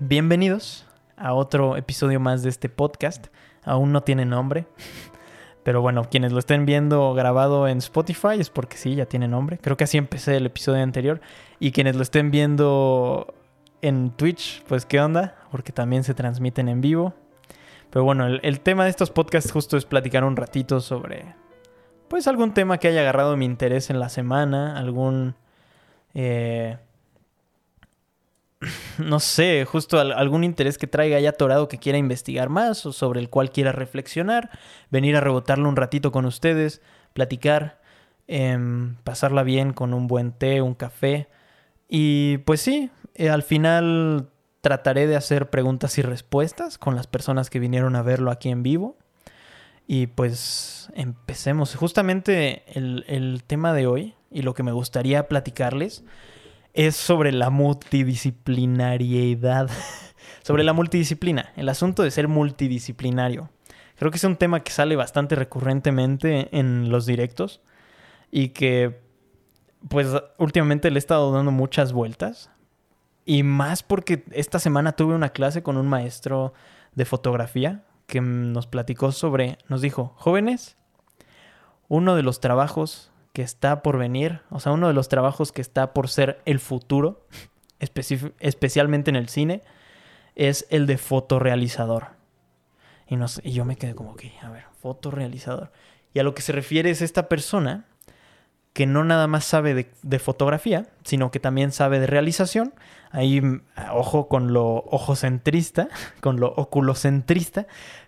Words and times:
bienvenidos 0.00 0.86
a 1.18 1.34
otro 1.34 1.76
episodio 1.76 2.18
más 2.20 2.42
de 2.42 2.48
este 2.48 2.70
podcast. 2.70 3.26
Aún 3.62 3.92
no 3.92 4.00
tiene 4.00 4.24
nombre, 4.24 4.66
pero 5.62 5.82
bueno, 5.82 6.08
quienes 6.10 6.32
lo 6.32 6.38
estén 6.38 6.64
viendo 6.64 7.12
grabado 7.12 7.68
en 7.68 7.78
Spotify 7.78 8.38
es 8.38 8.48
porque 8.48 8.78
sí, 8.78 8.94
ya 8.94 9.04
tiene 9.04 9.28
nombre. 9.28 9.58
Creo 9.58 9.76
que 9.76 9.84
así 9.84 9.98
empecé 9.98 10.38
el 10.38 10.46
episodio 10.46 10.82
anterior. 10.82 11.20
Y 11.58 11.72
quienes 11.72 11.96
lo 11.96 12.02
estén 12.02 12.30
viendo 12.30 13.34
en 13.82 14.10
Twitch, 14.12 14.64
pues 14.64 14.86
qué 14.86 15.00
onda, 15.00 15.36
porque 15.50 15.72
también 15.72 16.02
se 16.02 16.14
transmiten 16.14 16.68
en 16.68 16.80
vivo. 16.80 17.12
Pero 17.90 18.04
bueno, 18.04 18.26
el, 18.26 18.60
tema 18.60 18.84
de 18.84 18.90
estos 18.90 19.10
podcasts 19.10 19.52
justo 19.52 19.76
es 19.76 19.84
platicar 19.84 20.24
un 20.24 20.36
ratito 20.36 20.80
sobre, 20.80 21.34
pues 22.08 22.26
algún 22.26 22.54
tema 22.54 22.78
que 22.78 22.88
haya 22.88 23.00
agarrado 23.00 23.36
mi 23.36 23.44
interés 23.44 23.90
en 23.90 24.00
la 24.00 24.08
semana, 24.08 24.78
algún... 24.78 25.34
Eh, 26.14 26.78
no 28.98 29.20
sé, 29.20 29.64
justo 29.64 29.98
algún 29.98 30.44
interés 30.44 30.76
que 30.76 30.86
traiga 30.86 31.18
ya 31.20 31.30
atorado 31.30 31.68
que 31.68 31.78
quiera 31.78 31.98
investigar 31.98 32.48
más 32.48 32.84
o 32.86 32.92
sobre 32.92 33.20
el 33.20 33.30
cual 33.30 33.50
quiera 33.50 33.72
reflexionar, 33.72 34.50
venir 34.90 35.16
a 35.16 35.20
rebotarlo 35.20 35.68
un 35.68 35.76
ratito 35.76 36.12
con 36.12 36.26
ustedes, 36.26 36.82
platicar, 37.14 37.80
em, 38.26 38.96
pasarla 39.04 39.42
bien 39.42 39.72
con 39.72 39.94
un 39.94 40.06
buen 40.06 40.32
té, 40.32 40.60
un 40.62 40.74
café. 40.74 41.28
Y 41.88 42.38
pues 42.38 42.60
sí, 42.60 42.90
eh, 43.14 43.30
al 43.30 43.42
final 43.42 44.28
trataré 44.60 45.06
de 45.06 45.16
hacer 45.16 45.48
preguntas 45.50 45.96
y 45.98 46.02
respuestas 46.02 46.76
con 46.76 46.94
las 46.94 47.06
personas 47.06 47.48
que 47.50 47.58
vinieron 47.58 47.96
a 47.96 48.02
verlo 48.02 48.30
aquí 48.30 48.50
en 48.50 48.62
vivo. 48.62 48.98
Y 49.86 50.06
pues 50.06 50.90
empecemos. 50.94 51.74
Justamente 51.74 52.62
el, 52.66 53.04
el 53.08 53.42
tema 53.44 53.72
de 53.72 53.86
hoy 53.86 54.14
y 54.30 54.42
lo 54.42 54.54
que 54.54 54.62
me 54.62 54.70
gustaría 54.72 55.26
platicarles 55.26 56.04
es 56.74 56.96
sobre 56.96 57.32
la 57.32 57.50
multidisciplinariedad. 57.50 59.70
sobre 60.42 60.64
la 60.64 60.72
multidisciplina, 60.72 61.52
el 61.56 61.68
asunto 61.68 62.02
de 62.02 62.10
ser 62.10 62.28
multidisciplinario. 62.28 63.50
Creo 63.96 64.10
que 64.10 64.16
es 64.16 64.24
un 64.24 64.36
tema 64.36 64.62
que 64.62 64.72
sale 64.72 64.96
bastante 64.96 65.34
recurrentemente 65.34 66.48
en 66.58 66.90
los 66.90 67.06
directos 67.06 67.60
y 68.30 68.48
que 68.48 69.00
pues 69.88 70.08
últimamente 70.38 70.90
le 70.90 70.96
he 70.96 70.98
estado 70.98 71.32
dando 71.32 71.50
muchas 71.50 71.92
vueltas. 71.92 72.50
Y 73.24 73.42
más 73.42 73.82
porque 73.82 74.24
esta 74.32 74.58
semana 74.58 74.92
tuve 74.92 75.14
una 75.14 75.30
clase 75.30 75.62
con 75.62 75.76
un 75.76 75.86
maestro 75.86 76.54
de 76.94 77.04
fotografía 77.04 77.84
que 78.06 78.20
nos 78.20 78.66
platicó 78.66 79.12
sobre, 79.12 79.58
nos 79.68 79.82
dijo, 79.82 80.14
jóvenes, 80.16 80.76
uno 81.88 82.16
de 82.16 82.22
los 82.22 82.40
trabajos 82.40 83.09
que 83.40 83.44
está 83.44 83.82
por 83.82 83.96
venir, 83.96 84.42
o 84.50 84.60
sea, 84.60 84.72
uno 84.72 84.86
de 84.86 84.92
los 84.92 85.08
trabajos 85.08 85.50
que 85.50 85.62
está 85.62 85.94
por 85.94 86.10
ser 86.10 86.42
el 86.44 86.60
futuro, 86.60 87.26
especialmente 87.78 89.08
en 89.08 89.16
el 89.16 89.30
cine, 89.30 89.62
es 90.34 90.66
el 90.68 90.86
de 90.86 90.98
fotorealizador. 90.98 92.08
Y, 93.08 93.16
yo 93.50 93.64
me 93.64 93.76
quedé 93.76 93.94
como 93.94 94.14
que, 94.14 94.34
a 94.42 94.50
ver, 94.50 94.64
fotorealizador. 94.82 95.72
Y 96.12 96.18
a 96.18 96.22
lo 96.22 96.34
que 96.34 96.42
se 96.42 96.52
refiere 96.52 96.90
es 96.90 97.00
esta 97.00 97.30
persona 97.30 97.86
que 98.74 98.84
no 98.84 99.04
nada 99.04 99.26
más 99.26 99.46
sabe 99.46 99.90
de, 100.02 100.18
fotografía, 100.18 100.88
sino 101.02 101.30
que 101.30 101.40
también 101.40 101.72
sabe 101.72 101.98
de 101.98 102.06
realización. 102.06 102.74
Ahí, 103.10 103.40
ojo 103.90 104.28
con 104.28 104.52
lo 104.52 104.84
ojocentrista, 104.90 105.88
con 106.20 106.40
lo 106.40 106.48
oculocentrista, 106.48 107.66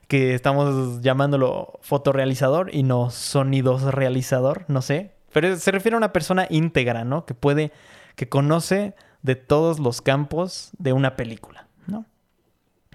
que 0.08 0.34
estamos 0.34 1.00
llamándolo 1.00 1.80
fotorealizador 1.80 2.74
y 2.74 2.82
no 2.82 3.08
sonidos 3.08 3.82
realizador, 3.94 4.66
no 4.68 4.82
sé. 4.82 5.21
Pero 5.32 5.56
se 5.56 5.70
refiere 5.70 5.94
a 5.94 5.98
una 5.98 6.12
persona 6.12 6.46
íntegra, 6.50 7.04
¿no? 7.04 7.24
Que 7.24 7.34
puede, 7.34 7.72
que 8.16 8.28
conoce 8.28 8.94
de 9.22 9.36
todos 9.36 9.78
los 9.78 10.02
campos 10.02 10.70
de 10.78 10.92
una 10.92 11.16
película, 11.16 11.66
¿no? 11.86 12.04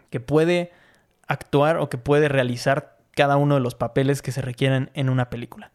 Que 0.10 0.20
puede 0.20 0.72
actuar 1.28 1.78
o 1.78 1.90
que 1.90 1.98
puede 1.98 2.30
realizar 2.30 2.98
cada 3.16 3.38
uno 3.38 3.56
de 3.56 3.62
los 3.62 3.76
papeles 3.76 4.22
que 4.22 4.32
se 4.32 4.42
requieren 4.42 4.92
en 4.94 5.10
una 5.10 5.30
película. 5.30 5.72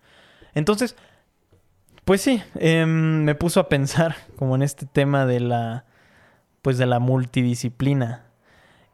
Entonces, 0.55 0.97
pues 2.05 2.21
sí, 2.21 2.43
em, 2.57 3.25
me 3.25 3.35
puso 3.35 3.61
a 3.61 3.69
pensar 3.69 4.17
como 4.37 4.55
en 4.55 4.63
este 4.63 4.87
tema 4.87 5.27
de 5.27 5.41
la, 5.41 5.85
pues 6.63 6.79
de 6.79 6.87
la 6.87 7.01
multidisciplina 7.01 8.27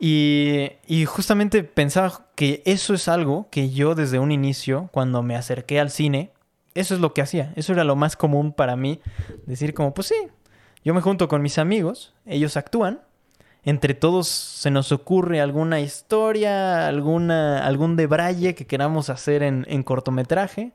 y, 0.01 1.05
justamente 1.07 1.65
pensaba 1.65 2.27
que 2.37 2.63
eso 2.65 2.95
es 2.95 3.09
algo 3.09 3.49
que 3.51 3.71
yo 3.71 3.95
desde 3.95 4.19
un 4.21 4.31
inicio, 4.31 4.89
cuando 4.93 5.23
me 5.23 5.35
acerqué 5.35 5.81
al 5.81 5.91
cine, 5.91 6.31
eso 6.79 6.95
es 6.95 7.01
lo 7.01 7.15
que 7.15 7.23
hacía. 7.23 7.53
Eso 7.57 7.73
era 7.73 7.85
lo 7.85 7.97
más 7.97 8.17
común 8.17 8.53
para 8.53 8.77
mí. 8.77 9.01
Decir 9.47 9.75
como, 9.75 9.95
pues 9.95 10.09
sí, 10.09 10.15
yo 10.85 10.95
me 10.95 11.01
junto 11.01 11.29
con 11.29 11.43
mis 11.43 11.59
amigos, 11.59 12.15
ellos 12.27 12.57
actúan, 12.57 13.01
entre 13.65 13.95
todos 13.95 14.29
se 14.29 14.71
nos 14.71 14.93
ocurre 14.93 15.41
alguna 15.41 15.81
historia, 15.81 16.87
alguna, 16.87 17.67
algún 17.67 17.97
debraye 17.97 18.55
que 18.55 18.67
queramos 18.67 19.11
hacer 19.11 19.43
en, 19.43 19.67
en 19.69 19.83
cortometraje. 19.83 20.73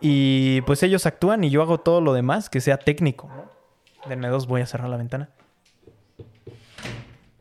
Y 0.00 0.60
pues 0.62 0.82
ellos 0.82 1.06
actúan 1.06 1.44
y 1.44 1.50
yo 1.50 1.62
hago 1.62 1.78
todo 1.78 2.00
lo 2.00 2.12
demás 2.12 2.50
que 2.50 2.60
sea 2.60 2.78
técnico. 2.78 3.30
Denme 4.08 4.28
dos, 4.28 4.46
voy 4.46 4.60
a 4.60 4.66
cerrar 4.66 4.88
la 4.88 4.96
ventana 4.96 5.30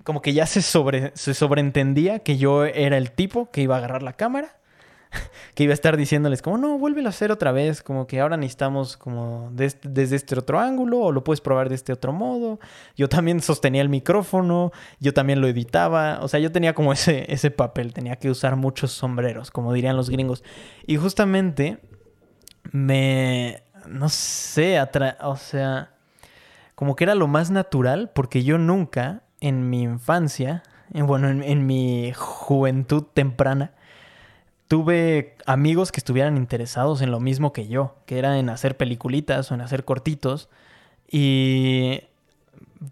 como 0.03 0.22
que 0.22 0.34
ya 0.34 0.45
se, 0.45 0.61
sobre, 0.61 1.11
se 1.16 1.34
sobreentendía 1.34 2.19
que 2.19 2.38
yo 2.38 2.66
era 2.66 2.97
el 2.97 3.11
tipo 3.11 3.50
que 3.51 3.61
iba 3.61 3.75
a 3.75 3.78
agarrar 3.79 4.03
la 4.03 4.13
cámara, 4.13 4.57
que 5.56 5.63
iba 5.63 5.72
a 5.72 5.74
estar 5.74 5.97
diciéndoles 5.97 6.41
como, 6.41 6.57
no, 6.57 6.78
vuélvelo 6.78 7.07
a 7.07 7.09
hacer 7.09 7.31
otra 7.31 7.51
vez, 7.51 7.81
como 7.81 8.07
que 8.07 8.19
ahora 8.19 8.38
necesitamos 8.38 8.97
como 8.97 9.50
desde 9.51 10.16
este 10.16 10.38
otro 10.38 10.59
ángulo 10.59 11.00
o 11.00 11.12
lo 11.12 11.24
puedes 11.24 11.41
probar 11.41 11.69
de 11.69 11.75
este 11.75 11.94
otro 11.94 12.13
modo. 12.13 12.59
Yo 12.96 13.09
también 13.09 13.41
sostenía 13.41 13.81
el 13.81 13.90
micrófono, 13.90 14.72
yo 15.00 15.13
también 15.13 15.41
lo 15.41 15.47
editaba, 15.47 16.19
o 16.22 16.28
sea, 16.28 16.40
yo 16.40 16.52
tenía 16.52 16.73
como 16.73 16.94
ese, 16.94 17.31
ese 17.31 17.52
papel, 17.52 17.94
tenía 17.94 18.16
que 18.18 18.29
usar 18.29 18.56
muchos 18.56 18.91
sombreros, 18.91 19.52
como 19.52 19.73
dirían 19.73 19.96
los 19.96 20.09
gringos. 20.09 20.44
Y 20.88 20.97
justamente 20.97 21.79
me, 22.72 23.63
no 23.88 24.09
sé, 24.09 24.79
o 25.22 25.35
sea, 25.35 25.94
como 26.75 26.96
que 26.96 27.03
era 27.03 27.16
lo 27.16 27.28
más 27.28 27.52
natural 27.52 28.12
porque 28.13 28.44
yo 28.44 28.57
nunca 28.57 29.23
en 29.40 29.69
mi 29.69 29.84
infancia, 29.84 30.63
bueno, 30.91 31.29
en, 31.29 31.66
mi 31.66 32.13
juventud 32.13 33.03
temprana, 33.13 33.73
tuve 34.73 35.35
amigos 35.45 35.91
que 35.91 36.00
estuvieran 36.00 36.35
interesados 36.35 37.03
en 37.03 37.11
lo 37.11 37.19
mismo 37.19 37.53
que 37.53 37.67
yo, 37.67 37.94
que 38.07 38.17
era 38.17 38.39
en 38.39 38.50
hacer 38.50 38.75
peliculitas 38.75 39.51
o 39.51 39.53
en 39.53 39.61
hacer 39.61 39.85
cortitos. 39.85 40.50
Y 41.07 42.01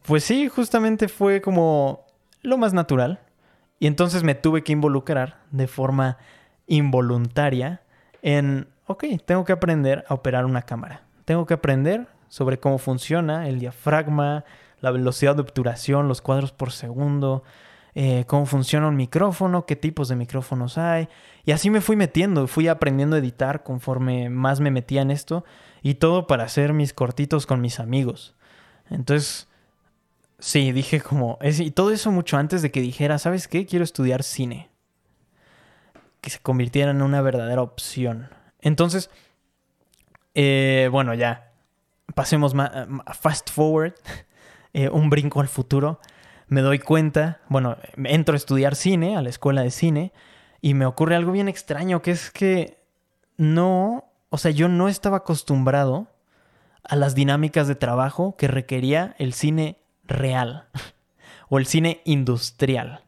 pues 0.04 0.24
sí, 0.24 0.48
justamente 0.48 1.08
fue 1.08 1.42
como 1.42 2.06
lo 2.44 2.60
más 2.60 2.76
natural. 2.76 3.22
Y 3.80 3.88
entonces 3.88 4.22
me 4.22 4.36
tuve 4.36 4.64
que 4.64 4.74
involucrar 4.74 5.40
de 5.50 5.66
forma 5.66 6.20
involuntaria 6.68 7.82
en, 8.22 8.68
ok, 8.86 9.06
tengo 9.26 9.44
que 9.44 9.54
aprender 9.54 10.06
a 10.08 10.14
operar 10.14 10.46
una 10.46 10.62
cámara. 10.62 11.02
Tengo 11.26 11.48
que 11.48 11.56
aprender 11.56 12.06
sobre 12.28 12.60
cómo 12.60 12.78
funciona 12.78 13.50
el 13.50 13.58
diafragma, 13.58 14.46
la 14.82 14.92
velocidad 14.92 15.34
de 15.34 15.42
obturación, 15.42 16.08
los 16.08 16.22
cuadros 16.22 16.52
por 16.52 16.74
segundo, 16.74 17.42
eh, 17.94 18.26
cómo 18.28 18.46
funciona 18.46 18.88
un 18.88 18.96
micrófono, 18.96 19.66
qué 19.66 19.76
tipos 19.76 20.08
de 20.08 20.16
micrófonos 20.16 20.78
hay. 20.78 21.10
Y 21.46 21.52
así 21.52 21.70
me 21.70 21.82
fui 21.82 21.96
metiendo, 21.96 22.48
fui 22.48 22.68
aprendiendo 22.68 23.16
a 23.16 23.20
editar 23.20 23.64
conforme 23.64 24.30
más 24.30 24.60
me 24.60 24.72
metía 24.72 25.02
en 25.02 25.12
esto 25.12 25.44
y 25.82 25.96
todo 25.96 26.28
para 26.28 26.44
hacer 26.44 26.74
mis 26.74 26.94
cortitos 26.94 27.46
con 27.46 27.62
mis 27.62 27.80
amigos. 27.80 28.36
Entonces, 28.90 29.48
sí, 30.40 30.72
dije 30.72 31.02
como, 31.02 31.38
y 31.42 31.72
todo 31.72 31.92
eso 31.92 32.12
mucho 32.12 32.38
antes 32.38 32.62
de 32.62 32.72
que 32.72 32.82
dijera, 32.82 33.18
¿sabes 33.18 33.48
qué? 33.48 33.66
Quiero 33.66 33.84
estudiar 33.84 34.24
cine. 34.24 34.70
Que 36.22 36.30
se 36.30 36.40
convirtiera 36.40 36.92
en 36.92 37.02
una 37.02 37.22
verdadera 37.22 37.62
opción. 37.62 38.30
Entonces, 38.62 39.10
eh, 40.36 40.88
bueno, 40.92 41.14
ya, 41.14 41.52
pasemos 42.16 42.54
más, 42.54 42.72
fast 43.20 43.50
forward. 43.50 43.94
Eh, 44.74 44.88
un 44.88 45.10
brinco 45.10 45.42
al 45.42 45.50
futuro, 45.50 46.00
me 46.52 46.60
doy 46.60 46.80
cuenta, 46.80 47.40
bueno, 47.48 47.78
entro 47.96 48.34
a 48.34 48.36
estudiar 48.36 48.76
cine, 48.76 49.16
a 49.16 49.22
la 49.22 49.30
escuela 49.30 49.62
de 49.62 49.72
cine, 49.72 50.12
y 50.60 50.74
me 50.74 50.86
ocurre 50.86 51.16
algo 51.16 51.32
bien 51.32 51.48
extraño, 51.48 52.02
que 52.02 52.12
es 52.12 52.30
que 52.30 52.84
no, 53.38 54.04
o 54.30 54.38
sea, 54.38 54.52
yo 54.52 54.68
no 54.68 54.90
estaba 54.90 55.18
acostumbrado 55.18 56.08
a 56.84 56.98
las 56.98 57.16
dinámicas 57.16 57.70
de 57.70 57.76
trabajo 57.76 58.36
que 58.36 58.50
requería 58.50 59.16
el 59.18 59.32
cine 59.32 59.78
real 60.04 60.66
o 61.48 61.58
el 61.58 61.66
cine 61.66 62.02
industrial. 62.04 63.06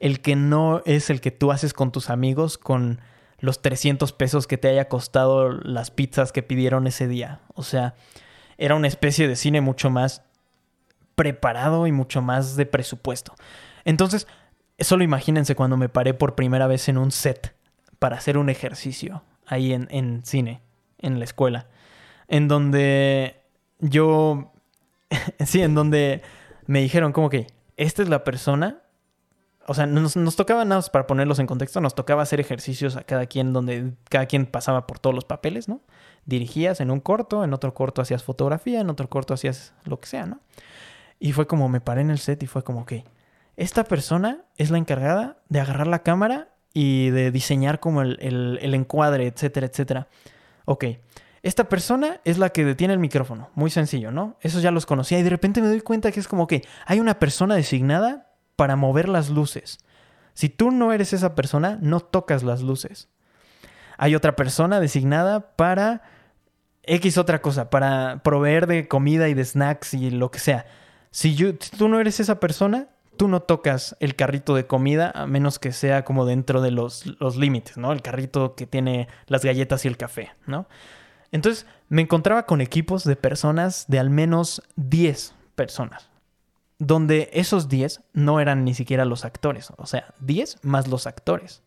El 0.00 0.22
que 0.22 0.34
no 0.34 0.80
es 0.86 1.10
el 1.10 1.20
que 1.20 1.30
tú 1.30 1.52
haces 1.52 1.74
con 1.74 1.92
tus 1.92 2.08
amigos 2.08 2.56
con 2.56 3.02
los 3.40 3.60
300 3.60 4.14
pesos 4.14 4.46
que 4.46 4.56
te 4.56 4.68
haya 4.68 4.88
costado 4.88 5.52
las 5.52 5.90
pizzas 5.90 6.32
que 6.32 6.42
pidieron 6.42 6.86
ese 6.86 7.08
día. 7.08 7.40
O 7.52 7.62
sea, 7.62 7.94
era 8.56 8.74
una 8.74 8.88
especie 8.88 9.28
de 9.28 9.36
cine 9.36 9.60
mucho 9.60 9.90
más 9.90 10.22
preparado 11.16 11.86
y 11.88 11.92
mucho 11.92 12.22
más 12.22 12.54
de 12.54 12.66
presupuesto. 12.66 13.34
Entonces, 13.84 14.28
solo 14.78 15.02
imagínense 15.02 15.56
cuando 15.56 15.76
me 15.76 15.88
paré 15.88 16.14
por 16.14 16.36
primera 16.36 16.68
vez 16.68 16.88
en 16.88 16.98
un 16.98 17.10
set 17.10 17.56
para 17.98 18.16
hacer 18.16 18.38
un 18.38 18.48
ejercicio 18.48 19.22
ahí 19.46 19.72
en, 19.72 19.88
en 19.90 20.24
cine, 20.24 20.60
en 20.98 21.18
la 21.18 21.24
escuela, 21.24 21.66
en 22.28 22.46
donde 22.46 23.40
yo, 23.80 24.52
sí, 25.44 25.62
en 25.62 25.74
donde 25.74 26.22
me 26.66 26.80
dijeron 26.80 27.12
como 27.12 27.30
que 27.30 27.46
esta 27.76 28.02
es 28.02 28.08
la 28.08 28.24
persona. 28.24 28.82
O 29.68 29.74
sea, 29.74 29.86
nos, 29.86 30.14
nos 30.16 30.36
tocaba 30.36 30.64
nada 30.64 30.78
más 30.78 30.90
para 30.90 31.08
ponerlos 31.08 31.40
en 31.40 31.46
contexto, 31.46 31.80
nos 31.80 31.96
tocaba 31.96 32.22
hacer 32.22 32.38
ejercicios 32.38 32.96
a 32.96 33.02
cada 33.02 33.26
quien 33.26 33.52
donde 33.52 33.94
cada 34.08 34.26
quien 34.26 34.46
pasaba 34.46 34.86
por 34.86 35.00
todos 35.00 35.14
los 35.14 35.24
papeles, 35.24 35.68
¿no? 35.68 35.80
Dirigías 36.24 36.80
en 36.80 36.92
un 36.92 37.00
corto, 37.00 37.42
en 37.42 37.52
otro 37.52 37.74
corto 37.74 38.00
hacías 38.00 38.22
fotografía, 38.22 38.80
en 38.80 38.90
otro 38.90 39.08
corto 39.08 39.34
hacías 39.34 39.74
lo 39.84 39.98
que 39.98 40.06
sea, 40.06 40.26
¿no? 40.26 40.40
Y 41.18 41.32
fue 41.32 41.46
como 41.46 41.68
me 41.68 41.80
paré 41.80 42.02
en 42.02 42.10
el 42.10 42.18
set 42.18 42.42
y 42.42 42.46
fue 42.46 42.62
como, 42.62 42.80
ok, 42.82 42.92
esta 43.56 43.84
persona 43.84 44.44
es 44.56 44.70
la 44.70 44.78
encargada 44.78 45.38
de 45.48 45.60
agarrar 45.60 45.86
la 45.86 46.02
cámara 46.02 46.48
y 46.74 47.10
de 47.10 47.30
diseñar 47.30 47.80
como 47.80 48.02
el, 48.02 48.18
el, 48.20 48.58
el 48.60 48.74
encuadre, 48.74 49.26
etcétera, 49.26 49.66
etcétera. 49.66 50.08
Ok, 50.66 50.84
esta 51.42 51.68
persona 51.68 52.20
es 52.24 52.38
la 52.38 52.50
que 52.50 52.64
detiene 52.64 52.92
el 52.92 53.00
micrófono. 53.00 53.50
Muy 53.54 53.70
sencillo, 53.70 54.10
¿no? 54.10 54.36
Eso 54.40 54.60
ya 54.60 54.70
los 54.72 54.84
conocía 54.84 55.18
y 55.18 55.22
de 55.22 55.30
repente 55.30 55.62
me 55.62 55.68
doy 55.68 55.80
cuenta 55.80 56.12
que 56.12 56.20
es 56.20 56.28
como 56.28 56.46
que 56.46 56.64
hay 56.86 57.00
una 57.00 57.18
persona 57.18 57.54
designada 57.54 58.32
para 58.56 58.76
mover 58.76 59.08
las 59.08 59.30
luces. 59.30 59.78
Si 60.34 60.48
tú 60.48 60.70
no 60.70 60.92
eres 60.92 61.12
esa 61.12 61.34
persona, 61.34 61.78
no 61.80 62.00
tocas 62.00 62.42
las 62.42 62.62
luces. 62.62 63.08
Hay 63.96 64.14
otra 64.14 64.36
persona 64.36 64.80
designada 64.80 65.56
para 65.56 66.02
X 66.82 67.16
otra 67.16 67.40
cosa, 67.40 67.70
para 67.70 68.22
proveer 68.22 68.66
de 68.66 68.86
comida 68.88 69.28
y 69.28 69.34
de 69.34 69.44
snacks 69.44 69.94
y 69.94 70.10
lo 70.10 70.30
que 70.30 70.38
sea. 70.38 70.66
Si, 71.16 71.34
yo, 71.34 71.54
tú 71.56 71.88
no 71.88 71.98
eres 71.98 72.20
esa 72.20 72.40
persona, 72.40 72.88
tú 73.16 73.26
no 73.26 73.40
tocas 73.40 73.96
el 74.00 74.16
carrito 74.16 74.54
de 74.54 74.66
comida 74.66 75.10
a 75.14 75.26
menos 75.26 75.58
que 75.58 75.72
sea 75.72 76.04
como 76.04 76.26
dentro 76.26 76.60
de 76.60 76.70
los, 76.70 77.06
los 77.20 77.36
límites, 77.36 77.78
¿no? 77.78 77.92
El 77.92 78.02
carrito 78.02 78.54
que 78.54 78.66
tiene 78.66 79.08
las 79.26 79.42
galletas 79.42 79.86
y 79.86 79.88
el 79.88 79.96
café, 79.96 80.32
¿no? 80.46 80.68
Entonces 81.32 81.64
me 81.88 82.02
encontraba 82.02 82.44
con 82.44 82.60
equipos 82.60 83.04
de 83.04 83.16
personas 83.16 83.86
de 83.88 83.98
al 83.98 84.10
menos 84.10 84.60
10 84.76 85.34
personas, 85.54 86.10
donde 86.78 87.30
esos 87.32 87.70
10 87.70 88.02
no 88.12 88.38
eran 88.38 88.66
ni 88.66 88.74
siquiera 88.74 89.06
los 89.06 89.24
actores, 89.24 89.72
o 89.78 89.86
sea, 89.86 90.12
10 90.20 90.58
más 90.64 90.86
los 90.86 91.06
actores. 91.06 91.62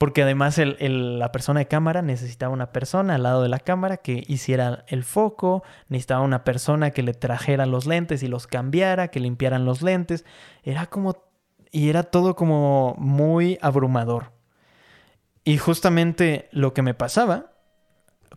Porque 0.00 0.22
además 0.22 0.58
la 0.58 1.30
persona 1.30 1.60
de 1.60 1.68
cámara 1.68 2.00
necesitaba 2.00 2.54
una 2.54 2.72
persona 2.72 3.16
al 3.16 3.22
lado 3.22 3.42
de 3.42 3.50
la 3.50 3.58
cámara 3.58 3.98
que 3.98 4.24
hiciera 4.28 4.86
el 4.88 5.04
foco, 5.04 5.62
necesitaba 5.90 6.22
una 6.22 6.42
persona 6.42 6.90
que 6.90 7.02
le 7.02 7.12
trajera 7.12 7.66
los 7.66 7.84
lentes 7.84 8.22
y 8.22 8.28
los 8.28 8.46
cambiara, 8.46 9.08
que 9.08 9.20
limpiaran 9.20 9.66
los 9.66 9.82
lentes. 9.82 10.24
Era 10.62 10.86
como... 10.86 11.22
Y 11.70 11.90
era 11.90 12.02
todo 12.02 12.34
como 12.34 12.94
muy 12.96 13.58
abrumador. 13.60 14.32
Y 15.44 15.58
justamente 15.58 16.48
lo 16.50 16.72
que 16.72 16.80
me 16.80 16.94
pasaba, 16.94 17.52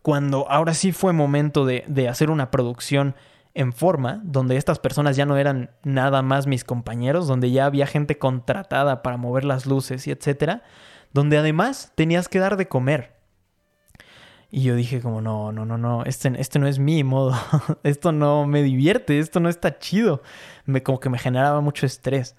cuando 0.01 0.51
ahora 0.51 0.73
sí 0.73 0.91
fue 0.91 1.13
momento 1.13 1.65
de, 1.65 1.85
de 1.87 2.09
hacer 2.09 2.29
una 2.29 2.51
producción 2.51 3.15
en 3.53 3.71
forma, 3.71 4.19
donde 4.25 4.57
estas 4.57 4.79
personas 4.79 5.15
ya 5.15 5.25
no 5.25 5.37
eran 5.37 5.71
nada 5.83 6.23
más 6.23 6.45
mis 6.45 6.65
compañeros, 6.65 7.25
donde 7.25 7.51
ya 7.51 7.65
había 7.65 7.87
gente 7.87 8.17
contratada 8.17 9.01
para 9.01 9.15
mover 9.15 9.45
las 9.45 9.65
luces 9.65 10.07
y 10.07 10.11
etcétera 10.11 10.63
donde 11.13 11.37
además 11.37 11.91
tenías 11.95 12.27
que 12.27 12.39
dar 12.39 12.57
de 12.57 12.67
comer. 12.67 13.13
Y 14.51 14.63
yo 14.63 14.75
dije 14.75 15.01
como, 15.01 15.21
no, 15.21 15.51
no, 15.51 15.65
no, 15.65 15.77
no, 15.77 16.03
este, 16.03 16.31
este 16.39 16.59
no 16.59 16.67
es 16.67 16.77
mi 16.77 17.03
modo, 17.03 17.35
esto 17.83 18.11
no 18.11 18.45
me 18.45 18.61
divierte, 18.61 19.17
esto 19.17 19.39
no 19.39 19.49
está 19.49 19.79
chido, 19.79 20.21
me, 20.65 20.83
como 20.83 20.99
que 20.99 21.09
me 21.09 21.17
generaba 21.17 21.61
mucho 21.61 21.85
estrés. 21.85 22.35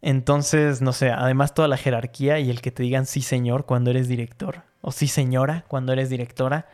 Entonces, 0.00 0.80
no 0.80 0.92
sé, 0.92 1.10
además 1.10 1.54
toda 1.54 1.68
la 1.68 1.76
jerarquía 1.76 2.38
y 2.38 2.48
el 2.48 2.62
que 2.62 2.70
te 2.70 2.82
digan 2.84 3.04
sí 3.04 3.20
señor 3.20 3.66
cuando 3.66 3.90
eres 3.90 4.08
director, 4.08 4.62
o 4.80 4.92
sí 4.92 5.08
señora 5.08 5.64
cuando 5.68 5.92
eres 5.92 6.08
directora, 6.08 6.68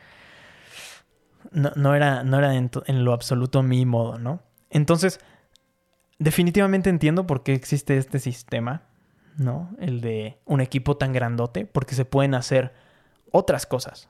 no, 1.50 1.73
no 1.75 1.95
era, 1.95 2.23
no 2.23 2.39
era 2.39 2.55
en, 2.55 2.71
en 2.87 3.05
lo 3.05 3.15
absoluto 3.15 3.62
mi 3.62 3.85
modo, 3.87 4.19
¿no? 4.19 4.43
Entonces, 4.71 5.19
definitivamente 6.19 6.91
entiendo 6.91 7.27
por 7.27 7.43
qué 7.43 7.55
existe 7.55 7.97
este 7.97 8.21
sistema 8.21 8.83
¿no? 9.37 9.71
El 9.79 10.01
de 10.01 10.39
un 10.45 10.61
equipo 10.61 10.97
tan 10.97 11.13
grandote, 11.13 11.67
porque 11.67 11.95
se 11.95 12.05
pueden 12.05 12.35
hacer 12.35 12.73
otras 13.31 13.67
cosas 13.67 14.09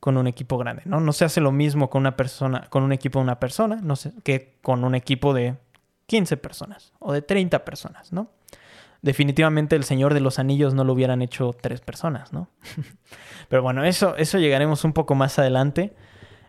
con 0.00 0.16
un 0.16 0.26
equipo 0.26 0.58
grande, 0.58 0.82
¿no? 0.84 1.00
No 1.00 1.12
se 1.12 1.24
hace 1.24 1.40
lo 1.40 1.52
mismo 1.52 1.90
con 1.90 2.00
una 2.00 2.16
persona, 2.16 2.66
con 2.70 2.82
un 2.82 2.92
equipo 2.92 3.18
de 3.18 3.24
una 3.24 3.40
persona, 3.40 3.76
no 3.82 3.96
sé, 3.96 4.12
que 4.22 4.58
con 4.62 4.84
un 4.84 4.94
equipo 4.94 5.34
de 5.34 5.56
15 6.06 6.36
personas 6.36 6.92
o 6.98 7.12
de 7.12 7.22
30 7.22 7.64
personas, 7.64 8.12
¿no? 8.12 8.30
Definitivamente 9.02 9.76
el 9.76 9.84
Señor 9.84 10.14
de 10.14 10.20
los 10.20 10.38
Anillos 10.38 10.74
no 10.74 10.84
lo 10.84 10.92
hubieran 10.92 11.22
hecho 11.22 11.54
tres 11.60 11.80
personas, 11.80 12.32
¿no? 12.32 12.48
Pero 13.48 13.62
bueno, 13.62 13.84
eso, 13.84 14.16
eso 14.16 14.38
llegaremos 14.38 14.84
un 14.84 14.92
poco 14.92 15.14
más 15.14 15.38
adelante. 15.38 15.94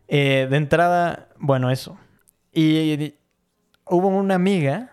Eh, 0.08 0.48
de 0.50 0.58
entrada, 0.58 1.30
bueno, 1.38 1.72
eso. 1.72 1.98
y 2.54 3.16
hubo 3.86 4.08
una 4.08 4.36
amiga, 4.36 4.92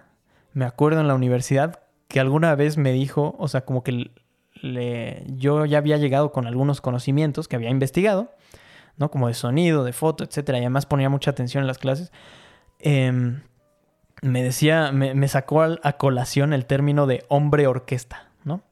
me 0.53 0.65
acuerdo 0.65 1.01
en 1.01 1.09
la 1.09 1.15
universidad, 1.15 1.84
que 2.15 2.21
alguna 2.21 2.55
vez 2.55 2.77
me 2.77 2.93
dijo, 2.93 3.35
o 3.41 3.49
sea, 3.49 3.65
como 3.65 3.83
que 3.83 4.13
yo 5.37 5.65
ya 5.65 5.79
había 5.79 5.97
llegado 5.97 6.31
con 6.31 6.47
algunos 6.47 6.81
conocimientos 6.81 7.49
que 7.49 7.57
había 7.57 7.71
investigado, 7.71 8.31
¿no? 8.97 9.11
Como 9.11 9.27
de 9.27 9.35
sonido, 9.35 9.83
de 9.83 9.93
foto, 9.93 10.23
etcétera, 10.23 10.59
y 10.59 10.61
además 10.61 10.87
ponía 10.87 11.09
mucha 11.09 11.33
atención 11.33 11.63
en 11.63 11.67
las 11.67 11.79
clases. 11.79 12.13
Em, 12.79 13.43
me 14.23 14.45
decía, 14.45 14.93
me, 14.93 15.27
sacó 15.27 15.63
a 15.63 15.93
colación 15.95 16.53
el 16.53 16.67
término 16.67 17.09
de 17.09 17.25
hombre 17.27 17.67
orquesta, 17.67 18.29
¿no? 18.45 18.63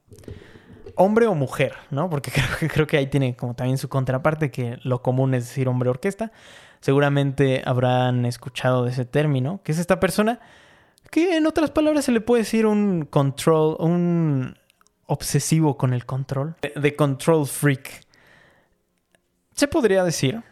Hombre 0.94 1.26
o 1.26 1.34
mujer, 1.34 1.74
¿no? 1.90 2.08
Porque 2.08 2.30
creo, 2.58 2.70
creo 2.70 2.86
que 2.86 2.96
ahí 2.96 3.08
tiene 3.08 3.34
como 3.34 3.54
también 3.54 3.76
su 3.76 3.88
contraparte, 3.88 4.52
que 4.52 4.78
lo 4.84 5.02
común 5.02 5.34
es 5.34 5.48
decir 5.48 5.66
hombre 5.66 5.90
orquesta. 5.90 6.30
Seguramente 6.78 7.62
habrán 7.66 8.24
escuchado 8.24 8.84
de 8.84 8.92
ese 8.92 9.04
término, 9.04 9.62
que 9.64 9.72
es 9.72 9.80
esta 9.80 9.98
persona 9.98 10.38
que 11.12 11.36
en 11.36 11.46
otras 11.46 11.70
palabras 11.70 12.06
se 12.06 12.12
le 12.12 12.22
puede 12.22 12.42
decir 12.42 12.64
un 12.64 13.04
control, 13.04 13.76
un 13.80 14.56
obsesivo 15.04 15.76
con 15.76 15.92
el 15.92 16.06
control, 16.06 16.56
de 16.74 16.96
control 16.96 17.46
freak. 17.46 18.06
Se 19.54 19.68
podría 19.68 20.04
decir, 20.04 20.42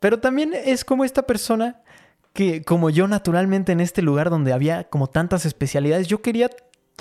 pero 0.00 0.20
también 0.20 0.52
es 0.52 0.84
como 0.84 1.06
esta 1.06 1.22
persona 1.22 1.80
que 2.34 2.64
como 2.64 2.90
yo 2.90 3.08
naturalmente 3.08 3.72
en 3.72 3.80
este 3.80 4.02
lugar 4.02 4.28
donde 4.28 4.52
había 4.52 4.84
como 4.84 5.06
tantas 5.06 5.46
especialidades, 5.46 6.06
yo 6.06 6.20
quería, 6.20 6.50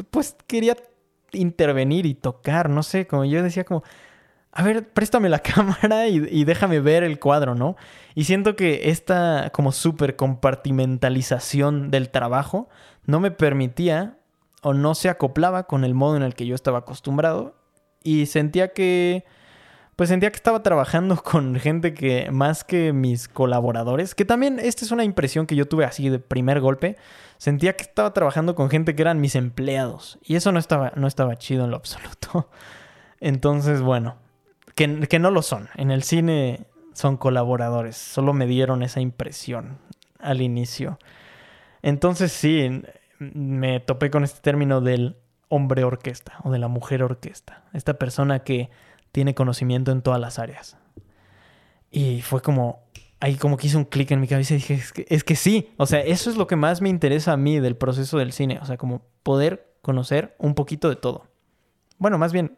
pues 0.09 0.37
quería 0.47 0.77
intervenir 1.33 2.05
y 2.05 2.13
tocar, 2.13 2.69
no 2.69 2.83
sé, 2.83 3.05
como 3.05 3.25
yo 3.25 3.43
decía 3.43 3.65
como, 3.65 3.83
a 4.53 4.63
ver, 4.63 4.87
préstame 4.87 5.29
la 5.29 5.39
cámara 5.39 6.07
y, 6.07 6.43
déjame 6.45 6.79
ver 6.79 7.03
el 7.03 7.19
cuadro, 7.19 7.55
¿no? 7.55 7.75
Y 8.15 8.23
siento 8.23 8.55
que 8.55 8.89
esta 8.89 9.49
como 9.51 9.71
súper 9.71 10.15
compartimentalización 10.15 11.89
del 11.91 12.09
trabajo 12.09 12.69
no 13.05 13.19
me 13.19 13.31
permitía 13.31 14.17
o 14.61 14.73
no 14.73 14.95
se 14.95 15.09
acoplaba 15.09 15.63
con 15.63 15.83
el 15.83 15.93
modo 15.93 16.15
en 16.15 16.23
el 16.23 16.35
que 16.35 16.45
yo 16.45 16.55
estaba 16.55 16.79
acostumbrado 16.79 17.55
y 18.03 18.25
sentía 18.25 18.73
que 18.73 19.25
pues 19.95 20.09
sentía 20.09 20.31
que 20.31 20.37
estaba 20.37 20.63
trabajando 20.63 21.15
con 21.23 21.55
gente 21.55 21.93
que 21.93 22.31
más 22.31 22.63
que 22.63 22.93
mis 22.93 23.27
colaboradores, 23.27 24.15
que 24.15 24.25
también 24.25 24.59
esta 24.59 24.85
es 24.85 24.91
una 24.91 25.03
impresión 25.03 25.45
que 25.45 25.55
yo 25.55 25.67
tuve 25.67 25.85
así 25.85 26.09
de 26.09 26.19
primer 26.19 26.59
golpe, 26.59 26.97
sentía 27.37 27.75
que 27.75 27.83
estaba 27.83 28.13
trabajando 28.13 28.55
con 28.55 28.69
gente 28.69 28.95
que 28.95 29.01
eran 29.01 29.21
mis 29.21 29.35
empleados 29.35 30.19
y 30.23 30.35
eso 30.35 30.51
no 30.51 30.59
estaba 30.59 30.93
no 30.95 31.07
estaba 31.07 31.35
chido 31.37 31.65
en 31.65 31.71
lo 31.71 31.77
absoluto. 31.77 32.49
Entonces, 33.19 33.81
bueno, 33.81 34.17
que, 34.75 35.07
que 35.07 35.19
no 35.19 35.31
lo 35.31 35.41
son. 35.41 35.69
En 35.75 35.91
el 35.91 36.03
cine 36.03 36.67
son 36.93 37.15
colaboradores, 37.15 37.95
solo 37.95 38.33
me 38.33 38.47
dieron 38.47 38.83
esa 38.83 38.99
impresión 38.99 39.77
al 40.19 40.41
inicio. 40.41 40.99
Entonces 41.83 42.31
sí, 42.31 42.81
me 43.19 43.79
topé 43.79 44.09
con 44.09 44.23
este 44.23 44.41
término 44.41 44.81
del 44.81 45.17
hombre 45.49 45.83
orquesta 45.83 46.39
o 46.43 46.51
de 46.51 46.57
la 46.57 46.67
mujer 46.67 47.03
orquesta. 47.03 47.63
Esta 47.73 47.99
persona 47.99 48.39
que 48.39 48.71
tiene 49.11 49.35
conocimiento 49.35 49.91
en 49.91 50.01
todas 50.01 50.19
las 50.19 50.39
áreas. 50.39 50.77
Y 51.91 52.21
fue 52.21 52.41
como, 52.41 52.83
ahí 53.19 53.35
como 53.35 53.57
que 53.57 53.67
hice 53.67 53.77
un 53.77 53.85
clic 53.85 54.09
en 54.09 54.19
mi 54.19 54.27
cabeza 54.27 54.55
y 54.55 54.57
dije, 54.57 54.73
es 54.73 54.91
que, 54.91 55.05
es 55.07 55.23
que 55.23 55.35
sí, 55.35 55.69
o 55.77 55.85
sea, 55.85 55.99
eso 55.99 56.31
es 56.31 56.37
lo 56.37 56.47
que 56.47 56.55
más 56.55 56.81
me 56.81 56.89
interesa 56.89 57.33
a 57.33 57.37
mí 57.37 57.59
del 57.59 57.75
proceso 57.75 58.17
del 58.17 58.31
cine, 58.31 58.57
o 58.59 58.65
sea, 58.65 58.77
como 58.77 59.05
poder 59.21 59.75
conocer 59.83 60.35
un 60.39 60.55
poquito 60.55 60.89
de 60.89 60.95
todo. 60.95 61.27
Bueno, 61.99 62.17
más 62.17 62.33
bien, 62.33 62.57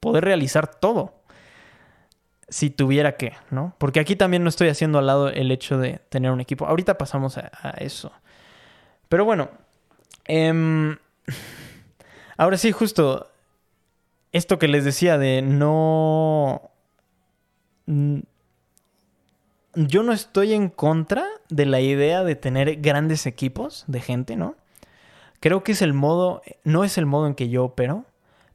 poder 0.00 0.24
realizar 0.24 0.74
todo 0.74 1.20
si 2.48 2.70
tuviera 2.70 3.16
que, 3.16 3.32
¿no? 3.50 3.74
Porque 3.78 4.00
aquí 4.00 4.16
también 4.16 4.42
no 4.42 4.48
estoy 4.48 4.68
haciendo 4.68 4.98
al 4.98 5.06
lado 5.06 5.28
el 5.28 5.50
hecho 5.52 5.78
de 5.78 6.00
tener 6.08 6.32
un 6.32 6.40
equipo. 6.40 6.66
Ahorita 6.66 6.98
pasamos 6.98 7.38
a, 7.38 7.50
eso. 7.78 8.12
Pero 9.10 9.24
bueno, 9.24 9.50
em, 10.26 10.96
ahora 12.36 12.56
sí, 12.56 12.70
justo 12.70 13.28
esto 14.30 14.58
que 14.58 14.68
les 14.68 14.84
decía 14.84 15.18
de 15.18 15.42
no... 15.42 16.70
Yo 19.74 20.04
no 20.04 20.12
estoy 20.12 20.52
en 20.52 20.68
contra 20.68 21.26
de 21.48 21.66
la 21.66 21.80
idea 21.80 22.22
de 22.22 22.36
tener 22.36 22.80
grandes 22.80 23.26
equipos 23.26 23.82
de 23.88 24.00
gente, 24.00 24.36
¿no? 24.36 24.54
Creo 25.40 25.64
que 25.64 25.72
es 25.72 25.82
el 25.82 25.92
modo, 25.92 26.42
no 26.62 26.84
es 26.84 26.96
el 26.96 27.06
modo 27.06 27.26
en 27.26 27.34
que 27.34 27.48
yo 27.48 27.64
opero, 27.64 28.04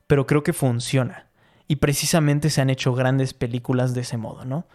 pero 0.07 0.25
creo 0.25 0.43
que 0.43 0.53
funciona. 0.53 1.27
Y 1.67 1.77
precisamente 1.77 2.49
se 2.49 2.61
han 2.61 2.69
hecho 2.69 2.93
grandes 2.93 3.33
películas 3.33 3.93
de 3.93 4.01
ese 4.01 4.15
modo, 4.15 4.45
¿no? 4.45 4.65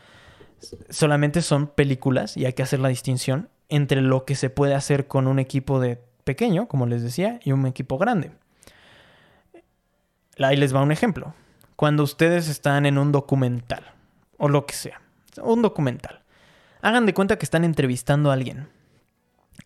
Solamente 0.90 1.40
son 1.40 1.68
películas 1.68 2.36
y 2.36 2.44
hay 2.44 2.52
que 2.52 2.62
hacer 2.62 2.80
la 2.80 2.90
distinción 2.90 3.48
entre 3.70 4.02
lo 4.02 4.24
que 4.24 4.34
se 4.34 4.50
puede 4.50 4.74
hacer 4.74 5.06
con 5.06 5.26
un 5.26 5.38
equipo 5.38 5.80
de 5.80 6.02
pequeño, 6.24 6.68
como 6.68 6.86
les 6.86 7.02
decía, 7.02 7.40
y 7.42 7.52
un 7.52 7.66
equipo 7.66 7.98
grande. 7.98 8.32
Ahí 10.38 10.56
les 10.56 10.74
va 10.74 10.82
un 10.82 10.92
ejemplo. 10.92 11.34
Cuando 11.76 12.02
ustedes 12.02 12.48
están 12.48 12.84
en 12.84 12.98
un 12.98 13.12
documental, 13.12 13.84
o 14.36 14.48
lo 14.48 14.66
que 14.66 14.74
sea, 14.74 15.00
un 15.42 15.62
documental, 15.62 16.22
hagan 16.82 17.06
de 17.06 17.14
cuenta 17.14 17.38
que 17.38 17.44
están 17.44 17.64
entrevistando 17.64 18.30
a 18.30 18.34
alguien. 18.34 18.68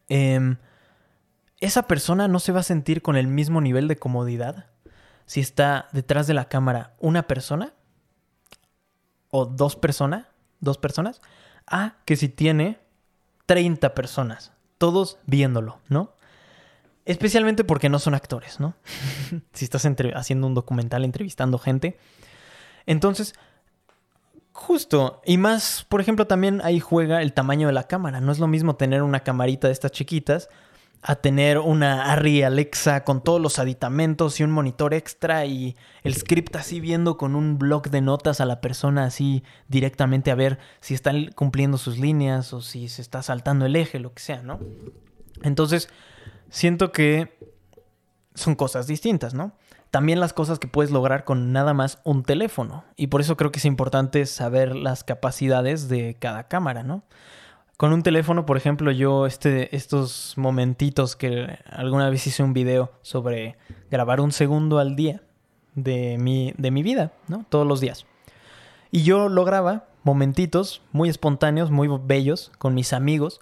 Em, 0.08 0.56
esa 1.60 1.84
persona 1.84 2.28
no 2.28 2.38
se 2.40 2.52
va 2.52 2.60
a 2.60 2.64
sentir 2.64 3.02
con 3.02 3.16
el 3.16 3.26
mismo 3.26 3.60
nivel 3.60 3.88
de 3.88 3.96
comodidad 3.96 4.66
si 5.26 5.40
está 5.40 5.88
detrás 5.92 6.26
de 6.26 6.34
la 6.34 6.48
cámara 6.48 6.94
una 6.98 7.26
persona 7.26 7.72
o 9.30 9.46
dos 9.46 9.74
personas, 9.76 10.26
dos 10.60 10.78
personas, 10.78 11.20
a 11.66 11.96
que 12.04 12.16
si 12.16 12.28
tiene 12.28 12.78
30 13.46 13.94
personas, 13.94 14.52
todos 14.78 15.18
viéndolo, 15.26 15.78
¿no? 15.88 16.14
Especialmente 17.04 17.64
porque 17.64 17.88
no 17.88 17.98
son 17.98 18.14
actores, 18.14 18.60
¿no? 18.60 18.74
si 19.52 19.64
estás 19.64 19.86
haciendo 20.14 20.46
un 20.46 20.54
documental 20.54 21.04
entrevistando 21.04 21.58
gente. 21.58 21.98
Entonces, 22.86 23.34
justo, 24.52 25.20
y 25.26 25.36
más, 25.36 25.84
por 25.88 26.00
ejemplo, 26.00 26.26
también 26.26 26.60
ahí 26.64 26.80
juega 26.80 27.20
el 27.20 27.32
tamaño 27.34 27.66
de 27.66 27.74
la 27.74 27.86
cámara. 27.86 28.20
No 28.20 28.32
es 28.32 28.38
lo 28.38 28.46
mismo 28.46 28.76
tener 28.76 29.02
una 29.02 29.20
camarita 29.20 29.68
de 29.68 29.72
estas 29.72 29.90
chiquitas 29.92 30.48
a 31.06 31.16
tener 31.16 31.58
una 31.58 32.10
Arri 32.10 32.42
Alexa 32.42 33.04
con 33.04 33.22
todos 33.22 33.38
los 33.38 33.58
aditamentos 33.58 34.40
y 34.40 34.42
un 34.42 34.50
monitor 34.50 34.94
extra 34.94 35.44
y 35.44 35.76
el 36.02 36.14
script 36.14 36.56
así 36.56 36.80
viendo 36.80 37.18
con 37.18 37.34
un 37.34 37.58
bloc 37.58 37.88
de 37.88 38.00
notas 38.00 38.40
a 38.40 38.46
la 38.46 38.62
persona 38.62 39.04
así 39.04 39.44
directamente 39.68 40.30
a 40.30 40.34
ver 40.34 40.58
si 40.80 40.94
está 40.94 41.12
cumpliendo 41.34 41.76
sus 41.76 41.98
líneas 41.98 42.54
o 42.54 42.62
si 42.62 42.88
se 42.88 43.02
está 43.02 43.22
saltando 43.22 43.66
el 43.66 43.76
eje, 43.76 43.98
lo 43.98 44.14
que 44.14 44.22
sea, 44.22 44.42
¿no? 44.42 44.60
Entonces, 45.42 45.90
siento 46.48 46.90
que 46.90 47.36
son 48.34 48.54
cosas 48.54 48.86
distintas, 48.86 49.34
¿no? 49.34 49.52
También 49.90 50.20
las 50.20 50.32
cosas 50.32 50.58
que 50.58 50.68
puedes 50.68 50.90
lograr 50.90 51.24
con 51.24 51.52
nada 51.52 51.74
más 51.74 52.00
un 52.04 52.22
teléfono. 52.22 52.84
Y 52.96 53.08
por 53.08 53.20
eso 53.20 53.36
creo 53.36 53.52
que 53.52 53.58
es 53.58 53.66
importante 53.66 54.24
saber 54.24 54.74
las 54.74 55.04
capacidades 55.04 55.90
de 55.90 56.16
cada 56.18 56.48
cámara, 56.48 56.82
¿no? 56.82 57.04
Con 57.76 57.92
un 57.92 58.02
teléfono, 58.02 58.46
por 58.46 58.56
ejemplo, 58.56 58.92
yo 58.92 59.26
este, 59.26 59.74
estos 59.74 60.34
momentitos 60.36 61.16
que 61.16 61.58
alguna 61.66 62.08
vez 62.08 62.26
hice 62.26 62.42
un 62.42 62.52
video 62.52 62.92
sobre 63.02 63.56
grabar 63.90 64.20
un 64.20 64.30
segundo 64.30 64.78
al 64.78 64.94
día 64.94 65.22
de 65.74 66.16
mi, 66.18 66.54
de 66.56 66.70
mi 66.70 66.82
vida, 66.82 67.12
¿no? 67.26 67.44
Todos 67.48 67.66
los 67.66 67.80
días. 67.80 68.06
Y 68.92 69.02
yo 69.02 69.28
lograba 69.28 69.86
momentitos 70.04 70.82
muy 70.92 71.08
espontáneos, 71.08 71.72
muy 71.72 71.88
bellos 72.04 72.52
con 72.58 72.74
mis 72.74 72.92
amigos 72.92 73.40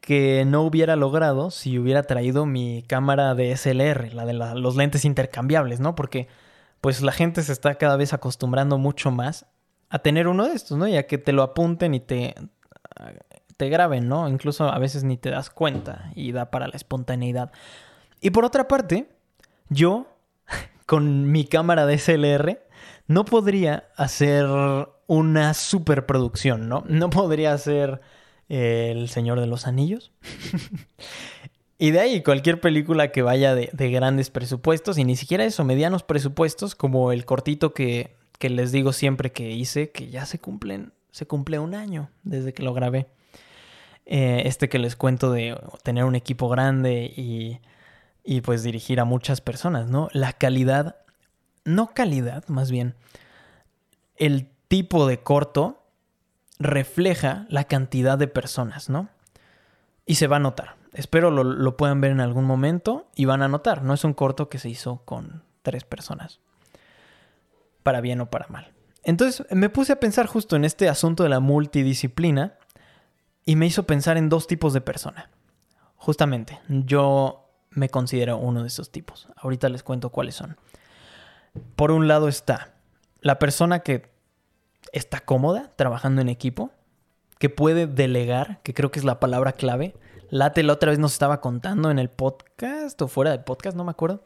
que 0.00 0.44
no 0.44 0.62
hubiera 0.62 0.96
logrado 0.96 1.50
si 1.50 1.78
hubiera 1.78 2.02
traído 2.02 2.44
mi 2.44 2.84
cámara 2.86 3.34
de 3.34 3.56
SLR, 3.56 4.12
la 4.12 4.26
de 4.26 4.34
los 4.34 4.76
lentes 4.76 5.04
intercambiables, 5.04 5.80
¿no? 5.80 5.94
Porque 5.94 6.28
pues 6.80 7.00
la 7.00 7.12
gente 7.12 7.42
se 7.42 7.52
está 7.52 7.76
cada 7.76 7.96
vez 7.96 8.12
acostumbrando 8.12 8.76
mucho 8.76 9.12
más 9.12 9.46
a 9.88 10.00
tener 10.00 10.26
uno 10.26 10.46
de 10.46 10.54
estos, 10.54 10.76
¿no? 10.76 10.88
Y 10.88 10.96
a 10.96 11.06
que 11.06 11.18
te 11.18 11.32
lo 11.32 11.42
apunten 11.42 11.94
y 11.94 12.00
te 12.00 12.34
te 13.62 13.68
graben, 13.68 14.08
¿no? 14.08 14.28
Incluso 14.28 14.64
a 14.64 14.76
veces 14.80 15.04
ni 15.04 15.16
te 15.16 15.30
das 15.30 15.48
cuenta 15.48 16.10
y 16.16 16.32
da 16.32 16.50
para 16.50 16.66
la 16.66 16.74
espontaneidad. 16.74 17.52
Y 18.20 18.30
por 18.30 18.44
otra 18.44 18.66
parte, 18.66 19.06
yo, 19.68 20.08
con 20.86 21.30
mi 21.30 21.44
cámara 21.44 21.86
de 21.86 21.96
SLR, 21.96 22.60
no 23.06 23.24
podría 23.24 23.84
hacer 23.96 24.46
una 25.06 25.54
superproducción, 25.54 26.68
¿no? 26.68 26.82
No 26.88 27.08
podría 27.08 27.52
hacer 27.52 28.00
El 28.48 29.08
Señor 29.08 29.38
de 29.38 29.46
los 29.46 29.68
Anillos. 29.68 30.10
y 31.78 31.92
de 31.92 32.00
ahí 32.00 32.24
cualquier 32.24 32.60
película 32.60 33.12
que 33.12 33.22
vaya 33.22 33.54
de, 33.54 33.70
de, 33.72 33.90
grandes 33.92 34.30
presupuestos, 34.30 34.98
y 34.98 35.04
ni 35.04 35.14
siquiera 35.14 35.44
eso, 35.44 35.62
medianos 35.62 36.02
presupuestos, 36.02 36.74
como 36.74 37.12
el 37.12 37.24
cortito 37.24 37.74
que, 37.74 38.16
que 38.40 38.50
les 38.50 38.72
digo 38.72 38.92
siempre 38.92 39.30
que 39.30 39.52
hice, 39.52 39.92
que 39.92 40.10
ya 40.10 40.26
se 40.26 40.40
cumplen, 40.40 40.92
se 41.12 41.28
cumple 41.28 41.60
un 41.60 41.76
año 41.76 42.10
desde 42.24 42.52
que 42.52 42.64
lo 42.64 42.74
grabé. 42.74 43.06
Eh, 44.04 44.42
este 44.46 44.68
que 44.68 44.78
les 44.78 44.96
cuento 44.96 45.30
de 45.30 45.56
tener 45.84 46.04
un 46.04 46.16
equipo 46.16 46.48
grande 46.48 47.12
y, 47.16 47.60
y 48.24 48.40
pues 48.40 48.62
dirigir 48.62 48.98
a 49.00 49.04
muchas 49.04 49.40
personas, 49.40 49.88
¿no? 49.88 50.08
La 50.12 50.32
calidad, 50.32 50.96
no 51.64 51.94
calidad, 51.94 52.46
más 52.48 52.70
bien, 52.70 52.96
el 54.16 54.48
tipo 54.68 55.06
de 55.06 55.22
corto 55.22 55.84
refleja 56.58 57.46
la 57.48 57.64
cantidad 57.64 58.18
de 58.18 58.28
personas, 58.28 58.90
¿no? 58.90 59.08
Y 60.04 60.16
se 60.16 60.26
va 60.26 60.36
a 60.36 60.40
notar. 60.40 60.76
Espero 60.92 61.30
lo, 61.30 61.44
lo, 61.44 61.76
puedan 61.76 62.00
ver 62.00 62.10
en 62.10 62.20
algún 62.20 62.44
momento 62.44 63.08
y 63.14 63.24
van 63.24 63.42
a 63.42 63.48
notar. 63.48 63.82
No 63.82 63.94
es 63.94 64.04
un 64.04 64.14
corto 64.14 64.48
que 64.48 64.58
se 64.58 64.68
hizo 64.68 65.02
con 65.04 65.42
tres 65.62 65.84
personas. 65.84 66.40
Para 67.82 68.00
bien 68.00 68.20
o 68.20 68.30
para 68.30 68.48
mal. 68.48 68.72
Entonces 69.04 69.46
me 69.50 69.68
puse 69.68 69.92
a 69.92 70.00
pensar 70.00 70.26
justo 70.26 70.54
en 70.56 70.64
este 70.64 70.88
asunto 70.88 71.22
de 71.22 71.28
la 71.28 71.40
multidisciplina 71.40 72.58
y 73.44 73.56
me 73.56 73.66
hizo 73.66 73.84
pensar 73.84 74.16
en 74.16 74.28
dos 74.28 74.46
tipos 74.46 74.72
de 74.72 74.80
persona. 74.80 75.30
Justamente, 75.96 76.60
yo 76.68 77.48
me 77.70 77.88
considero 77.88 78.36
uno 78.36 78.62
de 78.62 78.68
esos 78.68 78.90
tipos. 78.90 79.28
Ahorita 79.36 79.68
les 79.68 79.82
cuento 79.82 80.10
cuáles 80.10 80.34
son. 80.34 80.56
Por 81.76 81.90
un 81.90 82.08
lado 82.08 82.28
está 82.28 82.74
la 83.20 83.38
persona 83.38 83.80
que 83.80 84.10
está 84.92 85.20
cómoda 85.20 85.72
trabajando 85.76 86.20
en 86.20 86.28
equipo, 86.28 86.70
que 87.38 87.50
puede 87.50 87.86
delegar, 87.86 88.60
que 88.62 88.74
creo 88.74 88.90
que 88.90 88.98
es 88.98 89.04
la 89.04 89.20
palabra 89.20 89.52
clave. 89.52 89.94
Late 90.30 90.62
la 90.62 90.74
otra 90.74 90.90
vez 90.90 90.98
nos 90.98 91.12
estaba 91.12 91.40
contando 91.40 91.90
en 91.90 91.98
el 91.98 92.08
podcast 92.08 93.00
o 93.02 93.08
fuera 93.08 93.30
del 93.30 93.44
podcast, 93.44 93.76
no 93.76 93.84
me 93.84 93.90
acuerdo, 93.90 94.22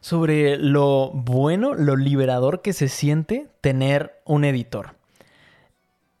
sobre 0.00 0.56
lo 0.56 1.10
bueno, 1.10 1.74
lo 1.74 1.96
liberador 1.96 2.62
que 2.62 2.72
se 2.72 2.88
siente 2.88 3.48
tener 3.60 4.20
un 4.24 4.44
editor. 4.44 4.97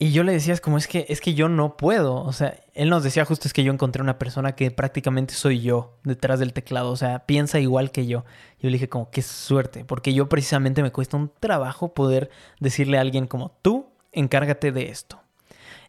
Y 0.00 0.12
yo 0.12 0.22
le 0.22 0.30
decía, 0.30 0.54
es 0.54 0.60
como, 0.60 0.78
es 0.78 0.86
que, 0.86 1.06
es 1.08 1.20
que 1.20 1.34
yo 1.34 1.48
no 1.48 1.76
puedo. 1.76 2.22
O 2.22 2.32
sea, 2.32 2.54
él 2.74 2.88
nos 2.88 3.02
decía 3.02 3.24
justo 3.24 3.48
es 3.48 3.52
que 3.52 3.64
yo 3.64 3.72
encontré 3.72 4.00
una 4.00 4.16
persona 4.16 4.54
que 4.54 4.70
prácticamente 4.70 5.34
soy 5.34 5.60
yo 5.60 5.98
detrás 6.04 6.38
del 6.38 6.52
teclado. 6.52 6.92
O 6.92 6.96
sea, 6.96 7.26
piensa 7.26 7.58
igual 7.58 7.90
que 7.90 8.06
yo. 8.06 8.24
Yo 8.60 8.70
le 8.70 8.74
dije 8.74 8.88
como, 8.88 9.10
qué 9.10 9.22
suerte. 9.22 9.84
Porque 9.84 10.14
yo 10.14 10.28
precisamente 10.28 10.84
me 10.84 10.92
cuesta 10.92 11.16
un 11.16 11.32
trabajo 11.40 11.94
poder 11.94 12.30
decirle 12.60 12.98
a 12.98 13.00
alguien 13.00 13.26
como, 13.26 13.58
tú 13.60 13.90
encárgate 14.12 14.70
de 14.70 14.88
esto. 14.88 15.20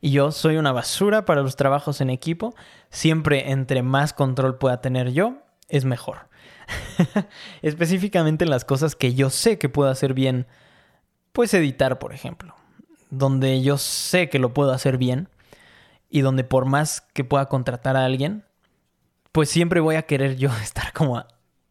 Y 0.01 0.09
yo 0.09 0.31
soy 0.31 0.57
una 0.57 0.71
basura 0.71 1.25
para 1.25 1.43
los 1.43 1.55
trabajos 1.55 2.01
en 2.01 2.09
equipo. 2.09 2.55
Siempre 2.89 3.51
entre 3.51 3.83
más 3.83 4.13
control 4.13 4.57
pueda 4.57 4.81
tener 4.81 5.11
yo, 5.11 5.43
es 5.67 5.85
mejor. 5.85 6.29
Específicamente 7.61 8.43
en 8.43 8.49
las 8.49 8.65
cosas 8.65 8.95
que 8.95 9.13
yo 9.13 9.29
sé 9.29 9.59
que 9.59 9.69
puedo 9.69 9.91
hacer 9.91 10.15
bien. 10.15 10.47
Pues 11.31 11.53
editar, 11.53 11.99
por 11.99 12.11
ejemplo 12.11 12.55
donde 13.09 13.61
yo 13.61 13.77
sé 13.77 14.29
que 14.29 14.39
lo 14.39 14.53
puedo 14.53 14.71
hacer 14.71 14.97
bien 14.97 15.29
y 16.09 16.21
donde 16.21 16.43
por 16.43 16.65
más 16.65 17.01
que 17.01 17.23
pueda 17.23 17.47
contratar 17.47 17.95
a 17.95 18.05
alguien, 18.05 18.43
pues 19.31 19.49
siempre 19.49 19.79
voy 19.79 19.95
a 19.95 20.03
querer 20.03 20.37
yo 20.37 20.49
estar 20.63 20.93
como 20.93 21.23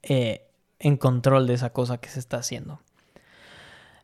eh, 0.03 0.49
en 0.79 0.97
control 0.97 1.47
de 1.47 1.55
esa 1.55 1.71
cosa 1.71 1.99
que 1.99 2.09
se 2.09 2.21
está 2.21 2.39
haciendo. 2.39 2.81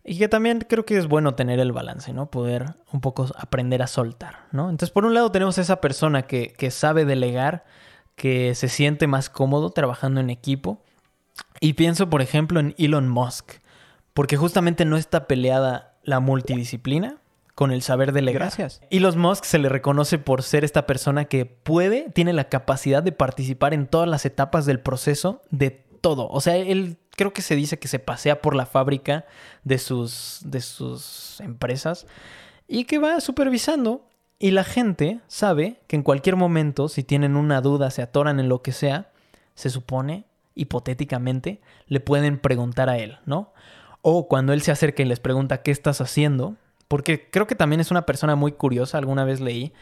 Y 0.07 0.19
que 0.19 0.29
también 0.29 0.61
creo 0.69 0.85
que 0.85 0.99
es 0.99 1.07
bueno 1.07 1.35
tener 1.35 1.61
el 1.61 1.73
balance, 1.73 2.13
¿no? 2.13 2.31
Poder 2.31 2.75
un 2.93 3.01
poco 3.01 3.27
aprender 3.39 3.81
a 3.81 3.87
soltar, 3.87 4.41
¿no? 4.53 4.69
Entonces, 4.69 4.91
por 4.91 5.07
un 5.07 5.15
lado 5.15 5.33
tenemos 5.33 5.57
esa 5.57 5.81
persona 5.81 6.23
que, 6.23 6.53
que 6.53 6.71
sabe 6.71 7.07
delegar, 7.07 7.65
que 8.15 8.55
se 8.55 8.69
siente 8.69 9.07
más 9.07 9.31
cómodo 9.31 9.71
trabajando 9.71 10.21
en 10.21 10.29
equipo. 10.29 10.83
Y 11.59 11.73
pienso, 11.73 12.11
por 12.11 12.21
ejemplo, 12.21 12.61
en 12.61 12.75
Elon 12.77 13.09
Musk, 13.09 13.53
porque 14.13 14.37
justamente 14.37 14.85
no 14.85 14.99
está 14.99 15.27
peleada 15.27 15.95
la 16.03 16.21
multidisciplina, 16.21 17.17
con 17.55 17.71
el 17.71 17.83
saber 17.83 18.13
delegar. 18.13 18.43
Gracias. 18.43 18.81
Elon 18.91 19.19
Musk 19.19 19.45
se 19.45 19.59
le 19.59 19.69
reconoce 19.69 20.19
por 20.19 20.43
ser 20.43 20.65
esta 20.65 20.87
persona 20.87 21.27
que 21.27 21.47
puede, 21.47 22.11
tiene 22.11 22.33
la 22.33 22.49
capacidad 22.49 23.03
de 23.03 23.13
participar 23.13 23.75
en 23.75 23.87
todas 23.87 24.09
las 24.09 24.27
etapas 24.27 24.67
del 24.67 24.81
proceso 24.81 25.43
de 25.51 25.71
todo. 25.71 26.29
O 26.29 26.41
sea, 26.41 26.57
él 26.57 26.99
creo 27.17 27.33
que 27.33 27.43
se 27.43 27.57
dice 27.57 27.79
que 27.79 27.89
se 27.89 27.99
pasea 27.99 28.43
por 28.43 28.55
la 28.55 28.67
fábrica 28.67 29.25
de 29.63 29.79
sus, 29.79 30.41
de 30.45 30.61
sus 30.61 31.41
empresas 31.41 32.07
y 32.67 32.85
que 32.85 32.99
va 32.99 33.21
supervisando. 33.21 34.07
Y 34.39 34.51
la 34.51 34.65
gente 34.65 35.21
sabe 35.29 35.81
que 35.87 35.97
en 35.97 36.03
cualquier 36.03 36.37
momento, 36.37 36.89
si 36.89 37.05
tienen 37.05 37.37
una 37.37 37.61
duda, 37.61 37.91
se 37.91 38.03
atoran 38.03 38.41
en 38.41 38.49
lo 38.49 38.63
que 38.63 38.73
sea, 38.73 39.13
se 39.55 39.71
supone, 39.71 40.25
hipotéticamente, 40.57 41.61
le 41.87 42.01
pueden 42.01 42.39
preguntar 42.39 42.91
a 42.91 42.99
él, 42.99 43.19
¿no? 43.27 43.53
O 44.03 44.29
cuando 44.29 44.53
él 44.53 44.61
se 44.61 44.73
acerca 44.73 45.03
y 45.03 45.07
les 45.07 45.21
pregunta, 45.21 45.63
¿qué 45.63 45.71
estás 45.71 46.01
haciendo? 46.01 46.57
Porque 46.95 47.29
creo 47.29 47.49
que 47.49 47.57
también 47.57 47.81
es 47.81 47.91
una 47.91 48.07
persona 48.07 48.37
muy 48.37 48.53
curiosa, 48.53 48.99
alguna 48.99 49.25
vez 49.25 49.41
leí, 49.41 49.73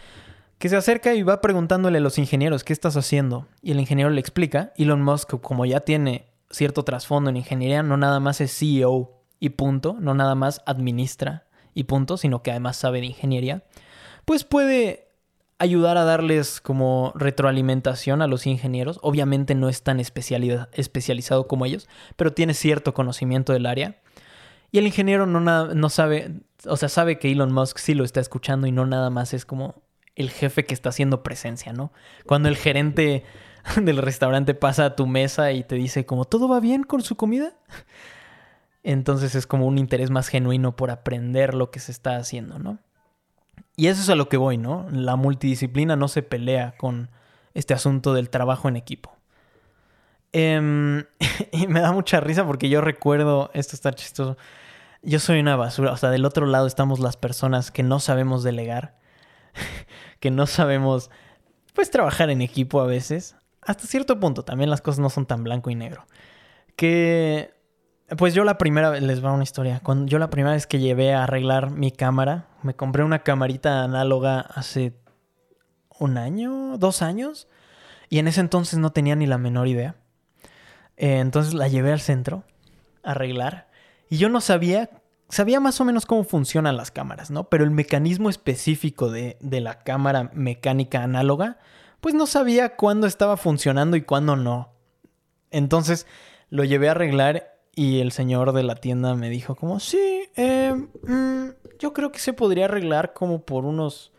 que 0.56 0.70
se 0.70 0.76
acerca 0.78 1.12
y 1.12 1.22
va 1.22 1.42
preguntándole 1.42 1.98
a 1.98 2.00
los 2.00 2.16
ingenieros, 2.16 2.64
¿qué 2.64 2.72
estás 2.72 2.96
haciendo? 2.96 3.48
Y 3.60 3.72
el 3.72 3.80
ingeniero 3.80 4.08
le 4.08 4.18
explica. 4.18 4.72
Elon 4.78 5.02
Musk, 5.02 5.38
como 5.42 5.66
ya 5.66 5.80
tiene 5.80 6.24
cierto 6.48 6.84
trasfondo 6.84 7.28
en 7.28 7.36
ingeniería, 7.36 7.82
no 7.82 7.98
nada 7.98 8.18
más 8.18 8.40
es 8.40 8.58
CEO 8.58 9.12
y 9.38 9.50
punto, 9.50 9.94
no 10.00 10.14
nada 10.14 10.34
más 10.34 10.62
administra 10.64 11.44
y 11.74 11.84
punto, 11.84 12.16
sino 12.16 12.42
que 12.42 12.50
además 12.50 12.78
sabe 12.78 13.00
de 13.00 13.08
ingeniería, 13.08 13.62
pues 14.24 14.44
puede 14.44 15.08
ayudar 15.58 15.98
a 15.98 16.04
darles 16.04 16.62
como 16.62 17.12
retroalimentación 17.14 18.22
a 18.22 18.26
los 18.26 18.46
ingenieros. 18.46 18.98
Obviamente 19.02 19.54
no 19.54 19.68
es 19.68 19.82
tan 19.82 20.00
especializado 20.00 21.46
como 21.46 21.66
ellos, 21.66 21.90
pero 22.16 22.32
tiene 22.32 22.54
cierto 22.54 22.94
conocimiento 22.94 23.52
del 23.52 23.66
área. 23.66 23.98
Y 24.72 24.78
el 24.78 24.86
ingeniero 24.86 25.26
no, 25.26 25.40
no 25.40 25.88
sabe, 25.90 26.40
o 26.66 26.76
sea, 26.76 26.88
sabe 26.88 27.18
que 27.18 27.30
Elon 27.30 27.52
Musk 27.52 27.76
sí 27.78 27.94
lo 27.94 28.04
está 28.04 28.20
escuchando 28.20 28.66
y 28.66 28.72
no 28.72 28.86
nada 28.86 29.10
más 29.10 29.34
es 29.34 29.44
como 29.44 29.82
el 30.16 30.30
jefe 30.30 30.64
que 30.64 30.74
está 30.74 30.88
haciendo 30.88 31.22
presencia, 31.22 31.72
¿no? 31.74 31.92
Cuando 32.26 32.48
el 32.48 32.56
gerente 32.56 33.24
del 33.76 33.98
restaurante 33.98 34.54
pasa 34.54 34.86
a 34.86 34.96
tu 34.96 35.06
mesa 35.06 35.52
y 35.52 35.62
te 35.62 35.76
dice 35.76 36.06
como, 36.06 36.24
¿todo 36.24 36.48
va 36.48 36.58
bien 36.58 36.84
con 36.84 37.02
su 37.02 37.16
comida? 37.16 37.52
Entonces 38.82 39.34
es 39.34 39.46
como 39.46 39.66
un 39.66 39.78
interés 39.78 40.10
más 40.10 40.28
genuino 40.28 40.74
por 40.74 40.90
aprender 40.90 41.54
lo 41.54 41.70
que 41.70 41.78
se 41.78 41.92
está 41.92 42.16
haciendo, 42.16 42.58
¿no? 42.58 42.78
Y 43.76 43.86
eso 43.86 44.02
es 44.02 44.08
a 44.08 44.16
lo 44.16 44.28
que 44.28 44.36
voy, 44.36 44.58
¿no? 44.58 44.86
La 44.90 45.16
multidisciplina 45.16 45.96
no 45.96 46.08
se 46.08 46.22
pelea 46.22 46.74
con 46.78 47.10
este 47.54 47.74
asunto 47.74 48.12
del 48.14 48.30
trabajo 48.30 48.68
en 48.68 48.76
equipo. 48.76 49.16
Em, 50.32 51.04
y 51.52 51.66
me 51.68 51.80
da 51.80 51.92
mucha 51.92 52.20
risa 52.20 52.46
porque 52.46 52.68
yo 52.68 52.80
recuerdo, 52.80 53.50
esto 53.54 53.76
está 53.76 53.92
chistoso, 53.92 54.36
yo 55.02 55.18
soy 55.18 55.40
una 55.40 55.56
basura, 55.56 55.92
o 55.92 55.96
sea, 55.96 56.10
del 56.10 56.24
otro 56.24 56.46
lado 56.46 56.66
estamos 56.66 57.00
las 57.00 57.16
personas 57.16 57.70
que 57.70 57.82
no 57.82 58.00
sabemos 58.00 58.42
delegar, 58.42 58.98
que 60.20 60.30
no 60.30 60.46
sabemos, 60.46 61.10
pues, 61.74 61.90
trabajar 61.90 62.30
en 62.30 62.42
equipo 62.42 62.80
a 62.80 62.86
veces. 62.86 63.36
Hasta 63.60 63.86
cierto 63.86 64.18
punto, 64.18 64.44
también 64.44 64.70
las 64.70 64.80
cosas 64.80 65.00
no 65.00 65.10
son 65.10 65.26
tan 65.26 65.44
blanco 65.44 65.70
y 65.70 65.74
negro. 65.74 66.06
Que 66.76 67.54
pues 68.16 68.34
yo 68.34 68.44
la 68.44 68.58
primera 68.58 68.90
vez, 68.90 69.02
les 69.02 69.24
va 69.24 69.32
una 69.32 69.42
historia. 69.42 69.80
Cuando 69.82 70.06
yo 70.06 70.18
la 70.18 70.30
primera 70.30 70.54
vez 70.54 70.66
que 70.66 70.80
llevé 70.80 71.14
a 71.14 71.24
arreglar 71.24 71.70
mi 71.70 71.90
cámara, 71.90 72.48
me 72.62 72.74
compré 72.74 73.04
una 73.04 73.20
camarita 73.20 73.84
análoga 73.84 74.40
hace 74.40 74.94
un 75.98 76.18
año, 76.18 76.76
dos 76.78 77.02
años, 77.02 77.48
y 78.08 78.18
en 78.18 78.28
ese 78.28 78.40
entonces 78.40 78.78
no 78.78 78.92
tenía 78.92 79.16
ni 79.16 79.26
la 79.26 79.38
menor 79.38 79.68
idea. 79.68 79.96
Eh, 80.96 81.18
entonces 81.20 81.54
la 81.54 81.68
llevé 81.68 81.92
al 81.92 82.00
centro 82.00 82.44
a 83.02 83.12
arreglar, 83.12 83.68
y 84.12 84.18
yo 84.18 84.28
no 84.28 84.42
sabía, 84.42 84.90
sabía 85.30 85.58
más 85.58 85.80
o 85.80 85.86
menos 85.86 86.04
cómo 86.04 86.22
funcionan 86.24 86.76
las 86.76 86.90
cámaras, 86.90 87.30
¿no? 87.30 87.48
Pero 87.48 87.64
el 87.64 87.70
mecanismo 87.70 88.28
específico 88.28 89.10
de, 89.10 89.38
de 89.40 89.62
la 89.62 89.78
cámara 89.78 90.30
mecánica 90.34 91.02
análoga, 91.02 91.56
pues 92.02 92.14
no 92.14 92.26
sabía 92.26 92.76
cuándo 92.76 93.06
estaba 93.06 93.38
funcionando 93.38 93.96
y 93.96 94.02
cuándo 94.02 94.36
no. 94.36 94.74
Entonces 95.50 96.06
lo 96.50 96.62
llevé 96.62 96.88
a 96.88 96.90
arreglar 96.90 97.58
y 97.74 98.00
el 98.00 98.12
señor 98.12 98.52
de 98.52 98.64
la 98.64 98.74
tienda 98.74 99.14
me 99.14 99.30
dijo 99.30 99.56
como, 99.56 99.80
sí, 99.80 100.28
eh, 100.36 100.74
mm, 100.74 101.78
yo 101.78 101.94
creo 101.94 102.12
que 102.12 102.18
se 102.18 102.34
podría 102.34 102.66
arreglar 102.66 103.14
como 103.14 103.46
por 103.46 103.64
unos 103.64 104.12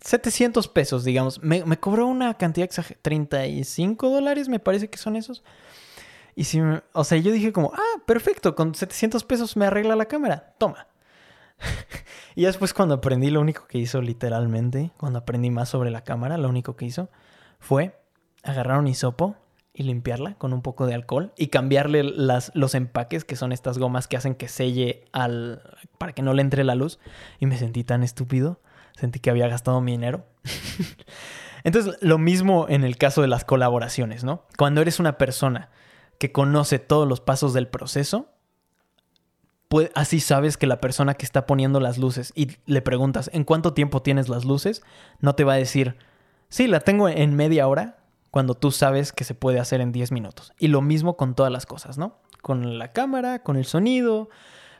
700 0.00 0.64
ah, 0.64 0.70
pesos, 0.72 1.02
digamos. 1.02 1.42
Me, 1.42 1.64
cobró 1.80 2.06
una 2.06 2.34
cantidad 2.34 2.66
exagerada, 2.66 3.02
35 3.02 4.10
dólares 4.10 4.48
me 4.48 4.60
parece 4.60 4.88
que 4.88 4.98
son 4.98 5.16
esos. 5.16 5.42
Y 6.36 6.44
si, 6.44 6.60
o 6.92 7.04
sea, 7.04 7.18
yo 7.18 7.32
dije 7.32 7.52
como, 7.52 7.72
ah, 7.74 8.02
perfecto, 8.06 8.54
con 8.54 8.74
700 8.74 9.24
pesos 9.24 9.56
me 9.56 9.66
arregla 9.66 9.96
la 9.96 10.06
cámara, 10.06 10.54
toma. 10.58 10.88
y 12.34 12.44
después 12.44 12.74
cuando 12.74 12.96
aprendí, 12.96 13.30
lo 13.30 13.40
único 13.40 13.66
que 13.66 13.78
hizo 13.78 14.02
literalmente, 14.02 14.92
cuando 14.96 15.20
aprendí 15.20 15.50
más 15.50 15.68
sobre 15.68 15.90
la 15.90 16.02
cámara, 16.02 16.36
lo 16.38 16.48
único 16.48 16.76
que 16.76 16.86
hizo 16.86 17.08
fue 17.60 17.98
agarrar 18.42 18.78
un 18.78 18.88
hisopo 18.88 19.36
y 19.72 19.82
limpiarla 19.82 20.34
con 20.34 20.52
un 20.52 20.62
poco 20.62 20.86
de 20.86 20.94
alcohol 20.94 21.32
y 21.36 21.48
cambiarle 21.48 22.04
las, 22.04 22.52
los 22.54 22.74
empaques, 22.76 23.24
que 23.24 23.34
son 23.34 23.52
estas 23.52 23.78
gomas 23.78 24.06
que 24.06 24.16
hacen 24.16 24.36
que 24.36 24.48
selle 24.48 25.04
al, 25.12 25.62
para 25.98 26.12
que 26.12 26.22
no 26.22 26.32
le 26.32 26.42
entre 26.42 26.62
la 26.62 26.76
luz. 26.76 27.00
Y 27.40 27.46
me 27.46 27.58
sentí 27.58 27.82
tan 27.82 28.04
estúpido, 28.04 28.60
sentí 28.96 29.18
que 29.18 29.30
había 29.30 29.48
gastado 29.48 29.80
mi 29.80 29.92
dinero. 29.92 30.26
Entonces, 31.64 31.96
lo 32.00 32.18
mismo 32.18 32.66
en 32.68 32.84
el 32.84 32.96
caso 32.96 33.20
de 33.20 33.28
las 33.28 33.44
colaboraciones, 33.44 34.22
¿no? 34.22 34.44
Cuando 34.56 34.80
eres 34.80 35.00
una 35.00 35.18
persona 35.18 35.70
que 36.24 36.32
conoce 36.32 36.78
todos 36.78 37.06
los 37.06 37.20
pasos 37.20 37.52
del 37.52 37.68
proceso, 37.68 38.30
pues, 39.68 39.90
así 39.94 40.20
sabes 40.20 40.56
que 40.56 40.66
la 40.66 40.80
persona 40.80 41.12
que 41.12 41.26
está 41.26 41.44
poniendo 41.44 41.80
las 41.80 41.98
luces 41.98 42.32
y 42.34 42.52
le 42.64 42.80
preguntas, 42.80 43.28
¿en 43.34 43.44
cuánto 43.44 43.74
tiempo 43.74 44.00
tienes 44.00 44.30
las 44.30 44.46
luces? 44.46 44.82
No 45.20 45.34
te 45.34 45.44
va 45.44 45.52
a 45.52 45.56
decir, 45.56 45.98
sí, 46.48 46.66
la 46.66 46.80
tengo 46.80 47.10
en 47.10 47.36
media 47.36 47.68
hora, 47.68 47.98
cuando 48.30 48.54
tú 48.54 48.70
sabes 48.70 49.12
que 49.12 49.24
se 49.24 49.34
puede 49.34 49.60
hacer 49.60 49.82
en 49.82 49.92
10 49.92 50.12
minutos. 50.12 50.54
Y 50.58 50.68
lo 50.68 50.80
mismo 50.80 51.18
con 51.18 51.34
todas 51.34 51.52
las 51.52 51.66
cosas, 51.66 51.98
¿no? 51.98 52.16
Con 52.40 52.78
la 52.78 52.92
cámara, 52.92 53.42
con 53.42 53.58
el 53.58 53.66
sonido, 53.66 54.30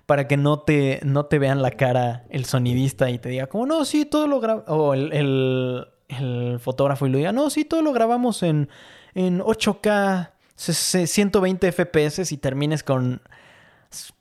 para 0.06 0.26
que 0.26 0.38
no 0.38 0.60
te, 0.60 1.00
no 1.04 1.26
te 1.26 1.38
vean 1.38 1.60
la 1.60 1.72
cara 1.72 2.24
el 2.30 2.46
sonidista 2.46 3.10
y 3.10 3.18
te 3.18 3.28
diga 3.28 3.48
como, 3.48 3.66
no, 3.66 3.84
sí, 3.84 4.06
todo 4.06 4.26
lo 4.28 4.40
grabamos, 4.40 4.64
o 4.68 4.94
el, 4.94 5.88
fotógrafo 6.58 7.06
y 7.06 7.10
lo 7.10 7.18
diga, 7.18 7.32
no, 7.32 7.50
sí, 7.50 7.66
todo 7.66 7.82
lo 7.82 7.92
grabamos 7.92 8.42
en, 8.42 8.70
en 9.12 9.40
8K, 9.40 10.30
120 10.56 11.72
FPS 11.72 12.32
y 12.32 12.36
termines 12.36 12.82
con 12.82 13.20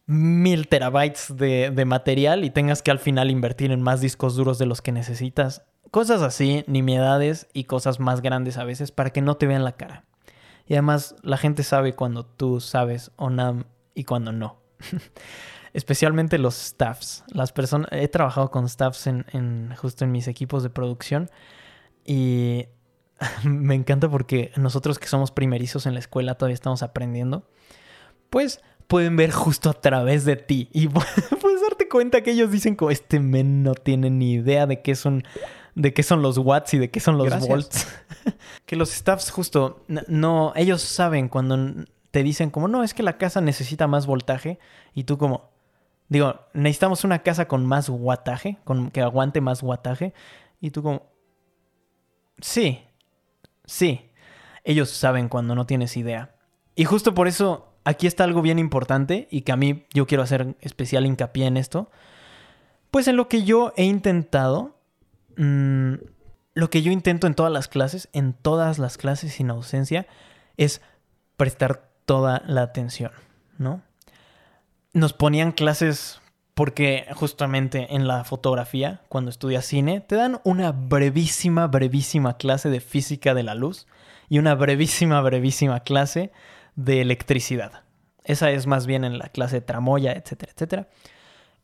mil 0.05 0.67
terabytes 0.67 1.35
de, 1.35 1.85
material 1.85 2.43
y 2.43 2.49
tengas 2.49 2.81
que 2.81 2.91
al 2.91 2.99
final 2.99 3.31
invertir 3.31 3.71
en 3.71 3.81
más 3.81 4.01
discos 4.01 4.35
duros 4.35 4.57
de 4.59 4.65
los 4.65 4.81
que 4.81 4.91
necesitas. 4.91 5.63
Cosas 5.91 6.21
así, 6.21 6.63
nimiedades 6.67 7.47
y 7.53 7.65
cosas 7.65 7.99
más 7.99 8.21
grandes 8.21 8.57
a 8.57 8.63
veces 8.63 8.91
para 8.91 9.11
que 9.11 9.21
no 9.21 9.37
te 9.37 9.47
vean 9.47 9.63
la 9.63 9.73
cara. 9.73 10.05
Y 10.65 10.73
además 10.73 11.15
la 11.21 11.37
gente 11.37 11.63
sabe 11.63 11.93
cuando 11.93 12.25
tú 12.25 12.59
sabes 12.59 13.11
o 13.15 13.29
no 13.29 13.65
y 13.93 14.03
cuando 14.05 14.31
no. 14.31 14.57
Especialmente 15.73 16.37
los 16.37 16.55
staffs. 16.55 17.23
Las 17.27 17.51
personas. 17.51 17.89
He 17.91 18.07
trabajado 18.07 18.51
con 18.51 18.69
staffs 18.69 19.07
en, 19.07 19.73
justo 19.75 20.03
en 20.03 20.11
mis 20.11 20.27
equipos 20.27 20.63
de 20.63 20.69
producción. 20.69 21.29
Y 22.05 22.67
me 23.43 23.75
encanta 23.75 24.09
porque 24.09 24.51
nosotros 24.55 24.99
que 24.99 25.07
somos 25.07 25.31
primerizos 25.31 25.85
en 25.85 25.93
la 25.93 25.99
escuela 25.99 26.35
todavía 26.35 26.55
estamos 26.55 26.83
aprendiendo. 26.83 27.47
Pues 28.29 28.61
pueden 28.87 29.15
ver 29.15 29.31
justo 29.31 29.69
a 29.69 29.73
través 29.73 30.25
de 30.25 30.35
ti. 30.35 30.69
Y 30.71 30.87
puedes 31.41 31.61
darte 31.61 31.87
cuenta 31.87 32.21
que 32.21 32.31
ellos 32.31 32.51
dicen 32.51 32.75
como 32.75 32.91
este 32.91 33.19
men 33.19 33.63
no 33.63 33.75
tiene 33.75 34.09
ni 34.09 34.33
idea 34.33 34.65
de 34.65 34.81
qué 34.81 34.91
es 34.91 35.05
un 35.05 35.23
de 35.75 35.91
qué 35.93 36.03
son 36.03 36.21
los 36.21 36.37
watts 36.37 36.75
y 36.75 36.77
de 36.77 36.91
qué 36.91 36.99
son 36.99 37.17
los 37.17 37.47
volts. 37.47 37.87
que 38.65 38.75
los 38.75 38.91
staffs 38.91 39.31
justo 39.31 39.83
no, 39.87 40.53
ellos 40.55 40.81
saben 40.81 41.29
cuando 41.29 41.85
te 42.11 42.21
dicen 42.21 42.51
como, 42.51 42.67
no, 42.67 42.83
es 42.83 42.93
que 42.93 43.01
la 43.01 43.17
casa 43.17 43.41
necesita 43.41 43.87
más 43.87 44.05
voltaje 44.05 44.59
y 44.93 45.05
tú 45.05 45.17
como, 45.17 45.49
digo, 46.09 46.41
necesitamos 46.53 47.03
una 47.03 47.23
casa 47.23 47.47
con 47.47 47.65
más 47.65 47.89
wattaje, 47.89 48.59
con, 48.63 48.91
que 48.91 49.01
aguante 49.01 49.41
más 49.41 49.63
wattaje 49.63 50.13
y 50.61 50.69
tú 50.69 50.83
como, 50.83 51.07
sí, 52.39 52.83
sí, 53.73 54.09
ellos 54.63 54.89
saben 54.89 55.29
cuando 55.29 55.55
no 55.55 55.65
tienes 55.65 55.97
idea. 55.97 56.35
Y 56.75 56.85
justo 56.85 57.13
por 57.13 57.27
eso 57.27 57.73
aquí 57.83 58.07
está 58.07 58.23
algo 58.23 58.41
bien 58.41 58.59
importante 58.59 59.27
y 59.29 59.41
que 59.41 59.51
a 59.51 59.57
mí 59.57 59.85
yo 59.93 60.07
quiero 60.07 60.23
hacer 60.23 60.55
especial 60.61 61.05
hincapié 61.05 61.45
en 61.45 61.57
esto. 61.57 61.91
Pues 62.91 63.07
en 63.07 63.15
lo 63.15 63.27
que 63.27 63.43
yo 63.43 63.73
he 63.75 63.85
intentado 63.85 64.73
Mm, 65.35 65.95
lo 66.53 66.69
que 66.69 66.81
yo 66.81 66.91
intento 66.91 67.27
en 67.27 67.33
todas 67.33 67.51
las 67.51 67.67
clases, 67.67 68.09
en 68.13 68.33
todas 68.33 68.77
las 68.77 68.97
clases 68.97 69.33
sin 69.33 69.49
ausencia, 69.49 70.07
es 70.57 70.81
prestar 71.35 71.89
toda 72.05 72.43
la 72.45 72.61
atención, 72.61 73.11
¿no? 73.57 73.81
Nos 74.93 75.13
ponían 75.13 75.51
clases 75.51 76.21
porque 76.53 77.07
justamente 77.13 77.95
en 77.95 78.07
la 78.07 78.23
fotografía, 78.23 79.01
cuando 79.09 79.29
estudias 79.29 79.65
cine, 79.65 80.01
te 80.01 80.15
dan 80.15 80.39
una 80.43 80.71
brevísima, 80.71 81.67
brevísima 81.67 82.37
clase 82.37 82.69
de 82.69 82.79
física 82.79 83.33
de 83.33 83.43
la 83.43 83.55
luz 83.55 83.87
y 84.29 84.39
una 84.39 84.55
brevísima, 84.55 85.21
brevísima 85.21 85.79
clase 85.81 86.31
de 86.75 87.01
electricidad. 87.01 87.83
Esa 88.23 88.51
es 88.51 88.67
más 88.67 88.85
bien 88.85 89.03
en 89.03 89.17
la 89.17 89.29
clase 89.29 89.61
tramoya, 89.61 90.13
etcétera, 90.13 90.51
etcétera. 90.53 90.87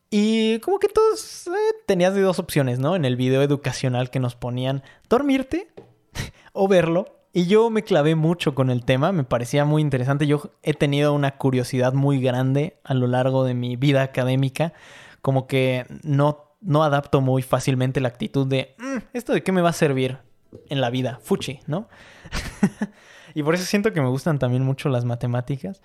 Y 0.09 0.59
como 0.59 0.79
que 0.79 0.87
todos 0.87 1.47
eh, 1.47 1.51
tenías 1.85 2.15
de 2.15 2.21
dos 2.21 2.39
opciones, 2.39 2.79
¿no? 2.79 2.95
En 2.95 3.05
el 3.05 3.15
video 3.15 3.43
educacional 3.43 4.09
que 4.09 4.19
nos 4.19 4.35
ponían, 4.35 4.83
dormirte 5.07 5.71
o 6.53 6.67
verlo. 6.67 7.18
Y 7.31 7.45
yo 7.45 7.69
me 7.69 7.83
clavé 7.83 8.15
mucho 8.15 8.55
con 8.55 8.69
el 8.69 8.83
tema, 8.85 9.11
me 9.11 9.23
parecía 9.23 9.65
muy 9.65 9.81
interesante. 9.81 10.25
Yo 10.25 10.51
he 10.63 10.73
tenido 10.73 11.13
una 11.13 11.37
curiosidad 11.37 11.93
muy 11.93 12.19
grande 12.19 12.79
a 12.83 12.93
lo 12.93 13.07
largo 13.07 13.43
de 13.43 13.53
mi 13.53 13.75
vida 13.75 14.01
académica, 14.01 14.73
como 15.21 15.45
que 15.45 15.85
no, 16.03 16.55
no 16.61 16.83
adapto 16.83 17.21
muy 17.21 17.41
fácilmente 17.41 18.01
la 18.01 18.07
actitud 18.07 18.47
de, 18.47 18.75
mm, 18.79 18.97
¿esto 19.13 19.33
de 19.33 19.43
qué 19.43 19.51
me 19.51 19.61
va 19.61 19.69
a 19.69 19.73
servir 19.73 20.17
en 20.69 20.81
la 20.81 20.89
vida? 20.89 21.19
Fuchi, 21.21 21.59
¿no? 21.67 21.87
y 23.35 23.43
por 23.43 23.53
eso 23.53 23.63
siento 23.65 23.93
que 23.93 24.01
me 24.01 24.09
gustan 24.09 24.39
también 24.39 24.63
mucho 24.63 24.89
las 24.89 25.05
matemáticas. 25.05 25.83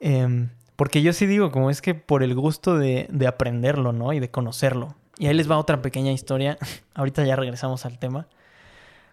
Eh, 0.00 0.48
porque 0.80 1.02
yo 1.02 1.12
sí 1.12 1.26
digo, 1.26 1.52
como 1.52 1.68
es 1.68 1.82
que 1.82 1.94
por 1.94 2.22
el 2.22 2.34
gusto 2.34 2.78
de, 2.78 3.06
aprenderlo, 3.28 3.92
¿no? 3.92 4.14
Y 4.14 4.18
de 4.18 4.30
conocerlo. 4.30 4.94
Y 5.18 5.26
ahí 5.26 5.34
les 5.34 5.50
va 5.50 5.58
otra 5.58 5.82
pequeña 5.82 6.10
historia. 6.10 6.56
Ahorita 6.94 7.22
ya 7.26 7.36
regresamos 7.36 7.84
al 7.84 7.98
tema. 7.98 8.28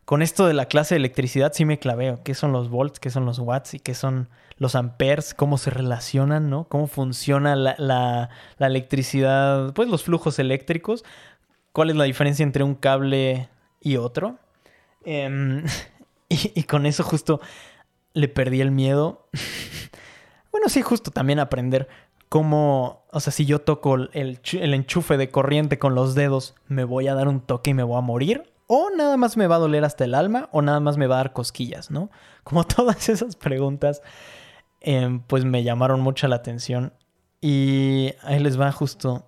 Con 0.08 0.22
esto 0.22 0.48
de 0.48 0.54
la 0.54 0.68
clase 0.68 0.96
de 0.96 1.00
electricidad 1.00 1.52
sí 1.54 1.66
me 1.66 1.80
claveo. 1.80 2.24
¿Qué 2.24 2.34
son 2.34 2.54
los 2.54 2.70
volts? 2.70 2.98
¿Qué 2.98 3.10
son 3.10 3.26
los 3.26 3.40
watts? 3.40 3.74
¿Y 3.74 3.82
qué 3.82 3.94
son 3.94 4.30
los 4.56 4.74
amperes? 4.76 5.34
¿Cómo 5.34 5.58
se 5.58 5.70
relacionan, 5.70 6.50
no? 6.50 6.64
¿Cómo 6.70 6.88
funciona 6.88 7.58
la, 7.58 8.30
electricidad? 8.58 9.74
Pues 9.74 9.90
los 9.90 10.04
flujos 10.04 10.40
eléctricos 10.40 11.04
cuál 11.74 11.90
es 11.90 11.98
la 11.98 12.06
diferencia 12.06 12.44
entre 12.44 12.64
un 12.64 12.76
cable 12.76 13.50
y 13.82 13.98
otro. 13.98 14.40
Em, 15.04 15.66
y, 16.30 16.64
con 16.64 16.86
eso 16.86 17.04
justo 17.04 17.42
le 18.14 18.30
perdí 18.30 18.62
el 18.62 18.72
miedo. 18.72 19.28
bueno, 20.54 20.70
sí, 20.70 20.84
justo 20.84 21.12
también 21.12 21.40
aprender 21.40 21.90
cómo, 22.30 23.04
o 23.12 23.20
sea, 23.20 23.34
si 23.34 23.46
yo 23.46 23.60
toco 23.60 23.96
el 23.96 24.40
enchufe 24.54 25.18
de 25.18 25.30
corriente 25.32 25.78
con 25.78 25.96
los 25.96 26.16
dedos, 26.16 26.56
me 26.70 26.86
voy 26.86 27.10
a 27.10 27.14
dar 27.14 27.28
un 27.28 27.42
toque 27.42 27.72
y 27.72 27.74
me 27.74 27.84
voy 27.84 27.98
a 27.98 28.02
morir. 28.02 28.57
O 28.68 28.90
nada 28.90 29.16
más 29.16 29.38
me 29.38 29.48
va 29.48 29.56
a 29.56 29.60
doler 29.60 29.86
hasta 29.86 30.04
el 30.04 30.14
alma, 30.14 30.50
o 30.52 30.62
nada 30.62 30.82
más 30.82 30.98
me 30.98 31.08
va 31.08 31.16
a 31.16 31.20
dar 31.20 31.34
cosquillas, 31.34 31.90
¿no? 31.90 32.12
Como 32.44 32.64
todas 32.68 33.08
esas 33.10 33.38
preguntas, 33.38 34.02
em, 34.82 35.22
pues 35.22 35.46
me 35.46 35.64
llamaron 35.64 36.02
mucho 36.02 36.28
la 36.28 36.36
atención. 36.36 36.94
Y 37.42 38.14
ahí 38.24 38.40
les 38.40 38.60
va 38.60 38.72
justo. 38.72 39.26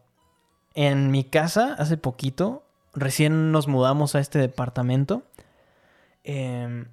En 0.76 1.10
mi 1.10 1.24
casa, 1.24 1.76
hace 1.78 1.98
poquito, 1.98 2.64
recién 2.94 3.52
nos 3.52 3.68
mudamos 3.68 4.14
a 4.16 4.20
este 4.20 4.40
departamento. 4.40 5.24
Em, 6.24 6.88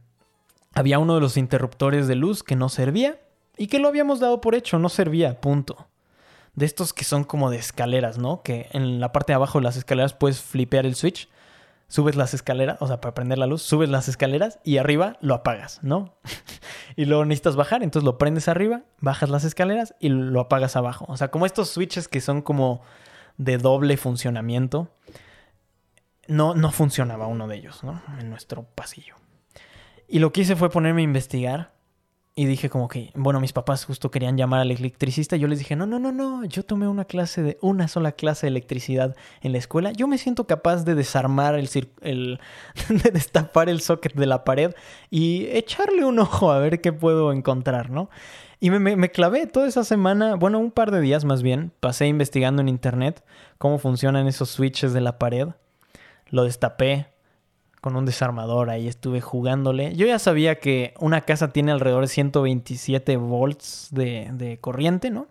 había 0.72 0.98
uno 1.00 1.16
de 1.16 1.20
los 1.20 1.36
interruptores 1.36 2.06
de 2.06 2.14
luz 2.14 2.42
que 2.42 2.54
no 2.54 2.68
servía 2.68 3.18
y 3.56 3.66
que 3.66 3.78
lo 3.78 3.88
habíamos 3.88 4.20
dado 4.20 4.40
por 4.40 4.54
hecho, 4.54 4.78
no 4.78 4.88
servía, 4.88 5.40
punto. 5.40 5.88
De 6.54 6.64
estos 6.64 6.92
que 6.92 7.04
son 7.04 7.24
como 7.24 7.50
de 7.50 7.58
escaleras, 7.58 8.18
¿no? 8.18 8.42
Que 8.42 8.68
en 8.72 9.00
la 9.00 9.12
parte 9.12 9.32
de 9.32 9.36
abajo 9.36 9.58
de 9.58 9.64
las 9.64 9.76
escaleras 9.76 10.14
puedes 10.14 10.40
flipear 10.40 10.86
el 10.86 10.94
switch 10.94 11.28
subes 11.88 12.16
las 12.16 12.34
escaleras, 12.34 12.78
o 12.80 12.86
sea, 12.86 13.00
para 13.00 13.14
prender 13.14 13.38
la 13.38 13.46
luz, 13.46 13.62
subes 13.62 13.88
las 13.88 14.08
escaleras 14.08 14.58
y 14.64 14.78
arriba 14.78 15.16
lo 15.20 15.34
apagas, 15.34 15.80
¿no? 15.82 16.16
y 16.96 17.04
luego 17.04 17.24
necesitas 17.24 17.56
bajar, 17.56 17.82
entonces 17.82 18.04
lo 18.04 18.18
prendes 18.18 18.48
arriba, 18.48 18.82
bajas 19.00 19.30
las 19.30 19.44
escaleras 19.44 19.94
y 20.00 20.08
lo 20.08 20.40
apagas 20.40 20.76
abajo. 20.76 21.06
O 21.08 21.16
sea, 21.16 21.28
como 21.28 21.46
estos 21.46 21.70
switches 21.70 22.08
que 22.08 22.20
son 22.20 22.42
como 22.42 22.82
de 23.36 23.58
doble 23.58 23.96
funcionamiento, 23.96 24.90
no, 26.26 26.54
no 26.54 26.72
funcionaba 26.72 27.26
uno 27.28 27.46
de 27.46 27.56
ellos, 27.56 27.84
¿no? 27.84 28.02
En 28.18 28.30
nuestro 28.30 28.64
pasillo. 28.64 29.14
Y 30.08 30.18
lo 30.18 30.32
que 30.32 30.40
hice 30.40 30.56
fue 30.56 30.70
ponerme 30.70 31.02
a 31.02 31.04
investigar 31.04 31.75
y 32.38 32.44
dije 32.44 32.68
como 32.68 32.86
que, 32.86 33.10
bueno, 33.14 33.40
mis 33.40 33.54
papás 33.54 33.86
justo 33.86 34.10
querían 34.10 34.36
llamar 34.36 34.60
al 34.60 34.70
electricista. 34.70 35.36
Yo 35.36 35.48
les 35.48 35.58
dije, 35.58 35.74
no, 35.74 35.86
no, 35.86 35.98
no, 35.98 36.12
no, 36.12 36.44
yo 36.44 36.64
tomé 36.64 36.86
una 36.86 37.06
clase 37.06 37.42
de, 37.42 37.58
una 37.62 37.88
sola 37.88 38.12
clase 38.12 38.44
de 38.44 38.50
electricidad 38.50 39.16
en 39.40 39.52
la 39.52 39.58
escuela. 39.58 39.90
Yo 39.92 40.06
me 40.06 40.18
siento 40.18 40.46
capaz 40.46 40.84
de 40.84 40.94
desarmar 40.94 41.54
el, 41.54 41.70
el 42.02 42.38
de 43.02 43.10
destapar 43.10 43.70
el 43.70 43.80
socket 43.80 44.12
de 44.12 44.26
la 44.26 44.44
pared 44.44 44.74
y 45.08 45.46
echarle 45.46 46.04
un 46.04 46.18
ojo 46.18 46.52
a 46.52 46.58
ver 46.58 46.82
qué 46.82 46.92
puedo 46.92 47.32
encontrar, 47.32 47.88
¿no? 47.88 48.10
Y 48.60 48.68
me, 48.68 48.80
me, 48.80 48.96
me 48.96 49.10
clavé 49.10 49.46
toda 49.46 49.66
esa 49.66 49.82
semana, 49.82 50.34
bueno, 50.34 50.58
un 50.58 50.72
par 50.72 50.90
de 50.90 51.00
días 51.00 51.24
más 51.24 51.42
bien, 51.42 51.72
pasé 51.80 52.06
investigando 52.06 52.60
en 52.60 52.68
internet 52.68 53.24
cómo 53.56 53.78
funcionan 53.78 54.26
esos 54.26 54.50
switches 54.50 54.92
de 54.92 55.00
la 55.00 55.18
pared. 55.18 55.48
Lo 56.28 56.44
destapé, 56.44 57.06
con 57.86 57.94
un 57.94 58.04
desarmador, 58.04 58.68
ahí 58.68 58.88
estuve 58.88 59.20
jugándole. 59.20 59.94
Yo 59.94 60.08
ya 60.08 60.18
sabía 60.18 60.58
que 60.58 60.92
una 60.98 61.20
casa 61.20 61.52
tiene 61.52 61.70
alrededor 61.70 62.02
de 62.02 62.08
127 62.08 63.16
volts 63.16 63.90
de, 63.92 64.58
corriente, 64.60 65.12
¿no? 65.12 65.28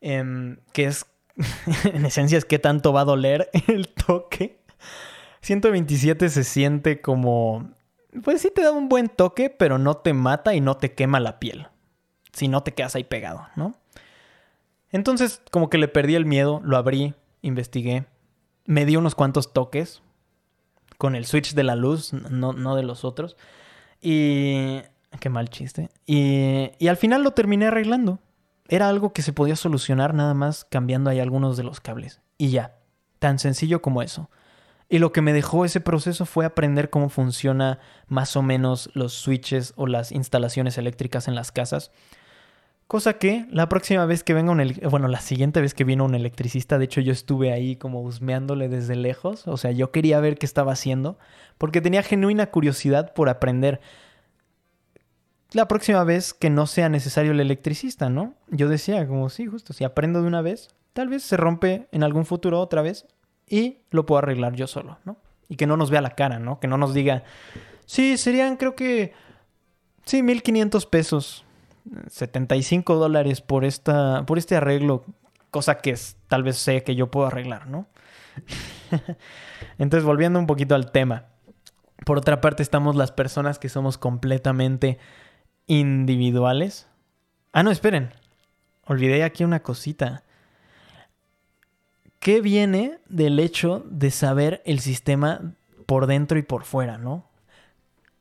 Em, 0.00 0.56
que 0.72 0.86
es, 0.86 1.06
en 1.84 2.04
esencia, 2.04 2.36
es 2.38 2.44
que 2.44 2.58
tanto 2.58 2.92
va 2.92 3.02
a 3.02 3.04
doler 3.04 3.50
el 3.68 3.86
toque. 3.86 4.58
127 5.42 6.28
se 6.28 6.42
siente 6.42 7.00
como, 7.00 7.70
pues 8.24 8.42
sí 8.42 8.50
te 8.52 8.64
da 8.64 8.72
un 8.72 8.88
buen 8.88 9.06
toque, 9.06 9.48
pero 9.48 9.78
no 9.78 9.96
te 9.96 10.12
mata 10.12 10.56
y 10.56 10.60
no 10.60 10.76
te 10.76 10.94
quema 10.94 11.20
la 11.20 11.38
piel. 11.38 11.68
Si 12.32 12.48
no 12.48 12.64
te 12.64 12.74
quedas 12.74 12.96
ahí 12.96 13.04
pegado, 13.04 13.46
¿no? 13.54 13.76
Entonces, 14.90 15.40
como 15.52 15.70
que 15.70 15.78
le 15.78 15.86
perdí 15.86 16.16
el 16.16 16.26
miedo, 16.26 16.60
lo 16.64 16.76
abrí, 16.76 17.14
investigué, 17.42 18.06
me 18.64 18.86
di 18.86 18.96
unos 18.96 19.14
cuantos 19.14 19.52
toques, 19.52 20.02
con 21.00 21.16
el 21.16 21.24
switch 21.24 21.54
de 21.54 21.62
la 21.62 21.76
luz, 21.76 22.12
no, 22.12 22.52
no 22.52 22.76
de 22.76 22.82
los 22.82 23.06
otros. 23.06 23.38
Y... 24.02 24.82
Qué 25.18 25.30
mal 25.30 25.48
chiste. 25.48 25.88
Y, 26.04 26.72
y 26.78 26.88
al 26.88 26.98
final 26.98 27.24
lo 27.24 27.30
terminé 27.30 27.68
arreglando. 27.68 28.18
Era 28.68 28.90
algo 28.90 29.14
que 29.14 29.22
se 29.22 29.32
podía 29.32 29.56
solucionar 29.56 30.12
nada 30.12 30.34
más 30.34 30.66
cambiando 30.66 31.08
ahí 31.08 31.18
algunos 31.18 31.56
de 31.56 31.62
los 31.62 31.80
cables. 31.80 32.20
Y 32.36 32.50
ya. 32.50 32.76
Tan 33.18 33.38
sencillo 33.38 33.80
como 33.80 34.02
eso. 34.02 34.28
Y 34.90 34.98
lo 34.98 35.10
que 35.10 35.22
me 35.22 35.32
dejó 35.32 35.64
ese 35.64 35.80
proceso 35.80 36.26
fue 36.26 36.44
aprender 36.44 36.90
cómo 36.90 37.08
funciona 37.08 37.78
más 38.06 38.36
o 38.36 38.42
menos 38.42 38.90
los 38.92 39.14
switches 39.14 39.72
o 39.76 39.86
las 39.86 40.12
instalaciones 40.12 40.76
eléctricas 40.76 41.28
en 41.28 41.34
las 41.34 41.50
casas. 41.50 41.92
Cosa 42.90 43.18
que 43.18 43.46
la 43.52 43.68
próxima 43.68 44.04
vez 44.04 44.24
que 44.24 44.34
venga 44.34 44.50
un... 44.50 44.74
Bueno, 44.90 45.06
la 45.06 45.20
siguiente 45.20 45.60
vez 45.60 45.74
que 45.74 45.84
vino 45.84 46.04
un 46.04 46.16
electricista, 46.16 46.76
de 46.76 46.86
hecho 46.86 47.00
yo 47.00 47.12
estuve 47.12 47.52
ahí 47.52 47.76
como 47.76 48.02
husmeándole 48.02 48.68
desde 48.68 48.96
lejos. 48.96 49.46
O 49.46 49.56
sea, 49.56 49.70
yo 49.70 49.92
quería 49.92 50.18
ver 50.18 50.36
qué 50.38 50.44
estaba 50.44 50.72
haciendo 50.72 51.16
porque 51.56 51.80
tenía 51.80 52.02
genuina 52.02 52.50
curiosidad 52.50 53.14
por 53.14 53.28
aprender. 53.28 53.80
La 55.52 55.68
próxima 55.68 56.02
vez 56.02 56.34
que 56.34 56.50
no 56.50 56.66
sea 56.66 56.88
necesario 56.88 57.30
el 57.30 57.38
electricista, 57.38 58.08
¿no? 58.10 58.34
Yo 58.48 58.68
decía 58.68 59.06
como, 59.06 59.30
sí, 59.30 59.46
justo, 59.46 59.72
si 59.72 59.84
aprendo 59.84 60.20
de 60.20 60.26
una 60.26 60.42
vez, 60.42 60.70
tal 60.92 61.10
vez 61.10 61.22
se 61.22 61.36
rompe 61.36 61.86
en 61.92 62.02
algún 62.02 62.26
futuro 62.26 62.58
otra 62.58 62.82
vez 62.82 63.06
y 63.48 63.82
lo 63.92 64.04
puedo 64.04 64.18
arreglar 64.18 64.56
yo 64.56 64.66
solo, 64.66 64.98
¿no? 65.04 65.16
Y 65.48 65.54
que 65.54 65.68
no 65.68 65.76
nos 65.76 65.90
vea 65.90 66.00
la 66.00 66.16
cara, 66.16 66.40
¿no? 66.40 66.58
Que 66.58 66.66
no 66.66 66.76
nos 66.76 66.92
diga, 66.92 67.22
sí, 67.86 68.16
serían 68.16 68.56
creo 68.56 68.74
que, 68.74 69.12
sí, 70.06 70.24
1500 70.24 70.86
pesos 70.86 71.44
75 72.08 72.96
dólares 72.96 73.40
por, 73.40 73.64
esta, 73.64 74.24
por 74.26 74.38
este 74.38 74.56
arreglo, 74.56 75.04
cosa 75.50 75.78
que 75.78 75.90
es, 75.90 76.16
tal 76.28 76.42
vez 76.42 76.56
sé 76.58 76.82
que 76.82 76.94
yo 76.94 77.10
puedo 77.10 77.26
arreglar, 77.26 77.66
¿no? 77.66 77.86
Entonces, 79.78 80.04
volviendo 80.04 80.38
un 80.38 80.46
poquito 80.46 80.74
al 80.74 80.90
tema. 80.92 81.26
Por 82.04 82.18
otra 82.18 82.40
parte, 82.40 82.62
estamos 82.62 82.96
las 82.96 83.12
personas 83.12 83.58
que 83.58 83.68
somos 83.68 83.98
completamente 83.98 84.98
individuales. 85.66 86.88
Ah, 87.52 87.62
no, 87.62 87.70
esperen. 87.70 88.10
Olvidé 88.84 89.22
aquí 89.22 89.44
una 89.44 89.62
cosita. 89.62 90.24
¿Qué 92.18 92.40
viene 92.40 92.98
del 93.08 93.38
hecho 93.38 93.84
de 93.90 94.10
saber 94.10 94.62
el 94.64 94.80
sistema 94.80 95.54
por 95.86 96.06
dentro 96.06 96.38
y 96.38 96.42
por 96.42 96.64
fuera, 96.64 96.98
no? 96.98 97.26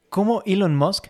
¿Cómo 0.09 0.41
Elon 0.45 0.75
Musk 0.75 1.07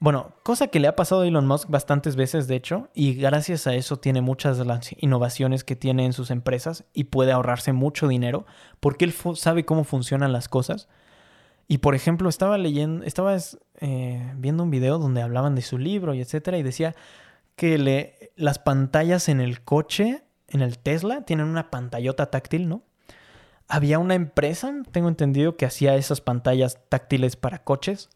bueno, 0.00 0.32
cosa 0.44 0.68
que 0.68 0.78
le 0.78 0.86
ha 0.86 0.94
pasado 0.94 1.22
a 1.22 1.26
Elon 1.26 1.46
Musk 1.46 1.68
bastantes 1.68 2.14
veces, 2.14 2.46
de 2.46 2.54
hecho, 2.54 2.88
y 2.94 3.14
gracias 3.14 3.66
a 3.66 3.74
eso 3.74 3.98
tiene 3.98 4.20
muchas 4.20 4.56
de 4.56 4.64
las 4.64 4.90
innovaciones 4.98 5.64
que 5.64 5.74
tiene 5.74 6.04
en 6.04 6.12
sus 6.12 6.30
empresas 6.30 6.84
y 6.94 7.04
puede 7.04 7.32
ahorrarse 7.32 7.72
mucho 7.72 8.06
dinero 8.06 8.46
porque 8.78 9.04
él 9.04 9.14
sabe 9.34 9.64
cómo 9.64 9.82
funcionan 9.82 10.32
las 10.32 10.48
cosas. 10.48 10.88
Y 11.66 11.78
por 11.78 11.96
ejemplo, 11.96 12.28
estaba 12.28 12.58
leyendo, 12.58 13.04
estaba 13.04 13.36
eh, 13.80 14.32
viendo 14.36 14.62
un 14.62 14.70
video 14.70 14.98
donde 14.98 15.20
hablaban 15.20 15.56
de 15.56 15.62
su 15.62 15.78
libro 15.78 16.14
y 16.14 16.20
etcétera, 16.20 16.58
y 16.58 16.62
decía 16.62 16.94
que 17.56 18.30
las 18.36 18.60
pantallas 18.60 19.28
en 19.28 19.40
el 19.40 19.62
coche, 19.62 20.22
en 20.46 20.62
el 20.62 20.78
Tesla, 20.78 21.22
tienen 21.22 21.46
una 21.46 21.70
pantallota 21.70 22.30
táctil, 22.30 22.68
¿no? 22.68 22.82
Había 23.66 23.98
una 23.98 24.14
empresa, 24.14 24.72
tengo 24.92 25.08
entendido, 25.08 25.56
que 25.56 25.66
hacía 25.66 25.96
esas 25.96 26.20
pantallas 26.20 26.78
táctiles 26.88 27.34
para 27.34 27.64
coches 27.64 28.08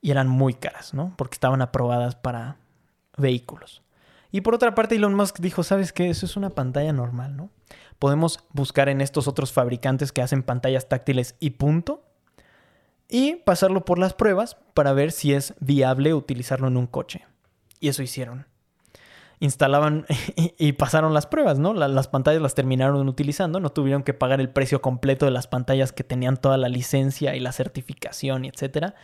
y 0.00 0.10
eran 0.10 0.28
muy 0.28 0.54
caras, 0.54 0.94
¿no? 0.94 1.14
Porque 1.16 1.34
estaban 1.34 1.62
aprobadas 1.62 2.14
para 2.14 2.56
vehículos. 3.16 3.82
Y 4.30 4.42
por 4.42 4.54
otra 4.54 4.74
parte, 4.74 4.96
Elon 4.96 5.14
Musk 5.14 5.40
dijo, 5.40 5.62
¿sabes 5.62 5.92
qué? 5.92 6.10
Eso 6.10 6.26
es 6.26 6.36
una 6.36 6.50
pantalla 6.50 6.92
normal, 6.92 7.36
¿no? 7.36 7.50
Podemos 7.98 8.40
buscar 8.52 8.88
en 8.88 9.00
estos 9.00 9.26
otros 9.26 9.52
fabricantes 9.52 10.12
que 10.12 10.22
hacen 10.22 10.42
pantallas 10.42 10.88
táctiles 10.88 11.34
y 11.40 11.50
punto. 11.50 12.04
Y 13.08 13.36
pasarlo 13.36 13.86
por 13.86 13.98
las 13.98 14.12
pruebas 14.12 14.58
para 14.74 14.92
ver 14.92 15.12
si 15.12 15.32
es 15.32 15.54
viable 15.60 16.12
utilizarlo 16.12 16.68
en 16.68 16.76
un 16.76 16.86
coche. 16.86 17.26
Y 17.80 17.88
eso 17.88 18.02
hicieron. 18.02 18.46
Instalaban 19.40 20.04
y 20.36 20.72
pasaron 20.72 21.14
las 21.14 21.26
pruebas, 21.26 21.58
¿no? 21.58 21.72
Las 21.72 22.08
pantallas 22.08 22.42
las 22.42 22.54
terminaron 22.54 23.08
utilizando, 23.08 23.60
no 23.60 23.70
tuvieron 23.70 24.02
que 24.02 24.12
pagar 24.12 24.40
el 24.40 24.50
precio 24.50 24.82
completo 24.82 25.24
de 25.24 25.32
las 25.32 25.46
pantallas 25.46 25.92
que 25.92 26.04
tenían 26.04 26.36
toda 26.36 26.58
la 26.58 26.68
licencia 26.68 27.34
y 27.34 27.40
la 27.40 27.52
certificación, 27.52 28.44
etcétera 28.44 28.94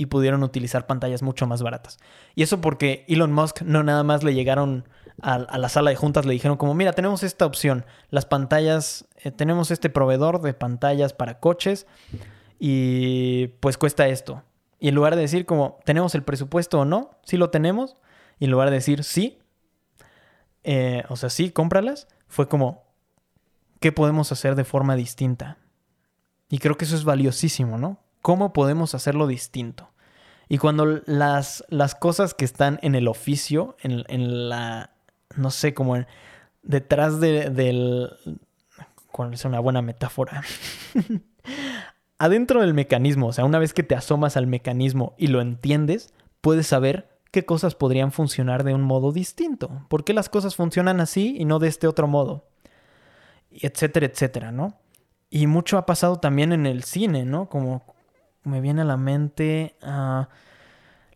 y 0.00 0.06
pudieron 0.06 0.42
utilizar 0.42 0.86
pantallas 0.86 1.20
mucho 1.20 1.46
más 1.46 1.62
baratas. 1.62 1.98
Y 2.34 2.42
eso 2.42 2.62
porque 2.62 3.04
Elon 3.06 3.34
Musk 3.34 3.60
no 3.60 3.82
nada 3.82 4.02
más 4.02 4.24
le 4.24 4.32
llegaron 4.32 4.88
a, 5.20 5.58
la 5.58 5.68
sala 5.68 5.90
de 5.90 5.96
juntas, 5.96 6.24
le 6.24 6.32
dijeron 6.32 6.56
como, 6.56 6.72
mira, 6.72 6.94
tenemos 6.94 7.22
esta 7.22 7.44
opción, 7.44 7.84
las 8.08 8.24
pantallas, 8.24 9.06
eh, 9.22 9.30
tenemos 9.30 9.70
este 9.70 9.90
proveedor 9.90 10.40
de 10.40 10.54
pantallas 10.54 11.12
para 11.12 11.38
coches 11.38 11.86
y 12.58 13.48
pues 13.60 13.76
cuesta 13.76 14.08
esto. 14.08 14.42
Y 14.78 14.88
en 14.88 14.94
lugar 14.94 15.16
de 15.16 15.20
decir 15.20 15.44
como, 15.44 15.78
¿tenemos 15.84 16.14
el 16.14 16.22
presupuesto 16.22 16.80
o 16.80 16.84
no? 16.86 17.10
Sí 17.22 17.36
lo 17.36 17.50
tenemos. 17.50 17.98
Y 18.38 18.46
en 18.46 18.52
lugar 18.52 18.70
de 18.70 18.76
decir 18.76 19.04
sí, 19.04 19.38
eh, 20.64 21.04
o 21.10 21.16
sea, 21.16 21.28
sí, 21.28 21.50
cómpralas, 21.50 22.08
fue 22.26 22.48
como, 22.48 22.84
¿qué 23.80 23.92
podemos 23.92 24.32
hacer 24.32 24.54
de 24.54 24.64
forma 24.64 24.96
distinta? 24.96 25.58
Y 26.48 26.56
creo 26.56 26.78
que 26.78 26.86
eso 26.86 26.96
es 26.96 27.04
valiosísimo, 27.04 27.76
¿no? 27.76 27.98
¿Cómo 28.22 28.54
podemos 28.54 28.94
hacerlo 28.94 29.26
distinto? 29.26 29.89
Y 30.52 30.58
cuando 30.58 31.00
las, 31.06 31.64
las 31.68 31.94
cosas 31.94 32.34
que 32.34 32.44
están 32.44 32.80
en 32.82 32.96
el 32.96 33.06
oficio, 33.06 33.76
en, 33.84 34.48
la, 34.48 34.90
no 35.36 35.52
sé, 35.52 35.74
como 35.74 36.04
detrás 36.64 37.20
de, 37.20 37.50
del, 37.50 38.10
es 39.32 39.44
una 39.44 39.60
buena 39.60 39.80
metáfora. 39.80 40.42
Adentro 42.18 42.62
del 42.62 42.74
mecanismo, 42.74 43.28
o 43.28 43.32
sea, 43.32 43.44
una 43.44 43.60
vez 43.60 43.72
que 43.72 43.84
te 43.84 43.94
asomas 43.94 44.36
al 44.36 44.48
mecanismo 44.48 45.14
y 45.16 45.28
lo 45.28 45.40
entiendes, 45.40 46.12
puedes 46.40 46.66
saber 46.66 47.08
qué 47.30 47.44
cosas 47.44 47.76
podrían 47.76 48.10
funcionar 48.10 48.64
de 48.64 48.74
un 48.74 48.82
modo 48.82 49.12
distinto. 49.12 49.70
¿Por 49.88 50.02
qué 50.02 50.14
las 50.14 50.28
cosas 50.28 50.56
funcionan 50.56 50.98
así 50.98 51.36
y 51.38 51.44
no 51.44 51.60
de 51.60 51.68
este 51.68 51.86
otro 51.86 52.08
modo? 52.08 52.48
Etcétera, 53.52 54.06
etcétera, 54.06 54.50
¿no? 54.50 54.80
Y 55.30 55.46
mucho 55.46 55.78
ha 55.78 55.86
pasado 55.86 56.16
también 56.16 56.52
en 56.52 56.66
el 56.66 56.82
cine, 56.82 57.24
¿no? 57.24 57.48
Como 57.48 57.84
me 58.44 58.60
viene 58.60 58.82
a 58.82 58.84
la 58.84 58.96
mente 58.96 59.76
ah, 59.82 60.28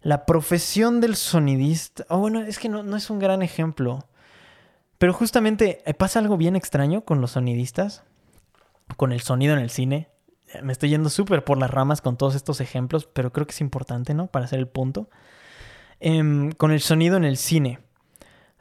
la 0.03 0.27
profesión 0.27 1.01
del 1.01 1.17
sonidista. 1.17 2.05
Oh, 2.09 2.19
bueno, 2.19 2.41
es 2.41 2.59
que 2.59 2.69
no, 2.69 2.83
no 2.83 2.97
es 2.97 3.11
un 3.11 3.19
gran 3.19 3.43
ejemplo. 3.43 4.07
Pero 4.99 5.13
justamente 5.13 5.83
eh, 5.87 5.95
pasa 5.95 6.19
algo 6.19 6.37
bien 6.37 6.57
extraño 6.57 7.03
con 7.03 7.21
los 7.21 7.33
sonidistas, 7.33 8.05
con 8.97 9.13
el 9.13 9.21
sonido 9.21 9.55
en 9.55 9.61
el 9.61 9.71
cine. 9.71 10.09
Me 10.63 10.73
estoy 10.73 10.91
yendo 10.91 11.11
súper 11.11 11.45
por 11.45 11.59
las 11.59 11.71
ramas 11.71 12.01
con 12.01 12.17
todos 12.17 12.35
estos 12.35 12.61
ejemplos, 12.61 13.07
pero 13.13 13.33
creo 13.33 13.47
que 13.47 13.53
es 13.53 13.61
importante, 13.61 14.15
¿no? 14.15 14.29
Para 14.29 14.45
hacer 14.45 14.59
el 14.59 14.69
punto. 14.69 15.09
Em, 16.01 16.53
con 16.53 16.71
el 16.71 16.81
sonido 16.81 17.17
en 17.17 17.25
el 17.25 17.37
cine. 17.37 17.81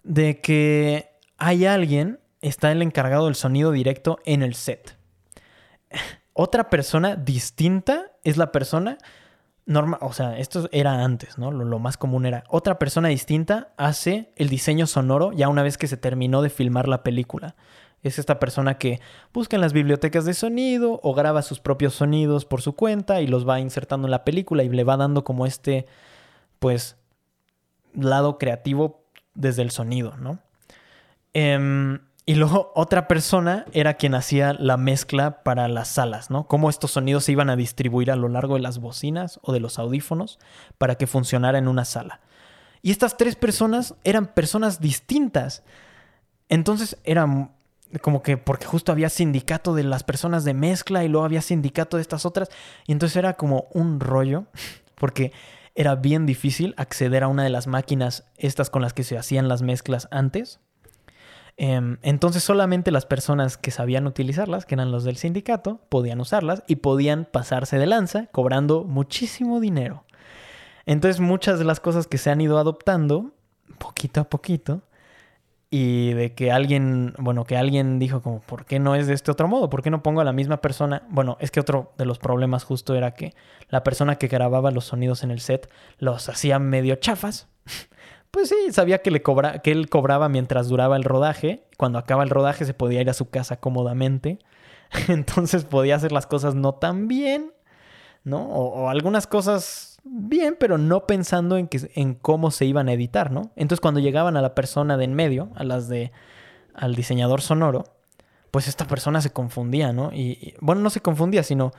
De 0.03 0.41
que 0.41 1.11
hay 1.37 1.65
alguien, 1.65 2.19
está 2.41 2.71
el 2.71 2.81
encargado 2.81 3.25
del 3.25 3.35
sonido 3.35 3.71
directo 3.71 4.19
en 4.25 4.43
el 4.43 4.55
set. 4.55 4.97
Otra 6.33 6.69
persona 6.69 7.15
distinta 7.15 8.11
es 8.23 8.37
la 8.37 8.51
persona 8.51 8.97
normal, 9.65 9.99
o 10.01 10.13
sea, 10.13 10.37
esto 10.39 10.67
era 10.71 11.03
antes, 11.03 11.37
¿no? 11.37 11.51
Lo, 11.51 11.79
más 11.79 11.97
común 11.97 12.25
era 12.25 12.43
otra 12.49 12.79
persona 12.79 13.09
distinta 13.09 13.69
hace 13.77 14.33
el 14.35 14.49
diseño 14.49 14.87
sonoro 14.87 15.31
ya 15.31 15.47
una 15.47 15.63
vez 15.63 15.77
que 15.77 15.87
se 15.87 15.97
terminó 15.97 16.41
de 16.41 16.49
filmar 16.49 16.87
la 16.87 17.03
película. 17.03 17.55
Es 18.01 18.19
esta 18.19 18.39
persona 18.39 18.77
que 18.77 18.99
busca 19.31 19.55
en 19.55 19.61
las 19.61 19.71
bibliotecas 19.71 20.25
de 20.25 20.33
sonido 20.33 20.99
o 21.03 21.13
graba 21.13 21.41
sus 21.41 21.61
propios 21.61 21.93
sonidos 21.93 22.45
por 22.45 22.61
su 22.61 22.73
cuenta 22.73 23.21
y 23.21 23.27
los 23.27 23.47
va 23.47 23.61
insertando 23.61 24.07
en 24.07 24.11
la 24.11 24.25
película 24.25 24.63
y 24.63 24.69
le 24.69 24.83
va 24.83 24.97
dando 24.97 25.23
como 25.23 25.45
este, 25.45 25.85
pues, 26.59 26.97
lado 27.93 28.37
creativo 28.37 29.05
desde 29.35 29.61
el 29.61 29.71
sonido, 29.71 30.17
¿no? 30.17 30.39
Eh, 31.33 31.99
y 32.25 32.35
luego 32.35 32.71
otra 32.73 33.09
persona 33.09 33.65
era 33.73 33.95
quien 33.95 34.15
hacía 34.15 34.53
la 34.53 34.77
mezcla 34.77 35.43
para 35.43 35.67
las 35.67 35.89
salas, 35.89 36.29
¿no? 36.29 36.47
Cómo 36.47 36.69
estos 36.69 36.91
sonidos 36.91 37.25
se 37.25 37.33
iban 37.33 37.49
a 37.49 37.57
distribuir 37.57 38.11
a 38.11 38.15
lo 38.15 38.29
largo 38.29 38.55
de 38.55 38.61
las 38.61 38.79
bocinas 38.79 39.41
o 39.43 39.51
de 39.51 39.59
los 39.59 39.77
audífonos 39.77 40.39
para 40.77 40.95
que 40.95 41.05
funcionara 41.05 41.57
en 41.57 41.67
una 41.67 41.83
sala. 41.83 42.21
Y 42.81 42.91
estas 42.91 43.17
tres 43.17 43.35
personas 43.35 43.95
eran 44.05 44.27
personas 44.27 44.79
distintas. 44.79 45.63
Entonces 46.47 46.97
eran 47.03 47.51
como 48.01 48.23
que 48.23 48.37
porque 48.37 48.65
justo 48.65 48.93
había 48.93 49.09
sindicato 49.09 49.75
de 49.75 49.83
las 49.83 50.03
personas 50.03 50.45
de 50.45 50.53
mezcla 50.53 51.03
y 51.03 51.09
luego 51.09 51.25
había 51.25 51.41
sindicato 51.41 51.97
de 51.97 52.01
estas 52.01 52.25
otras. 52.25 52.49
Y 52.87 52.93
entonces 52.93 53.17
era 53.17 53.33
como 53.33 53.67
un 53.73 53.99
rollo 53.99 54.45
porque 54.95 55.33
era 55.75 55.95
bien 55.95 56.25
difícil 56.25 56.73
acceder 56.77 57.23
a 57.23 57.27
una 57.27 57.43
de 57.43 57.49
las 57.49 57.67
máquinas 57.67 58.23
estas 58.37 58.69
con 58.69 58.81
las 58.81 58.93
que 58.93 59.03
se 59.03 59.17
hacían 59.17 59.49
las 59.49 59.61
mezclas 59.61 60.07
antes 60.09 60.61
entonces 61.57 62.43
solamente 62.43 62.91
las 62.91 63.05
personas 63.05 63.57
que 63.57 63.71
sabían 63.71 64.07
utilizarlas, 64.07 64.65
que 64.65 64.75
eran 64.75 64.91
los 64.91 65.03
del 65.03 65.17
sindicato, 65.17 65.79
podían 65.89 66.19
usarlas 66.19 66.63
y 66.67 66.77
podían 66.77 67.25
pasarse 67.25 67.77
de 67.77 67.85
lanza 67.85 68.27
cobrando 68.31 68.83
muchísimo 68.83 69.59
dinero. 69.59 70.03
Entonces 70.85 71.19
muchas 71.21 71.59
de 71.59 71.65
las 71.65 71.79
cosas 71.79 72.07
que 72.07 72.17
se 72.17 72.29
han 72.29 72.41
ido 72.41 72.57
adoptando, 72.57 73.31
poquito 73.77 74.21
a 74.21 74.23
poquito, 74.25 74.81
y 75.75 76.13
de 76.13 76.35
que 76.35 76.51
alguien, 76.51 77.15
bueno, 77.17 77.45
que 77.45 77.57
alguien 77.57 77.97
dijo 77.97 78.21
como, 78.21 78.41
¿por 78.41 78.65
qué 78.65 78.77
no 78.77 78.93
es 78.93 79.07
de 79.07 79.15
este 79.15 79.31
otro 79.31 79.47
modo? 79.47 79.71
¿Por 79.71 79.81
qué 79.81 79.89
no 79.89 80.03
pongo 80.03 80.21
a 80.21 80.23
la 80.23 80.31
misma 80.31 80.61
persona? 80.61 81.01
Bueno, 81.09 81.35
es 81.39 81.49
que 81.49 81.59
otro 81.59 81.93
de 81.97 82.05
los 82.05 82.19
problemas 82.19 82.63
justo 82.63 82.93
era 82.93 83.15
que 83.15 83.33
la 83.69 83.83
persona 83.83 84.17
que 84.17 84.27
grababa 84.27 84.69
los 84.69 84.85
sonidos 84.85 85.23
en 85.23 85.31
el 85.31 85.39
set 85.39 85.71
los 85.97 86.29
hacía 86.29 86.59
medio 86.59 86.95
chafas. 86.97 87.47
Pues 88.33 88.49
sí, 88.49 88.55
sabía 88.71 89.03
que, 89.03 89.11
le 89.11 89.21
cobra, 89.21 89.59
que 89.59 89.71
él 89.71 89.89
cobraba 89.89 90.27
mientras 90.27 90.67
duraba 90.67 90.97
el 90.97 91.03
rodaje. 91.03 91.67
Cuando 91.77 91.99
acaba 91.99 92.23
el 92.23 92.31
rodaje 92.31 92.65
se 92.65 92.73
podía 92.73 92.99
ir 92.99 93.07
a 93.11 93.13
su 93.13 93.29
casa 93.29 93.57
cómodamente. 93.57 94.39
Entonces 95.07 95.65
podía 95.65 95.97
hacer 95.97 96.11
las 96.11 96.25
cosas 96.25 96.55
no 96.55 96.73
tan 96.73 97.07
bien, 97.07 97.53
¿no? 98.23 98.41
O, 98.47 98.89
algunas 98.89 99.27
cosas 99.27 99.99
bien, 100.03 100.57
pero 100.59 100.79
no 100.79 101.05
pensando 101.05 101.57
en, 101.57 101.67
que, 101.67 101.91
en 101.93 102.15
cómo 102.15 102.49
se 102.49 102.65
iban 102.65 102.89
a 102.89 102.93
editar, 102.93 103.29
¿no? 103.29 103.51
Entonces 103.55 103.81
cuando 103.81 103.99
llegaban 103.99 104.35
a 104.35 104.41
la 104.41 104.55
persona 104.55 104.97
de 104.97 105.05
en 105.05 105.13
medio, 105.13 105.51
a 105.53 105.63
las 105.63 105.87
de 105.87 106.11
al 106.73 106.95
diseñador 106.95 107.39
sonoro, 107.39 107.83
pues 108.49 108.67
esta 108.67 108.87
persona 108.87 109.21
se 109.21 109.31
confundía, 109.31 109.93
¿no? 109.93 110.11
y 110.11 110.55
bueno, 110.59 110.81
no 110.81 110.89
se 110.89 111.01
confundía, 111.01 111.43
sino 111.43 111.71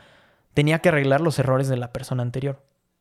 tenía 0.54 0.78
que 0.78 0.90
arreglar 0.90 1.20
los 1.20 1.36
errores 1.40 1.66
de 1.66 1.76
la 1.76 1.92
persona 1.92 2.22
anterior. 2.22 2.60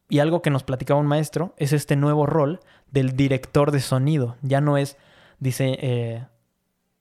Y 0.09 0.19
algo 0.19 0.41
que 0.41 0.49
nos 0.49 0.63
platicaba 0.63 0.99
un 0.99 1.07
maestro 1.07 1.53
es 1.57 1.73
este 1.73 1.95
nuevo 1.95 2.25
rol 2.25 2.59
del 2.91 3.15
director 3.15 3.71
de 3.71 3.79
sonido. 3.79 4.35
Ya 4.41 4.61
no 4.61 4.77
es 4.77 4.97
dice, 5.39 5.77
eh, 5.81 6.25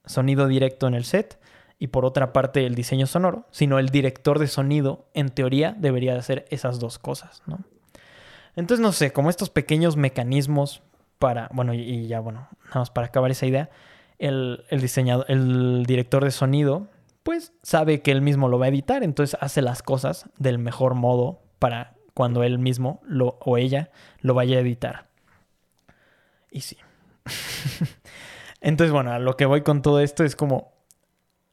sonido 0.04 0.48
directo 0.48 0.86
en 0.86 0.94
el 0.94 1.04
set 1.04 1.38
y 1.78 1.88
por 1.88 2.04
otra 2.04 2.32
parte 2.32 2.66
el 2.66 2.74
diseño 2.74 3.06
sonoro, 3.06 3.46
sino 3.50 3.78
el 3.78 3.88
director 3.88 4.38
de 4.38 4.46
sonido 4.46 5.06
en 5.14 5.30
teoría 5.30 5.74
debería 5.78 6.12
de 6.12 6.18
hacer 6.18 6.44
esas 6.50 6.78
dos 6.78 6.98
cosas, 6.98 7.42
¿no? 7.46 7.60
Entonces, 8.54 8.82
no 8.82 8.92
sé, 8.92 9.12
como 9.12 9.30
estos 9.30 9.48
pequeños 9.48 9.96
mecanismos 9.96 10.82
para, 11.18 11.48
bueno, 11.52 11.72
y, 11.72 12.06
ya, 12.06 12.20
bueno, 12.20 12.48
nada 12.66 12.80
más 12.80 12.90
para 12.90 13.06
acabar 13.06 13.30
esa 13.30 13.46
idea, 13.46 13.70
el, 14.18 14.64
el 14.68 14.80
diseñador, 14.80 15.24
el 15.28 15.84
director 15.86 16.22
de 16.22 16.30
sonido, 16.30 16.88
pues 17.22 17.54
sabe 17.62 18.02
que 18.02 18.10
él 18.10 18.20
mismo 18.20 18.48
lo 18.48 18.58
va 18.58 18.66
a 18.66 18.68
editar, 18.68 19.02
entonces 19.02 19.38
hace 19.40 19.62
las 19.62 19.82
cosas 19.82 20.28
del 20.36 20.58
mejor 20.58 20.94
modo 20.94 21.40
para 21.58 21.94
cuando 22.14 22.42
él 22.42 22.58
mismo 22.58 23.00
lo, 23.04 23.38
o 23.40 23.56
ella 23.56 23.90
lo 24.20 24.34
vaya 24.34 24.58
a 24.58 24.60
editar. 24.60 25.08
Y 26.50 26.60
sí. 26.60 26.76
Entonces, 28.60 28.92
bueno, 28.92 29.12
a 29.12 29.18
lo 29.18 29.36
que 29.36 29.46
voy 29.46 29.62
con 29.62 29.82
todo 29.82 30.00
esto 30.00 30.24
es 30.24 30.36
como, 30.36 30.72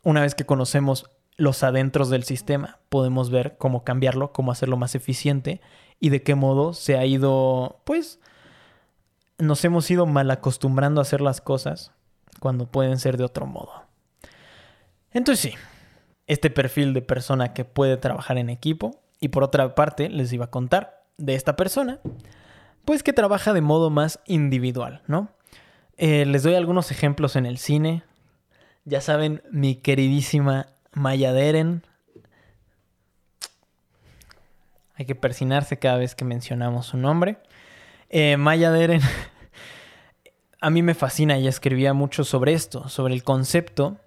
una 0.04 0.22
vez 0.22 0.36
que 0.36 0.45
conocemos 0.45 1.10
los 1.38 1.63
adentros 1.63 2.10
del 2.10 2.24
sistema, 2.24 2.80
podemos 2.89 3.30
ver 3.30 3.58
cómo 3.58 3.84
cambiarlo, 3.84 4.34
cómo 4.34 4.52
hacerlo 4.52 4.78
más 4.78 4.93
eficiente 4.95 5.62
y 6.00 6.10
de 6.10 6.22
qué 6.22 6.36
modo 6.36 6.74
se 6.74 6.98
ha 6.98 7.06
ido, 7.06 7.82
pues, 7.86 8.19
nos 9.38 9.63
hemos 9.63 9.89
ido 9.89 10.06
mal 10.06 10.30
acostumbrando 10.32 11.00
a 11.00 11.04
hacer 11.04 11.22
las 11.22 11.39
cosas 11.41 11.93
cuando 12.39 12.69
pueden 12.69 13.00
ser 13.00 13.17
de 13.17 13.24
otro 13.24 13.45
modo. 13.45 13.72
Entonces 15.12 15.52
sí, 15.52 15.58
este 16.28 16.50
perfil 16.50 16.93
de 16.93 17.02
persona 17.02 17.54
que 17.54 17.65
puede 17.65 17.98
trabajar 17.98 18.38
en 18.38 18.50
equipo 18.50 19.02
y 19.19 19.29
por 19.29 19.43
otra 19.43 19.75
parte, 19.75 20.10
les 20.10 20.32
iba 20.34 20.45
a 20.45 20.51
contar 20.51 21.03
de 21.17 21.36
esta 21.36 21.55
persona, 21.55 21.99
pues 22.86 23.03
que 23.03 23.13
trabaja 23.13 23.53
de 23.53 23.62
modo 23.62 23.89
más 23.89 24.19
individual, 24.25 25.01
¿no? 25.08 25.29
Eh, 25.97 26.25
les 26.25 26.43
doy 26.43 26.55
algunos 26.55 26.91
ejemplos 26.91 27.36
en 27.36 27.45
el 27.45 27.58
cine. 27.58 28.03
Ya 28.86 29.01
saben, 29.01 29.43
mi 29.51 29.75
queridísima 29.75 30.67
Maya 30.93 31.34
Deren. 31.34 31.84
Hay 34.95 35.05
que 35.05 35.15
persinarse 35.15 35.77
cada 35.77 35.97
vez 35.97 36.15
que 36.15 36.23
mencionamos 36.25 36.88
su 36.88 36.97
nombre. 36.97 37.38
Eh, 38.10 38.38
Maya 38.38 38.71
Deren, 38.71 39.01
a 40.62 40.69
mí 40.69 40.82
me 40.82 40.93
fascina, 40.93 41.36
ella 41.36 41.49
escribía 41.49 41.93
mucho 41.93 42.23
sobre 42.23 42.53
esto, 42.53 42.88
sobre 42.88 43.13
el 43.13 43.23
concepto 43.23 43.97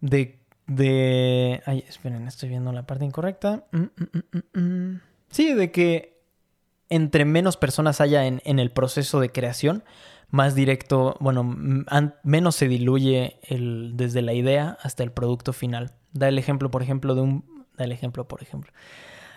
de 0.00 0.37
de... 0.68 1.62
Ay, 1.66 1.84
esperen, 1.88 2.28
estoy 2.28 2.50
viendo 2.50 2.72
la 2.72 2.86
parte 2.86 3.04
incorrecta. 3.04 3.64
Mm, 3.72 3.82
mm, 3.82 4.60
mm, 4.60 5.00
sí, 5.30 5.54
de 5.54 5.72
que 5.72 6.22
entre 6.90 7.24
menos 7.24 7.56
personas 7.56 8.00
haya 8.00 8.26
en, 8.26 8.40
el 8.44 8.70
proceso 8.70 9.18
de 9.18 9.30
creación, 9.30 9.82
más 10.30 10.54
directo, 10.54 11.16
bueno, 11.20 11.42
menos 12.22 12.54
se 12.54 12.68
diluye 12.68 13.40
el, 13.42 13.92
desde 13.96 14.22
la 14.22 14.34
idea 14.34 14.78
hasta 14.82 15.02
el 15.02 15.10
producto 15.10 15.52
final. 15.52 15.92
Da 16.12 16.28
el 16.28 16.38
ejemplo, 16.38 16.70
por 16.70 16.82
ejemplo, 16.82 17.14
de 17.14 17.22
un... 17.22 17.66
Da 17.76 17.84
el 17.84 17.92
ejemplo, 17.92 18.26
por 18.26 18.42
ejemplo, 18.42 18.72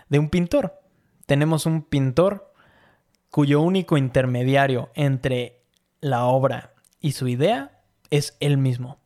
de 0.09 0.19
un 0.19 0.29
pintor. 0.29 0.79
Tenemos 1.25 1.65
un 1.65 1.83
pintor 1.83 2.53
cuyo 3.29 3.61
único 3.61 3.97
intermediario 3.97 4.89
entre 4.95 5.61
la 6.01 6.25
obra 6.25 6.73
y 6.99 7.13
su 7.13 7.27
idea 7.27 7.81
es 8.09 8.35
él 8.39 8.57
mismo. 8.57 9.00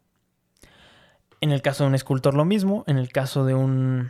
En 1.46 1.52
el 1.52 1.62
caso 1.62 1.84
de 1.84 1.90
un 1.90 1.94
escultor 1.94 2.34
lo 2.34 2.44
mismo, 2.44 2.84
en 2.88 2.98
el 2.98 3.10
caso 3.12 3.46
de 3.46 3.54
un 3.54 4.10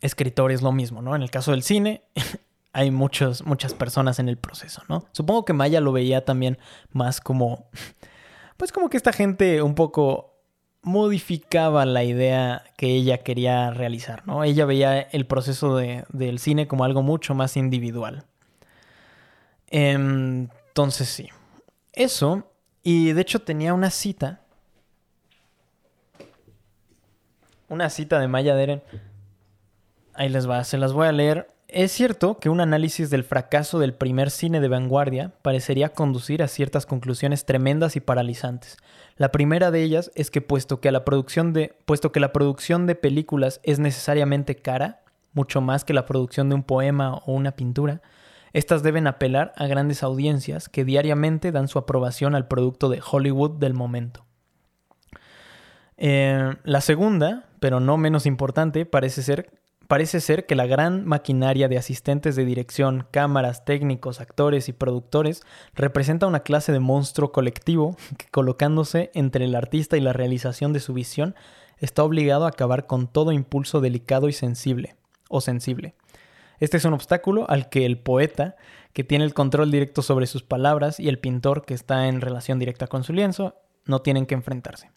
escritor 0.00 0.52
es 0.52 0.62
lo 0.62 0.70
mismo, 0.70 1.02
¿no? 1.02 1.16
En 1.16 1.22
el 1.22 1.28
caso 1.32 1.50
del 1.50 1.64
cine 1.64 2.04
hay 2.72 2.92
muchos, 2.92 3.44
muchas 3.44 3.74
personas 3.74 4.20
en 4.20 4.28
el 4.28 4.36
proceso, 4.36 4.80
¿no? 4.88 5.06
Supongo 5.10 5.44
que 5.44 5.54
Maya 5.54 5.80
lo 5.80 5.90
veía 5.90 6.24
también 6.24 6.56
más 6.92 7.20
como, 7.20 7.68
pues 8.58 8.70
como 8.70 8.88
que 8.88 8.96
esta 8.96 9.12
gente 9.12 9.60
un 9.60 9.74
poco 9.74 10.38
modificaba 10.82 11.84
la 11.84 12.04
idea 12.04 12.62
que 12.76 12.94
ella 12.94 13.24
quería 13.24 13.72
realizar, 13.72 14.24
¿no? 14.24 14.44
Ella 14.44 14.66
veía 14.66 15.00
el 15.00 15.26
proceso 15.26 15.74
del 15.74 16.38
cine 16.38 16.68
como 16.68 16.84
algo 16.84 17.02
mucho 17.02 17.34
más 17.34 17.56
individual. 17.56 18.24
Entonces 19.66 21.08
sí, 21.08 21.28
eso, 21.92 22.52
y 22.84 23.10
de 23.10 23.20
hecho 23.20 23.40
tenía 23.40 23.74
una 23.74 23.90
cita 23.90 24.45
una 27.68 27.90
cita 27.90 28.18
de 28.20 28.28
Maya 28.28 28.54
Deren. 28.54 28.82
Ahí 30.14 30.28
les 30.28 30.48
va, 30.48 30.64
se 30.64 30.78
las 30.78 30.92
voy 30.92 31.06
a 31.06 31.12
leer. 31.12 31.48
Es 31.68 31.90
cierto 31.92 32.38
que 32.38 32.48
un 32.48 32.60
análisis 32.60 33.10
del 33.10 33.24
fracaso 33.24 33.78
del 33.78 33.92
primer 33.92 34.30
cine 34.30 34.60
de 34.60 34.68
vanguardia 34.68 35.32
parecería 35.42 35.88
conducir 35.90 36.42
a 36.42 36.48
ciertas 36.48 36.86
conclusiones 36.86 37.44
tremendas 37.44 37.96
y 37.96 38.00
paralizantes. 38.00 38.76
La 39.16 39.32
primera 39.32 39.70
de 39.70 39.82
ellas 39.82 40.12
es 40.14 40.30
que 40.30 40.40
puesto 40.40 40.80
que, 40.80 40.92
la 40.92 41.04
producción 41.04 41.52
de, 41.52 41.76
puesto 41.84 42.12
que 42.12 42.20
la 42.20 42.32
producción 42.32 42.86
de 42.86 42.94
películas 42.94 43.60
es 43.64 43.80
necesariamente 43.80 44.54
cara, 44.54 45.02
mucho 45.32 45.60
más 45.60 45.84
que 45.84 45.92
la 45.92 46.06
producción 46.06 46.48
de 46.48 46.54
un 46.54 46.62
poema 46.62 47.14
o 47.14 47.32
una 47.32 47.52
pintura, 47.52 48.00
estas 48.52 48.82
deben 48.82 49.06
apelar 49.06 49.52
a 49.56 49.66
grandes 49.66 50.02
audiencias 50.02 50.68
que 50.68 50.84
diariamente 50.84 51.52
dan 51.52 51.68
su 51.68 51.78
aprobación 51.78 52.34
al 52.34 52.46
producto 52.46 52.88
de 52.88 53.02
Hollywood 53.04 53.58
del 53.58 53.74
momento. 53.74 54.24
Eh, 55.98 56.54
la 56.62 56.80
segunda, 56.80 57.44
pero 57.66 57.80
no 57.80 57.96
menos 57.96 58.26
importante, 58.26 58.86
parece 58.86 59.24
ser 59.24 59.50
Parece 59.88 60.20
ser 60.20 60.46
que 60.46 60.54
la 60.54 60.66
gran 60.66 61.04
maquinaria 61.04 61.66
de 61.66 61.78
asistentes 61.78 62.36
de 62.36 62.44
dirección, 62.44 63.08
cámaras, 63.10 63.64
técnicos, 63.64 64.20
actores 64.20 64.68
y 64.68 64.72
productores 64.72 65.42
representa 65.74 66.28
una 66.28 66.44
clase 66.44 66.70
de 66.70 66.78
monstruo 66.78 67.32
colectivo 67.32 67.96
que 68.18 68.26
colocándose 68.30 69.10
entre 69.14 69.46
el 69.46 69.56
artista 69.56 69.96
y 69.96 70.00
la 70.00 70.12
realización 70.12 70.72
de 70.72 70.78
su 70.78 70.92
visión 70.92 71.34
está 71.78 72.04
obligado 72.04 72.44
a 72.44 72.50
acabar 72.50 72.86
con 72.86 73.08
todo 73.08 73.32
impulso 73.32 73.80
delicado 73.80 74.28
y 74.28 74.32
sensible 74.32 74.94
o 75.28 75.40
sensible. 75.40 75.96
Este 76.60 76.76
es 76.76 76.84
un 76.84 76.94
obstáculo 76.94 77.46
al 77.48 77.68
que 77.68 77.84
el 77.84 77.98
poeta, 77.98 78.54
que 78.92 79.02
tiene 79.02 79.24
el 79.24 79.34
control 79.34 79.72
directo 79.72 80.02
sobre 80.02 80.28
sus 80.28 80.44
palabras, 80.44 81.00
y 81.00 81.08
el 81.08 81.18
pintor, 81.18 81.64
que 81.64 81.74
está 81.74 82.06
en 82.06 82.20
relación 82.20 82.60
directa 82.60 82.86
con 82.86 83.02
su 83.02 83.12
lienzo, 83.12 83.56
no 83.86 84.02
tienen 84.02 84.24
que 84.24 84.36
enfrentarse. 84.36 84.92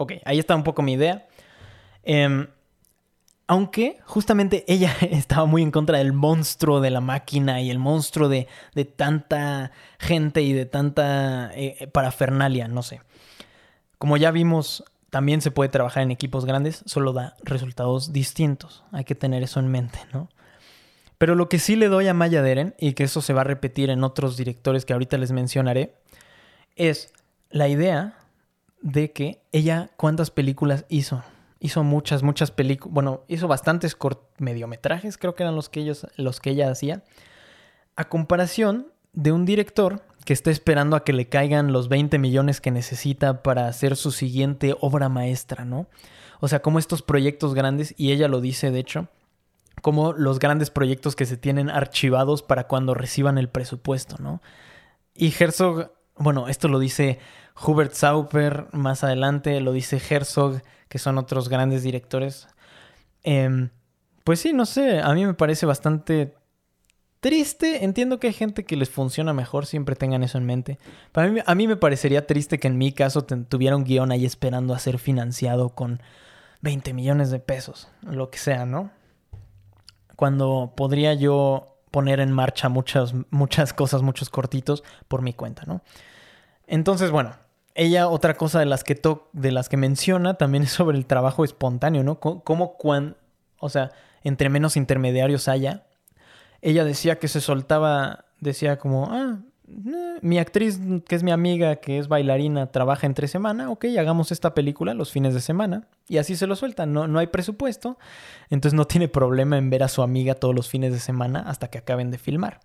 Ok, 0.00 0.12
ahí 0.24 0.38
está 0.38 0.54
un 0.56 0.62
poco 0.62 0.80
mi 0.80 0.94
idea. 0.94 1.26
Eh, 2.04 2.46
aunque 3.50 3.98
justamente 4.06 4.64
ella 4.68 4.94
estaba 5.10 5.44
muy 5.44 5.62
en 5.62 5.72
contra 5.72 5.98
del 5.98 6.12
monstruo 6.12 6.80
de 6.80 6.90
la 6.90 7.00
máquina 7.00 7.60
y 7.60 7.68
el 7.68 7.80
monstruo 7.80 8.28
de, 8.28 8.46
tanta 8.94 9.72
gente 9.98 10.42
y 10.42 10.52
de 10.52 10.66
tanta 10.66 11.50
eh, 11.54 11.76
eh, 11.80 11.86
parafernalia, 11.88 12.68
no 12.68 12.84
sé. 12.84 13.00
Como 13.98 14.16
ya 14.16 14.30
vimos, 14.30 14.84
también 15.10 15.40
se 15.40 15.50
puede 15.50 15.68
trabajar 15.68 16.04
en 16.04 16.12
equipos 16.12 16.44
grandes, 16.44 16.84
solo 16.86 17.12
da 17.12 17.34
resultados 17.42 18.12
distintos. 18.12 18.84
Hay 18.92 19.02
que 19.02 19.16
tener 19.16 19.42
eso 19.42 19.58
en 19.58 19.66
mente, 19.66 19.98
¿no? 20.12 20.28
Pero 21.18 21.34
lo 21.34 21.48
que 21.48 21.58
sí 21.58 21.74
le 21.74 21.88
doy 21.88 22.06
a 22.06 22.14
Maya 22.14 22.42
Deren, 22.42 22.76
y 22.78 22.92
que 22.92 23.02
eso 23.02 23.20
se 23.20 23.32
va 23.32 23.40
a 23.40 23.44
repetir 23.44 23.90
en 23.90 24.04
otros 24.04 24.36
directores 24.36 24.84
que 24.84 24.92
ahorita 24.92 25.18
les 25.18 25.32
mencionaré, 25.32 25.96
es 26.76 27.12
la 27.50 27.66
idea 27.66 28.16
de 28.80 29.10
que 29.10 29.42
ella 29.50 29.90
cuántas 29.96 30.30
películas 30.30 30.84
hizo 30.88 31.24
hizo 31.60 31.84
muchas, 31.84 32.22
muchas 32.22 32.50
películas, 32.50 32.92
bueno, 32.92 33.24
hizo 33.28 33.46
bastantes 33.46 33.96
mediometrajes, 34.38 35.18
creo 35.18 35.34
que 35.34 35.42
eran 35.42 35.54
los 35.54 35.68
que, 35.68 35.80
ellos, 35.80 36.06
los 36.16 36.40
que 36.40 36.50
ella 36.50 36.70
hacía, 36.70 37.04
a 37.96 38.08
comparación 38.08 38.88
de 39.12 39.32
un 39.32 39.44
director 39.44 40.02
que 40.24 40.32
está 40.32 40.50
esperando 40.50 40.96
a 40.96 41.04
que 41.04 41.12
le 41.12 41.28
caigan 41.28 41.72
los 41.72 41.88
20 41.88 42.18
millones 42.18 42.60
que 42.60 42.70
necesita 42.70 43.42
para 43.42 43.68
hacer 43.68 43.96
su 43.96 44.10
siguiente 44.10 44.74
obra 44.80 45.08
maestra, 45.08 45.64
¿no? 45.64 45.86
O 46.40 46.48
sea, 46.48 46.62
como 46.62 46.78
estos 46.78 47.02
proyectos 47.02 47.54
grandes, 47.54 47.94
y 47.98 48.12
ella 48.12 48.28
lo 48.28 48.40
dice 48.40 48.70
de 48.70 48.78
hecho, 48.78 49.08
como 49.82 50.12
los 50.12 50.38
grandes 50.38 50.70
proyectos 50.70 51.16
que 51.16 51.26
se 51.26 51.36
tienen 51.36 51.68
archivados 51.68 52.42
para 52.42 52.66
cuando 52.66 52.94
reciban 52.94 53.38
el 53.38 53.48
presupuesto, 53.48 54.16
¿no? 54.18 54.40
Y 55.14 55.34
Herzog, 55.38 55.92
bueno, 56.20 56.48
esto 56.48 56.68
lo 56.68 56.78
dice 56.78 57.18
Hubert 57.66 57.94
Sauper 57.94 58.66
más 58.72 59.02
adelante, 59.02 59.58
lo 59.60 59.72
dice 59.72 60.00
Herzog, 60.08 60.60
que 60.88 60.98
son 60.98 61.16
otros 61.16 61.48
grandes 61.48 61.82
directores. 61.82 62.46
Em, 63.22 63.70
pues 64.22 64.40
sí, 64.40 64.52
no 64.52 64.66
sé, 64.66 65.00
a 65.00 65.14
mí 65.14 65.24
me 65.24 65.32
parece 65.32 65.64
bastante 65.64 66.34
triste. 67.20 67.84
Entiendo 67.84 68.20
que 68.20 68.26
hay 68.26 68.32
gente 68.34 68.64
que 68.64 68.76
les 68.76 68.90
funciona 68.90 69.32
mejor, 69.32 69.64
siempre 69.64 69.96
tengan 69.96 70.22
eso 70.22 70.36
en 70.36 70.44
mente. 70.44 70.78
Para 71.10 71.28
mí, 71.28 71.40
a 71.44 71.54
mí 71.54 71.66
me 71.66 71.76
parecería 71.76 72.26
triste 72.26 72.58
que 72.58 72.68
en 72.68 72.76
mi 72.76 72.92
caso 72.92 73.22
tuviera 73.24 73.76
un 73.76 73.84
guion 73.84 74.12
ahí 74.12 74.26
esperando 74.26 74.74
a 74.74 74.78
ser 74.78 74.98
financiado 74.98 75.70
con 75.70 76.02
20 76.60 76.92
millones 76.92 77.30
de 77.30 77.38
pesos, 77.38 77.88
lo 78.02 78.28
que 78.28 78.38
sea, 78.38 78.66
¿no? 78.66 78.90
Cuando 80.16 80.74
podría 80.76 81.14
yo 81.14 81.78
poner 81.90 82.20
en 82.20 82.30
marcha 82.30 82.68
muchas, 82.68 83.14
muchas 83.30 83.72
cosas, 83.72 84.02
muchos 84.02 84.28
cortitos 84.28 84.84
por 85.08 85.22
mi 85.22 85.32
cuenta, 85.32 85.62
¿no? 85.66 85.80
Entonces, 86.70 87.10
bueno, 87.10 87.32
ella, 87.74 88.08
otra 88.08 88.34
cosa 88.34 88.60
de 88.60 88.64
las 88.64 88.84
que, 88.84 88.98
de 89.32 89.50
las 89.50 89.68
que 89.68 89.76
menciona 89.76 90.34
también 90.34 90.62
es 90.62 90.70
sobre 90.70 90.96
el 90.96 91.04
trabajo 91.04 91.44
espontáneo, 91.44 92.04
¿no? 92.04 92.20
Cómo, 92.20 92.76
cuando, 92.76 93.16
o 93.58 93.68
sea, 93.68 93.90
entre 94.22 94.48
menos 94.48 94.76
intermediarios 94.76 95.48
haya. 95.48 95.84
Ella 96.62 96.84
decía 96.84 97.18
que 97.18 97.26
se 97.26 97.40
soltaba, 97.40 98.26
decía 98.38 98.78
como, 98.78 99.10
ah, 99.10 99.40
eh, 99.66 100.18
mi 100.22 100.38
actriz, 100.38 100.78
que 101.08 101.16
es 101.16 101.24
mi 101.24 101.32
amiga, 101.32 101.76
que 101.76 101.98
es 101.98 102.06
bailarina, 102.06 102.68
trabaja 102.68 103.04
entre 103.08 103.26
semana, 103.26 103.68
ok, 103.68 103.86
hagamos 103.98 104.30
esta 104.30 104.54
película 104.54 104.94
los 104.94 105.10
fines 105.10 105.34
de 105.34 105.40
semana. 105.40 105.88
Y 106.06 106.18
así 106.18 106.36
se 106.36 106.46
lo 106.46 106.54
suelta, 106.54 106.86
no, 106.86 107.08
no 107.08 107.18
hay 107.18 107.26
presupuesto, 107.26 107.98
entonces 108.48 108.76
no 108.76 108.86
tiene 108.86 109.08
problema 109.08 109.58
en 109.58 109.70
ver 109.70 109.82
a 109.82 109.88
su 109.88 110.02
amiga 110.02 110.36
todos 110.36 110.54
los 110.54 110.68
fines 110.68 110.92
de 110.92 111.00
semana 111.00 111.40
hasta 111.40 111.68
que 111.68 111.78
acaben 111.78 112.12
de 112.12 112.18
filmar. 112.18 112.60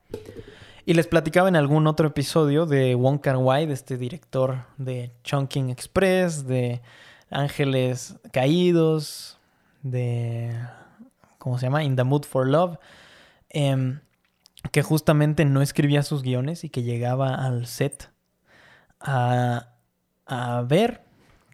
Y 0.88 0.94
les 0.94 1.08
platicaba 1.08 1.50
en 1.50 1.56
algún 1.56 1.88
otro 1.88 2.08
episodio 2.08 2.68
de 2.68 2.94
Wong 2.94 3.20
Kar 3.20 3.40
de 3.40 3.74
este 3.74 3.98
director 3.98 4.66
de 4.78 5.12
Chunking 5.24 5.72
Express, 5.72 6.46
de 6.46 6.84
Ángeles 7.32 8.20
Caídos, 8.32 9.40
de. 9.82 10.56
¿Cómo 11.40 11.58
se 11.58 11.66
llama? 11.66 11.84
In 11.84 11.96
the 11.96 12.04
Mood 12.04 12.26
for 12.26 12.48
Love. 12.48 12.78
Em, 13.50 14.02
que 14.72 14.84
justamente 14.84 15.44
no 15.44 15.64
escribía 15.64 16.04
sus 16.04 16.22
guiones 16.22 16.64
y 16.64 16.70
que 16.70 16.84
llegaba 16.84 17.34
al 17.34 17.66
set 17.66 18.12
a, 19.00 19.70
a 20.28 20.62
ver 20.68 21.04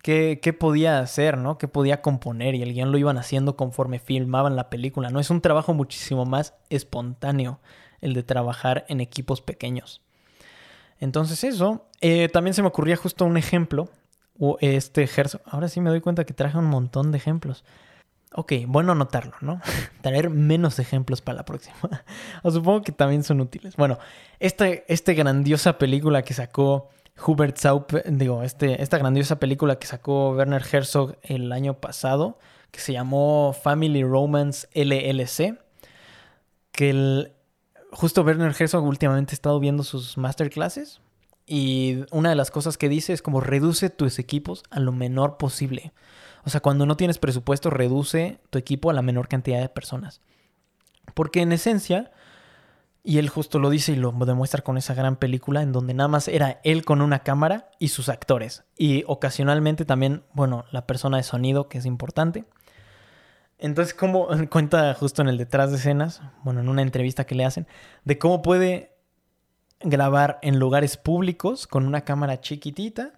qué, 0.04 0.40
qué, 0.42 0.52
podía 0.52 1.00
hacer, 1.00 1.38
¿no? 1.38 1.58
Qué 1.58 1.70
podía 1.70 2.02
componer 2.02 2.56
y 2.56 2.64
el 2.64 2.74
guion 2.74 2.92
lo 2.92 2.98
iban 2.98 3.18
haciendo 3.18 3.56
conforme 3.56 4.00
filmaban 4.00 4.58
la 4.58 4.70
película, 4.70 5.10
¿no? 5.10 5.22
Es 5.22 5.30
un 5.30 5.40
trabajo 5.40 5.74
muchísimo 5.74 6.26
más 6.26 6.54
espontáneo 6.70 7.62
el 8.02 8.14
de 8.14 8.24
trabajar 8.24 8.86
en 8.90 9.02
equipos 9.02 9.42
pequeños. 9.42 10.02
Entonces 11.00 11.44
eso, 11.44 11.88
eh, 12.02 12.30
también 12.30 12.54
se 12.54 12.62
me 12.62 12.68
ocurría 12.68 12.96
justo 12.96 13.26
un 13.26 13.38
ejemplo, 13.38 13.90
este 14.60 15.04
Herzog, 15.04 15.42
ahora 15.46 15.68
sí 15.68 15.82
me 15.82 15.90
doy 15.90 16.02
cuenta 16.02 16.26
que 16.26 16.34
traje 16.34 16.58
un 16.58 16.66
montón 16.66 17.12
de 17.12 17.18
ejemplos. 17.18 17.64
Ok, 18.34 18.54
bueno 18.66 18.94
anotarlo, 18.94 19.34
¿no? 19.42 19.62
Traer 20.02 20.30
menos 20.30 20.80
ejemplos 20.80 21.22
para 21.22 21.38
la 21.38 21.46
próxima. 21.46 21.76
o 22.44 22.52
supongo 22.52 22.82
que 22.82 22.92
también 22.92 23.24
son 23.24 23.42
útiles. 23.42 23.76
Bueno, 23.76 24.00
esta, 24.40 24.68
esta 24.68 25.14
grandiosa 25.14 25.78
película 25.78 26.22
que 26.22 26.34
sacó 26.34 26.90
Hubert 27.26 27.58
Saup, 27.58 27.92
digo, 28.06 28.44
este, 28.44 28.82
esta 28.82 28.98
grandiosa 28.98 29.38
película 29.38 29.78
que 29.78 29.88
sacó 29.88 30.32
Werner 30.32 30.64
Herzog 30.72 31.18
el 31.24 31.52
año 31.52 31.80
pasado, 31.80 32.40
que 32.72 32.80
se 32.80 32.94
llamó 32.94 33.54
Family 33.54 34.04
Romance 34.04 34.68
LLC, 34.74 35.60
que 36.72 36.90
el, 36.90 37.34
justo 37.92 38.24
Werner 38.24 38.56
Herzog 38.58 38.84
últimamente 38.84 39.34
ha 39.34 39.36
estado 39.36 39.60
viendo 39.60 39.84
sus 39.84 40.18
masterclasses 40.18 41.02
y 41.46 42.06
una 42.12 42.30
de 42.30 42.36
las 42.36 42.52
cosas 42.52 42.78
que 42.78 42.90
dice 42.90 43.14
es 43.14 43.22
como 43.22 43.42
reduce 43.42 43.90
tus 43.90 44.20
equipos 44.20 44.64
a 44.70 44.80
lo 44.80 44.92
menor 44.92 45.38
posible. 45.38 45.92
O 46.44 46.50
sea, 46.50 46.62
cuando 46.62 46.86
no 46.86 46.98
tienes 46.98 47.18
presupuesto, 47.18 47.70
reduce 47.70 48.40
tu 48.50 48.58
equipo 48.58 48.90
a 48.90 48.94
la 48.94 49.02
menor 49.02 49.28
cantidad 49.28 49.60
de 49.60 49.70
personas. 49.70 50.22
Porque 51.14 51.42
en 51.42 51.52
esencia, 51.52 52.12
y 53.04 53.18
él 53.18 53.30
justo 53.30 53.60
lo 53.60 53.70
dice 53.70 53.92
y 53.92 53.96
lo 53.96 54.12
demuestra 54.12 54.64
con 54.64 54.78
esa 54.78 54.94
gran 54.94 55.18
película 55.18 55.62
en 55.62 55.72
donde 55.72 55.94
nada 55.94 56.08
más 56.08 56.28
era 56.28 56.60
él 56.64 56.86
con 56.86 57.02
una 57.02 57.20
cámara 57.20 57.70
y 57.80 57.90
sus 57.90 58.10
actores. 58.10 58.64
Y 58.78 59.04
ocasionalmente 59.08 59.86
también, 59.86 60.24
bueno, 60.34 60.66
la 60.72 60.88
persona 60.88 61.18
de 61.18 61.24
sonido, 61.24 61.68
que 61.68 61.80
es 61.80 61.86
importante. 61.86 62.46
Entonces, 63.62 63.94
como 63.94 64.28
cuenta 64.50 64.94
justo 64.96 65.22
en 65.22 65.30
el 65.30 65.38
detrás 65.38 65.72
de 65.72 65.78
escenas, 65.78 66.22
bueno, 66.44 66.60
en 66.60 66.68
una 66.68 66.82
entrevista 66.82 67.26
que 67.26 67.36
le 67.36 67.46
hacen, 67.46 67.68
de 68.04 68.18
cómo 68.18 68.42
puede 68.42 68.92
grabar 69.80 70.40
en 70.42 70.60
lugares 70.60 70.98
públicos 70.98 71.68
con 71.68 71.86
una 71.86 72.02
cámara 72.02 72.42
chiquitita, 72.42 73.14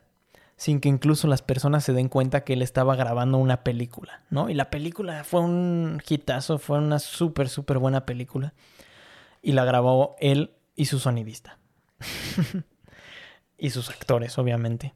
sin 0.56 0.80
que 0.80 0.90
incluso 0.90 1.28
las 1.28 1.42
personas 1.42 1.84
se 1.84 1.94
den 1.94 2.10
cuenta 2.10 2.44
que 2.44 2.54
él 2.54 2.62
estaba 2.62 2.96
grabando 2.96 3.38
una 3.38 3.64
película, 3.64 4.22
¿no? 4.30 4.50
Y 4.50 4.54
la 4.54 4.70
película 4.70 5.24
fue 5.24 5.42
un 5.42 6.02
hitazo, 6.08 6.60
fue 6.60 6.78
una 6.78 7.00
súper, 7.00 7.50
súper 7.50 7.80
buena 7.80 8.06
película. 8.06 8.54
Y 9.42 9.54
la 9.54 9.66
grabó 9.66 10.16
él 10.20 10.52
y 10.76 10.86
su 10.86 11.00
sonidista. 11.00 11.58
y 13.58 13.72
sus 13.72 13.90
actores, 13.90 14.38
obviamente. 14.38 14.94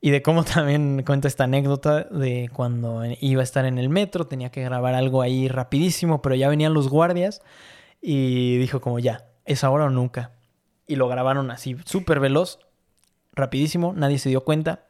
Y 0.00 0.10
de 0.10 0.22
cómo 0.22 0.44
también 0.44 1.02
cuenta 1.04 1.28
esta 1.28 1.44
anécdota 1.44 2.04
de 2.04 2.50
cuando 2.52 3.02
iba 3.20 3.40
a 3.40 3.44
estar 3.44 3.64
en 3.64 3.78
el 3.78 3.88
metro, 3.88 4.26
tenía 4.26 4.50
que 4.50 4.62
grabar 4.62 4.94
algo 4.94 5.22
ahí 5.22 5.48
rapidísimo, 5.48 6.22
pero 6.22 6.34
ya 6.34 6.48
venían 6.48 6.74
los 6.74 6.88
guardias 6.88 7.42
y 8.00 8.56
dijo 8.58 8.80
como 8.80 8.98
ya, 8.98 9.26
es 9.44 9.64
ahora 9.64 9.84
o 9.84 9.90
nunca. 9.90 10.32
Y 10.86 10.96
lo 10.96 11.08
grabaron 11.08 11.50
así, 11.50 11.76
súper 11.84 12.20
veloz, 12.20 12.58
rapidísimo, 13.32 13.92
nadie 13.94 14.18
se 14.18 14.28
dio 14.28 14.44
cuenta. 14.44 14.86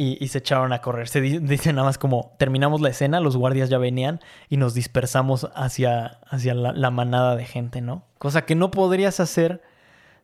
y, 0.00 0.28
se 0.28 0.38
echaron 0.38 0.72
a 0.72 0.80
correr. 0.80 1.08
Se 1.08 1.20
dice 1.20 1.72
nada 1.72 1.86
más 1.88 1.98
como 1.98 2.36
terminamos 2.38 2.80
la 2.80 2.90
escena, 2.90 3.18
los 3.18 3.36
guardias 3.36 3.68
ya 3.68 3.78
venían 3.78 4.20
y 4.48 4.56
nos 4.56 4.74
dispersamos 4.74 5.50
hacia, 5.54 6.20
hacia 6.28 6.54
la, 6.54 6.90
manada 6.90 7.34
de 7.34 7.44
gente, 7.44 7.80
¿no? 7.80 8.04
Cosa 8.18 8.44
que 8.44 8.54
no 8.54 8.70
podrías 8.70 9.18
hacer 9.18 9.60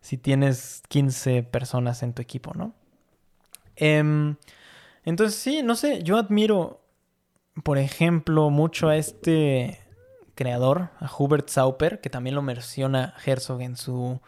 si 0.00 0.16
tienes 0.16 0.82
15 0.88 1.42
personas 1.42 2.02
en 2.04 2.12
tu 2.12 2.22
equipo, 2.22 2.52
¿no? 2.54 2.74
Em, 3.76 4.36
entonces, 5.04 5.38
sí, 5.38 5.62
no 5.62 5.76
sé, 5.76 6.02
yo 6.02 6.16
admiro, 6.16 6.80
por 7.62 7.78
ejemplo, 7.78 8.50
mucho 8.50 8.88
a 8.88 8.96
este 8.96 9.80
creador, 10.34 10.90
a 10.98 11.10
Hubert 11.16 11.48
Sauper, 11.48 12.00
que 12.00 12.10
también 12.10 12.34
lo 12.34 12.42
menciona 12.42 13.14
Herzog 13.24 13.60
en, 13.62 13.76
su, 13.76 14.20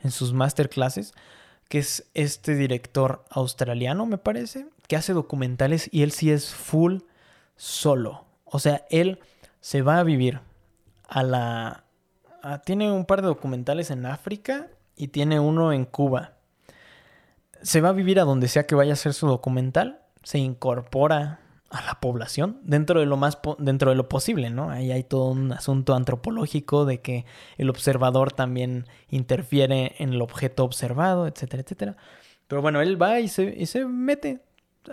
en 0.00 0.10
sus 0.10 0.32
masterclasses, 0.32 1.12
que 1.68 1.78
es 1.78 2.08
este 2.14 2.54
director 2.54 3.24
australiano, 3.30 4.06
me 4.06 4.18
parece, 4.18 4.66
que 4.88 4.96
hace 4.96 5.12
documentales 5.12 5.88
y 5.92 6.02
él 6.02 6.10
sí 6.12 6.30
es 6.30 6.52
full 6.52 6.98
solo. 7.56 8.24
O 8.44 8.58
sea, 8.58 8.86
él 8.90 9.20
se 9.60 9.82
va 9.82 9.98
a 9.98 10.02
vivir 10.02 10.40
a 11.08 11.22
la... 11.22 11.84
tiene 12.64 12.90
un 12.90 13.04
par 13.04 13.20
de 13.20 13.28
documentales 13.28 13.90
en 13.90 14.06
África 14.06 14.68
y 14.96 15.08
tiene 15.08 15.38
uno 15.38 15.72
en 15.72 15.84
Cuba. 15.84 16.32
Se 17.62 17.80
va 17.80 17.90
a 17.90 17.92
vivir 17.92 18.20
a 18.20 18.24
donde 18.24 18.48
sea 18.48 18.66
que 18.66 18.74
vaya 18.74 18.92
a 18.92 18.94
hacer 18.94 19.14
su 19.14 19.26
documental, 19.26 20.00
se 20.22 20.38
incorpora 20.38 21.40
a 21.70 21.82
la 21.82 22.00
población 22.00 22.58
dentro 22.62 22.98
de 22.98 23.06
lo 23.06 23.16
más 23.16 23.38
dentro 23.58 23.90
de 23.90 23.96
lo 23.96 24.08
posible, 24.08 24.50
¿no? 24.50 24.70
Ahí 24.70 24.90
hay 24.90 25.04
todo 25.04 25.30
un 25.30 25.52
asunto 25.52 25.94
antropológico 25.94 26.84
de 26.84 27.00
que 27.00 27.24
el 27.58 27.70
observador 27.70 28.32
también 28.32 28.86
interfiere 29.08 29.94
en 29.98 30.12
el 30.12 30.22
objeto 30.22 30.64
observado, 30.64 31.28
etcétera, 31.28 31.62
etcétera. 31.62 31.96
Pero 32.48 32.60
bueno, 32.62 32.80
él 32.80 33.00
va 33.00 33.20
y 33.20 33.28
se, 33.28 33.54
y 33.56 33.66
se 33.66 33.84
mete 33.86 34.40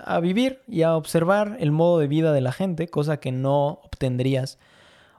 a 0.03 0.19
vivir 0.19 0.61
y 0.67 0.83
a 0.83 0.95
observar 0.95 1.57
el 1.59 1.71
modo 1.71 1.97
de 1.97 2.07
vida 2.07 2.31
de 2.31 2.41
la 2.41 2.51
gente, 2.51 2.87
cosa 2.87 3.19
que 3.19 3.31
no 3.31 3.79
obtendrías. 3.83 4.59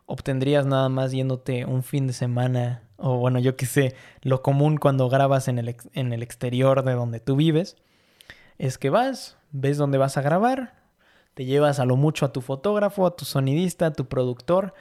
Obtendrías 0.06 0.64
nada 0.64 0.88
más 0.88 1.10
yéndote 1.10 1.64
un 1.64 1.82
fin 1.82 2.06
de 2.06 2.12
semana, 2.12 2.82
o 2.98 3.16
bueno, 3.16 3.38
yo 3.38 3.56
qué 3.56 3.64
sé, 3.64 3.94
lo 4.22 4.42
común 4.42 4.76
cuando 4.76 5.08
grabas 5.08 5.48
en 5.48 5.58
el, 5.58 5.76
en 5.94 6.12
el 6.12 6.22
exterior 6.22 6.84
de 6.84 6.92
donde 6.92 7.20
tú 7.20 7.36
vives, 7.36 7.76
es 8.58 8.76
que 8.76 8.90
vas, 8.90 9.38
ves 9.52 9.78
dónde 9.78 9.98
vas 9.98 10.16
a 10.16 10.22
grabar, 10.22 10.74
te 11.34 11.44
llevas 11.44 11.78
a 11.78 11.84
lo 11.84 11.96
mucho 11.96 12.26
a 12.26 12.32
tu 12.32 12.40
fotógrafo, 12.40 13.06
a 13.06 13.14
tu 13.14 13.24
sonidista, 13.24 13.86
a 13.86 13.92
tu 13.92 14.06
productor, 14.06 14.74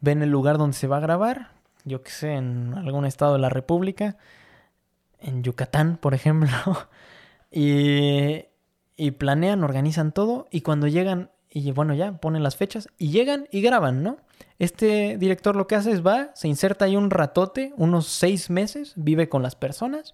ven 0.00 0.22
el 0.22 0.30
lugar 0.30 0.56
donde 0.56 0.76
se 0.76 0.86
va 0.86 0.96
a 0.96 1.00
grabar, 1.00 1.52
yo 1.84 2.02
qué 2.02 2.10
sé, 2.10 2.32
en 2.32 2.72
algún 2.74 3.04
estado 3.04 3.34
de 3.34 3.40
la 3.40 3.50
República, 3.50 4.16
en 5.20 5.42
Yucatán, 5.42 5.98
por 5.98 6.14
ejemplo, 6.14 6.48
y, 7.50 8.46
y 8.96 9.10
planean, 9.12 9.62
organizan 9.62 10.12
todo 10.12 10.46
y 10.50 10.62
cuando 10.62 10.86
llegan 10.86 11.30
y 11.50 11.70
bueno, 11.72 11.94
ya 11.94 12.12
ponen 12.12 12.42
las 12.42 12.56
fechas 12.56 12.88
y 12.98 13.10
llegan 13.10 13.48
y 13.50 13.60
graban, 13.60 14.02
¿no? 14.02 14.18
Este 14.58 15.16
director 15.18 15.56
lo 15.56 15.66
que 15.66 15.76
hace 15.76 15.92
es 15.92 16.06
va, 16.06 16.30
se 16.34 16.48
inserta 16.48 16.84
ahí 16.84 16.96
un 16.96 17.10
ratote, 17.10 17.72
unos 17.76 18.06
seis 18.06 18.50
meses, 18.50 18.92
vive 18.96 19.28
con 19.28 19.42
las 19.42 19.56
personas 19.56 20.12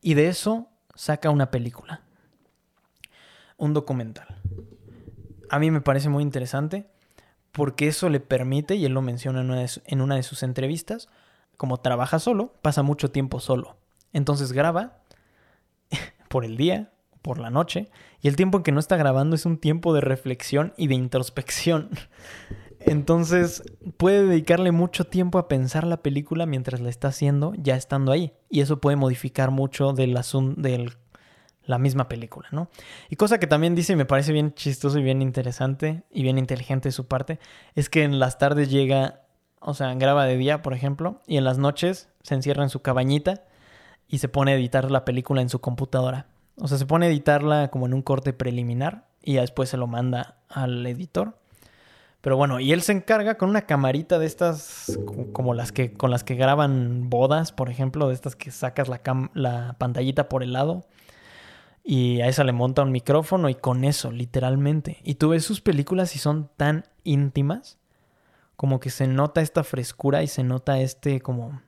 y 0.00 0.14
de 0.14 0.28
eso 0.28 0.68
saca 0.94 1.30
una 1.30 1.50
película, 1.50 2.02
un 3.56 3.72
documental 3.74 4.40
a 5.50 5.58
mí 5.58 5.70
me 5.70 5.80
parece 5.80 6.08
muy 6.08 6.22
interesante 6.22 6.86
porque 7.52 7.88
eso 7.88 8.08
le 8.08 8.20
permite, 8.20 8.76
y 8.76 8.84
él 8.84 8.92
lo 8.92 9.02
menciona 9.02 9.40
en 9.40 10.00
una 10.00 10.14
de, 10.14 10.22
sus 10.22 10.44
entrevistas, 10.44 11.08
como 11.56 11.78
trabaja 11.78 12.20
solo, 12.20 12.54
pasa 12.62 12.84
mucho 12.84 13.10
tiempo 13.10 13.40
solo. 13.40 13.76
Entonces 14.12 14.52
graba 14.52 15.00
por 16.28 16.44
el 16.44 16.56
día, 16.56 16.92
por 17.22 17.38
la 17.38 17.50
noche, 17.50 17.90
y 18.22 18.28
el 18.28 18.36
tiempo 18.36 18.58
en 18.58 18.64
que 18.64 18.72
no 18.72 18.80
está 18.80 18.96
grabando 18.96 19.36
es 19.36 19.46
un 19.46 19.58
tiempo 19.58 19.94
de 19.94 20.00
reflexión 20.00 20.72
y 20.76 20.86
de 20.88 20.94
introspección. 20.94 21.90
Entonces 22.80 23.62
puede 23.98 24.26
dedicarle 24.26 24.72
mucho 24.72 25.04
tiempo 25.04 25.38
a 25.38 25.48
pensar 25.48 25.86
la 25.86 25.98
película 25.98 26.46
mientras 26.46 26.80
la 26.80 26.88
está 26.88 27.08
haciendo, 27.08 27.52
ya 27.58 27.76
estando 27.76 28.10
ahí. 28.10 28.32
Y 28.48 28.60
eso 28.60 28.80
puede 28.80 28.96
modificar 28.96 29.50
mucho 29.50 29.92
del, 29.92 30.18
del 30.56 30.92
la 31.66 31.78
misma 31.78 32.08
película, 32.08 32.48
¿no? 32.52 32.68
Y 33.08 33.16
cosa 33.16 33.38
que 33.38 33.46
también 33.46 33.74
dice 33.74 33.92
y 33.92 33.96
me 33.96 34.06
parece 34.06 34.32
bien 34.32 34.54
chistoso 34.54 34.98
y 34.98 35.02
bien 35.02 35.22
interesante 35.22 36.02
y 36.10 36.22
bien 36.22 36.38
inteligente 36.38 36.88
de 36.88 36.92
su 36.92 37.06
parte, 37.06 37.38
es 37.74 37.88
que 37.88 38.02
en 38.02 38.18
las 38.18 38.38
tardes 38.38 38.70
llega, 38.70 39.22
o 39.60 39.74
sea, 39.74 39.94
graba 39.94 40.24
de 40.24 40.36
día, 40.36 40.62
por 40.62 40.74
ejemplo, 40.74 41.20
y 41.26 41.36
en 41.36 41.44
las 41.44 41.58
noches 41.58 42.08
se 42.22 42.34
encierra 42.34 42.62
en 42.62 42.70
su 42.70 42.80
cabañita 42.80 43.44
y 44.08 44.18
se 44.18 44.28
pone 44.28 44.52
a 44.52 44.54
editar 44.56 44.90
la 44.90 45.04
película 45.04 45.42
en 45.42 45.48
su 45.48 45.60
computadora. 45.60 46.26
O 46.60 46.68
sea, 46.68 46.78
se 46.78 46.86
pone 46.86 47.06
a 47.06 47.08
editarla 47.08 47.68
como 47.68 47.86
en 47.86 47.94
un 47.94 48.02
corte 48.02 48.32
preliminar 48.32 49.06
y 49.22 49.34
ya 49.34 49.40
después 49.40 49.68
se 49.68 49.76
lo 49.76 49.86
manda 49.86 50.36
al 50.48 50.86
editor. 50.86 51.36
Pero 52.20 52.36
bueno, 52.36 52.60
y 52.60 52.72
él 52.72 52.82
se 52.82 52.92
encarga 52.92 53.36
con 53.36 53.48
una 53.48 53.62
camarita 53.62 54.18
de 54.18 54.26
estas, 54.26 54.98
como 55.32 55.54
las 55.54 55.72
que, 55.72 55.94
con 55.94 56.10
las 56.10 56.22
que 56.22 56.34
graban 56.34 57.08
bodas, 57.08 57.50
por 57.50 57.70
ejemplo, 57.70 58.08
de 58.08 58.14
estas 58.14 58.36
que 58.36 58.50
sacas 58.50 58.88
la, 58.88 59.00
la 59.32 59.76
pantallita 59.78 60.28
por 60.28 60.42
el 60.42 60.52
lado 60.52 60.84
y 61.82 62.20
a 62.20 62.28
esa 62.28 62.44
le 62.44 62.52
monta 62.52 62.82
un 62.82 62.92
micrófono 62.92 63.48
y 63.48 63.54
con 63.54 63.84
eso, 63.84 64.12
literalmente. 64.12 64.98
Y 65.02 65.14
tú 65.14 65.30
ves 65.30 65.44
sus 65.44 65.60
películas 65.60 66.14
y 66.14 66.18
son 66.18 66.50
tan 66.56 66.84
íntimas, 67.04 67.78
como 68.56 68.80
que 68.80 68.90
se 68.90 69.06
nota 69.06 69.40
esta 69.40 69.64
frescura 69.64 70.22
y 70.22 70.26
se 70.26 70.44
nota 70.44 70.78
este 70.80 71.20
como 71.20 71.62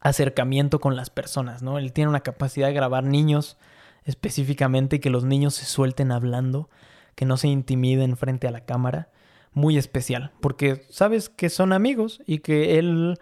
acercamiento 0.00 0.78
con 0.78 0.96
las 0.96 1.10
personas, 1.10 1.62
¿no? 1.62 1.78
Él 1.78 1.92
tiene 1.92 2.10
una 2.10 2.20
capacidad 2.20 2.68
de 2.68 2.74
grabar 2.74 3.04
niños 3.04 3.56
específicamente 4.04 5.00
que 5.00 5.10
los 5.10 5.24
niños 5.24 5.54
se 5.54 5.64
suelten 5.64 6.12
hablando, 6.12 6.68
que 7.14 7.24
no 7.26 7.36
se 7.36 7.48
intimiden 7.48 8.16
frente 8.16 8.48
a 8.48 8.50
la 8.50 8.64
cámara, 8.64 9.10
muy 9.52 9.76
especial, 9.76 10.32
porque 10.40 10.86
sabes 10.90 11.28
que 11.28 11.50
son 11.50 11.72
amigos 11.72 12.22
y 12.26 12.38
que 12.38 12.78
él 12.78 13.18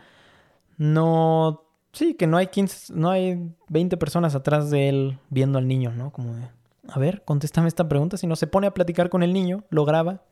no 0.76 1.68
Sí, 1.93 2.14
que 2.14 2.26
no 2.26 2.37
hay 2.37 2.49
15, 2.49 2.93
no 2.95 3.11
hay 3.11 3.53
20 3.68 3.97
personas 3.97 4.35
atrás 4.35 4.70
de 4.70 4.89
él 4.89 5.18
viendo 5.31 5.59
al 5.59 5.66
niño, 5.66 5.93
¿no? 5.93 6.12
Como 6.12 6.35
de, 6.35 6.49
a 6.89 6.99
ver, 6.99 7.22
contéstame 7.24 7.68
esta 7.68 7.89
pregunta. 7.89 8.16
Si 8.16 8.26
no 8.26 8.37
se 8.37 8.47
pone 8.47 8.66
a 8.66 8.74
platicar 8.74 9.09
con 9.09 9.22
el 9.22 9.33
niño, 9.33 9.64
lo 9.70 9.85
graba 9.85 10.22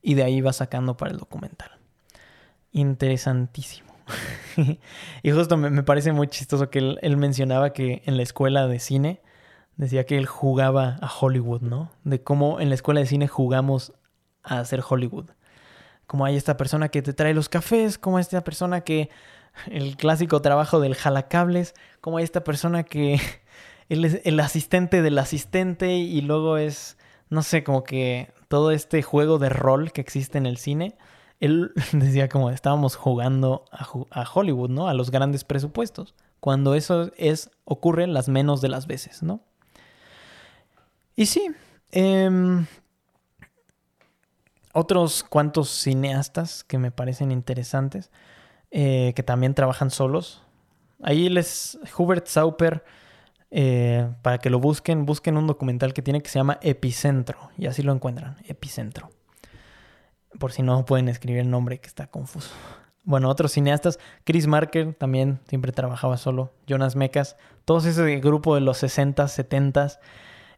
y 0.00 0.14
de 0.14 0.22
ahí 0.22 0.40
va 0.40 0.52
sacando 0.52 0.96
para 0.96 1.10
el 1.10 1.18
documental. 1.18 1.72
Interesantísimo. 2.72 3.92
y 5.22 5.30
justo 5.30 5.56
me, 5.56 5.82
parece 5.82 6.12
muy 6.12 6.28
chistoso 6.28 6.70
que 6.70 6.96
él, 7.00 7.16
mencionaba 7.16 7.72
que 7.72 8.02
en 8.06 8.16
la 8.16 8.22
escuela 8.22 8.66
de 8.66 8.78
cine 8.78 9.20
decía 9.78 10.04
que 10.04 10.18
él 10.18 10.26
jugaba 10.26 10.98
a 11.00 11.08
Hollywood, 11.08 11.62
¿no? 11.62 11.90
De 12.04 12.22
cómo 12.22 12.60
en 12.60 12.68
la 12.68 12.74
escuela 12.74 13.00
de 13.00 13.06
cine 13.06 13.28
jugamos 13.28 13.94
a 14.42 14.58
hacer 14.58 14.82
Hollywood. 14.86 15.30
Como 16.06 16.24
hay 16.24 16.36
esta 16.36 16.56
persona 16.56 16.88
que 16.90 17.00
te 17.00 17.14
trae 17.14 17.32
los 17.32 17.48
cafés, 17.48 17.96
como 17.96 18.18
esta 18.18 18.42
persona 18.42 18.82
que 18.82 19.08
el 19.70 19.96
clásico 19.96 20.42
trabajo 20.42 20.80
del 20.80 20.94
jalacables, 20.94 21.74
como 22.00 22.18
hay 22.18 22.24
esta 22.24 22.44
persona 22.44 22.82
que 22.82 23.20
él 23.88 24.04
es 24.04 24.20
el 24.24 24.40
asistente 24.40 25.00
del 25.00 25.18
asistente 25.18 25.94
y 25.94 26.20
luego 26.22 26.58
es, 26.58 26.98
no 27.30 27.42
sé, 27.42 27.62
como 27.62 27.84
que 27.84 28.32
todo 28.48 28.72
este 28.72 29.02
juego 29.02 29.38
de 29.38 29.48
rol 29.48 29.92
que 29.92 30.00
existe 30.00 30.38
en 30.38 30.46
el 30.46 30.56
cine. 30.56 30.96
Él 31.38 31.72
decía 31.92 32.28
como 32.28 32.50
estábamos 32.50 32.96
jugando 32.96 33.64
a, 33.70 34.26
Hollywood, 34.34 34.70
¿no? 34.70 34.88
A 34.88 34.94
los 34.94 35.12
grandes 35.12 35.44
presupuestos. 35.44 36.16
Cuando 36.40 36.74
eso 36.74 37.12
es, 37.16 37.50
ocurre 37.64 38.08
las 38.08 38.28
menos 38.28 38.60
de 38.60 38.68
las 38.68 38.88
veces, 38.88 39.22
¿no? 39.22 39.40
Y 41.18 41.26
sí, 41.26 41.50
em, 41.90 42.64
otros 44.72 45.24
cuantos 45.24 45.68
cineastas 45.68 46.64
que 46.64 46.78
me 46.78 46.90
parecen 46.90 47.32
interesantes. 47.32 48.10
Eh, 48.70 49.14
que 49.16 49.22
también 49.22 49.54
trabajan 49.54 49.90
solos. 49.90 50.42
Ahí 51.02 51.30
les, 51.30 51.78
Hubert 51.96 52.26
Sauper, 52.26 52.84
eh, 53.50 54.10
para 54.20 54.38
que 54.38 54.50
lo 54.50 54.58
busquen, 54.58 55.06
busquen 55.06 55.38
un 55.38 55.46
documental 55.46 55.94
que 55.94 56.02
tiene 56.02 56.20
que 56.20 56.28
se 56.28 56.38
llama 56.38 56.58
Epicentro, 56.60 57.50
y 57.56 57.66
así 57.66 57.82
lo 57.82 57.92
encuentran, 57.92 58.36
Epicentro. 58.44 59.10
Por 60.38 60.52
si 60.52 60.62
no 60.62 60.84
pueden 60.84 61.08
escribir 61.08 61.40
el 61.40 61.50
nombre 61.50 61.78
que 61.78 61.86
está 61.86 62.08
confuso. 62.08 62.50
Bueno, 63.04 63.30
otros 63.30 63.52
cineastas, 63.52 63.98
Chris 64.24 64.46
Marker 64.46 64.92
también 64.92 65.40
siempre 65.48 65.72
trabajaba 65.72 66.18
solo, 66.18 66.52
Jonas 66.66 66.94
Mecas, 66.94 67.36
todos 67.64 67.86
ese 67.86 68.16
grupo 68.16 68.54
de 68.54 68.60
los 68.60 68.82
60s, 68.82 69.30
70s, 69.30 69.98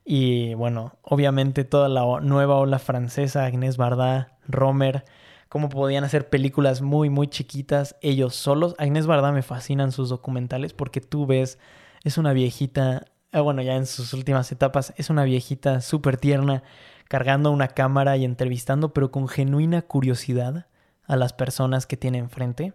y 0.04 0.54
bueno, 0.54 0.98
obviamente 1.02 1.64
toda 1.64 1.88
la 1.88 2.20
nueva 2.20 2.56
ola 2.56 2.78
francesa, 2.78 3.44
Agnès 3.44 3.76
Varda, 3.76 4.38
Romer, 4.48 5.04
cómo 5.50 5.68
podían 5.68 6.04
hacer 6.04 6.30
películas 6.30 6.80
muy, 6.80 7.10
muy 7.10 7.26
chiquitas 7.28 7.96
ellos 8.00 8.34
solos. 8.34 8.74
Agnes 8.78 9.06
Barda 9.06 9.32
me 9.32 9.42
fascinan 9.42 9.92
sus 9.92 10.08
documentales 10.08 10.72
porque 10.72 11.00
tú 11.00 11.26
ves, 11.26 11.58
es 12.04 12.18
una 12.18 12.32
viejita, 12.32 13.06
ah, 13.32 13.40
bueno, 13.40 13.60
ya 13.60 13.74
en 13.74 13.86
sus 13.86 14.14
últimas 14.14 14.50
etapas, 14.52 14.94
es 14.96 15.10
una 15.10 15.24
viejita 15.24 15.80
súper 15.80 16.16
tierna, 16.16 16.62
cargando 17.08 17.50
una 17.50 17.68
cámara 17.68 18.16
y 18.16 18.24
entrevistando, 18.24 18.94
pero 18.94 19.10
con 19.10 19.28
genuina 19.28 19.82
curiosidad 19.82 20.66
a 21.06 21.16
las 21.16 21.32
personas 21.32 21.86
que 21.86 21.96
tiene 21.96 22.18
enfrente. 22.18 22.72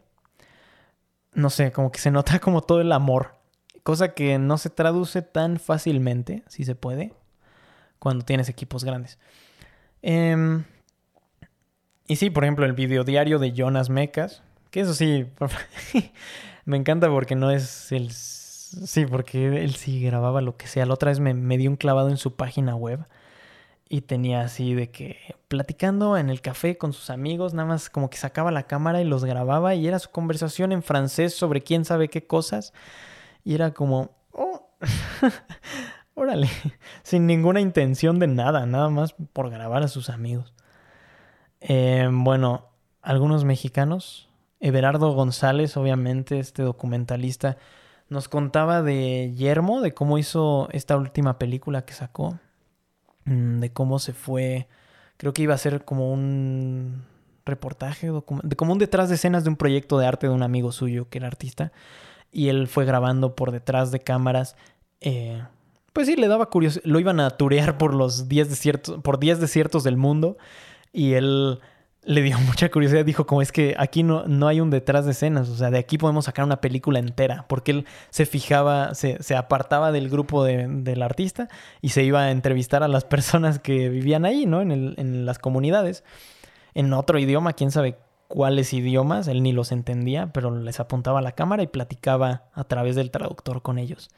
No 1.33 1.49
sé, 1.49 1.71
como 1.71 1.91
que 1.91 1.99
se 1.99 2.11
nota 2.11 2.39
como 2.39 2.61
todo 2.61 2.81
el 2.81 2.91
amor, 2.91 3.35
cosa 3.85 4.15
que 4.15 4.39
no 4.39 4.57
se 4.57 4.71
traduce 4.71 5.21
tan 5.21 5.59
fácilmente, 5.59 6.41
si 6.47 6.65
se 6.65 6.73
puede, 6.73 7.13
cuando 7.99 8.25
tienes 8.25 8.49
equipos 8.49 8.83
grandes. 8.83 9.19
Em, 10.01 10.63
y 12.07 12.15
sí, 12.15 12.31
por 12.31 12.43
ejemplo, 12.43 12.65
el 12.65 12.73
videodiario 12.73 13.37
de 13.37 13.53
Jonas 13.53 13.91
Mecas, 13.91 14.41
que 14.71 14.79
eso 14.79 14.95
sí, 14.95 15.27
me 16.65 16.77
encanta 16.77 17.09
porque 17.09 17.35
no 17.35 17.51
es 17.51 17.91
el... 17.91 18.11
Sí, 18.11 19.05
porque 19.05 19.63
él 19.63 19.75
sí 19.75 20.01
grababa 20.01 20.41
lo 20.41 20.57
que 20.57 20.65
sea. 20.65 20.87
La 20.87 20.95
otra 20.95 21.11
vez 21.11 21.19
me, 21.19 21.35
me 21.35 21.55
dio 21.59 21.69
un 21.69 21.77
clavado 21.77 22.09
en 22.09 22.17
su 22.17 22.35
página 22.35 22.75
web 22.75 23.05
y 23.87 24.01
tenía 24.01 24.41
así 24.41 24.73
de 24.73 24.89
que 24.89 25.35
platicando 25.47 26.17
en 26.17 26.31
el 26.31 26.41
café 26.41 26.75
con 26.79 26.91
sus 26.91 27.11
amigos, 27.11 27.53
nada 27.53 27.69
más 27.69 27.91
como 27.91 28.09
que 28.09 28.17
sacaba 28.17 28.49
la 28.49 28.63
cámara 28.63 28.99
y 28.99 29.05
los 29.05 29.25
grababa 29.25 29.75
y 29.75 29.87
era 29.87 29.99
su 29.99 30.09
conversación 30.09 30.71
en 30.71 30.81
francés 30.81 31.35
sobre 31.35 31.61
quién 31.61 31.85
sabe 31.85 32.09
qué 32.09 32.25
cosas. 32.25 32.73
Y 33.45 33.55
era 33.55 33.73
como, 33.73 34.11
oh, 34.33 34.67
órale, 36.15 36.49
sin 37.03 37.25
ninguna 37.25 37.61
intención 37.61 38.19
de 38.19 38.27
nada, 38.27 38.65
nada 38.65 38.89
más 38.89 39.15
por 39.31 39.49
grabar 39.49 39.83
a 39.83 39.87
sus 39.87 40.09
amigos. 40.09 40.53
Eh, 41.61 42.09
bueno, 42.11 42.65
algunos 43.01 43.45
mexicanos, 43.45 44.27
Everardo 44.59 45.13
González, 45.13 45.77
obviamente, 45.77 46.39
este 46.39 46.63
documentalista, 46.63 47.55
nos 48.09 48.27
contaba 48.27 48.81
de 48.81 49.33
Yermo, 49.33 49.79
de 49.79 49.93
cómo 49.93 50.17
hizo 50.17 50.67
esta 50.73 50.97
última 50.97 51.39
película 51.39 51.85
que 51.85 51.93
sacó 51.93 52.37
Mm, 53.25 53.59
de 53.59 53.73
cómo 53.73 53.99
se 53.99 54.13
fue. 54.13 54.67
Creo 55.17 55.33
que 55.33 55.43
iba 55.43 55.53
a 55.55 55.57
ser 55.57 55.85
como 55.85 56.11
un 56.11 57.03
reportaje, 57.45 58.11
de 58.11 58.55
como 58.55 58.73
un 58.73 58.79
detrás 58.79 59.09
de 59.09 59.15
escenas 59.15 59.43
de 59.43 59.49
un 59.49 59.55
proyecto 59.57 59.99
de 59.99 60.07
arte 60.07 60.27
de 60.27 60.33
un 60.33 60.43
amigo 60.43 60.71
suyo 60.71 61.09
que 61.09 61.17
era 61.19 61.27
artista. 61.27 61.71
Y 62.35 62.49
él 62.49 62.67
fue 62.67 62.83
grabando 62.83 63.33
por 63.33 63.53
detrás 63.53 63.91
de 63.93 64.01
cámaras. 64.01 64.57
Eh, 64.99 65.41
pues 65.93 66.07
sí, 66.07 66.17
le 66.17 66.27
daba 66.27 66.49
curiosidad. 66.49 66.83
Lo 66.83 66.99
iban 66.99 67.21
a 67.21 67.29
turear 67.29 67.77
por 67.77 67.93
los 67.93 68.27
10 68.27 68.49
desiertos, 68.49 69.01
por 69.01 69.19
10 69.19 69.39
desiertos 69.39 69.85
del 69.85 69.95
mundo. 69.95 70.37
Y 70.91 71.13
él 71.13 71.61
le 72.03 72.21
dio 72.21 72.37
mucha 72.45 72.69
curiosidad. 72.69 73.05
Dijo, 73.05 73.25
como 73.25 73.41
es 73.41 73.53
que 73.53 73.73
aquí 73.79 74.03
no, 74.03 74.27
no 74.27 74.49
hay 74.49 74.59
un 74.59 74.69
detrás 74.69 75.05
de 75.05 75.11
escenas. 75.11 75.47
O 75.47 75.55
sea, 75.55 75.71
de 75.71 75.77
aquí 75.77 75.97
podemos 75.97 76.25
sacar 76.25 76.43
una 76.43 76.59
película 76.59 76.99
entera. 76.99 77.45
Porque 77.47 77.71
él 77.71 77.85
se 78.09 78.25
fijaba, 78.25 78.95
se, 78.95 79.23
se 79.23 79.37
apartaba 79.37 79.93
del 79.93 80.09
grupo 80.09 80.43
de, 80.43 80.67
del 80.67 81.03
artista 81.03 81.47
y 81.79 81.89
se 81.89 82.03
iba 82.03 82.23
a 82.23 82.31
entrevistar 82.31 82.83
a 82.83 82.89
las 82.89 83.05
personas 83.05 83.59
que 83.59 83.87
vivían 83.87 84.25
ahí, 84.25 84.45
¿no? 84.45 84.61
En, 84.61 84.73
el, 84.73 84.95
en 84.97 85.25
las 85.25 85.39
comunidades. 85.39 86.03
En 86.73 86.91
otro 86.91 87.17
idioma, 87.17 87.53
quién 87.53 87.71
sabe 87.71 87.95
cuáles 88.35 88.73
idiomas. 88.73 89.29
Él 89.29 89.41
ni 89.43 89.53
los 89.53 89.71
entendía, 89.71 90.33
pero 90.33 90.51
les 90.51 90.81
apuntaba 90.81 91.19
a 91.19 91.21
la 91.21 91.31
cámara 91.31 91.63
y 91.63 91.67
platicaba 91.67 92.43
a 92.53 92.65
través 92.65 92.97
del 92.97 93.09
traductor 93.09 93.61
con 93.61 93.79
ellos. 93.79 94.09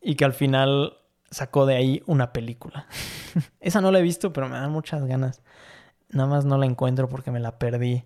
Y 0.00 0.14
que 0.14 0.24
al 0.24 0.32
final 0.32 0.94
sacó 1.30 1.66
de 1.66 1.76
ahí 1.76 2.02
una 2.06 2.32
película. 2.32 2.86
Esa 3.60 3.82
no 3.82 3.92
la 3.92 3.98
he 3.98 4.02
visto, 4.02 4.32
pero 4.32 4.48
me 4.48 4.56
dan 4.56 4.72
muchas 4.72 5.04
ganas. 5.04 5.42
Nada 6.08 6.30
más 6.30 6.46
no 6.46 6.56
la 6.56 6.64
encuentro 6.64 7.10
porque 7.10 7.30
me 7.30 7.40
la 7.40 7.58
perdí 7.58 8.02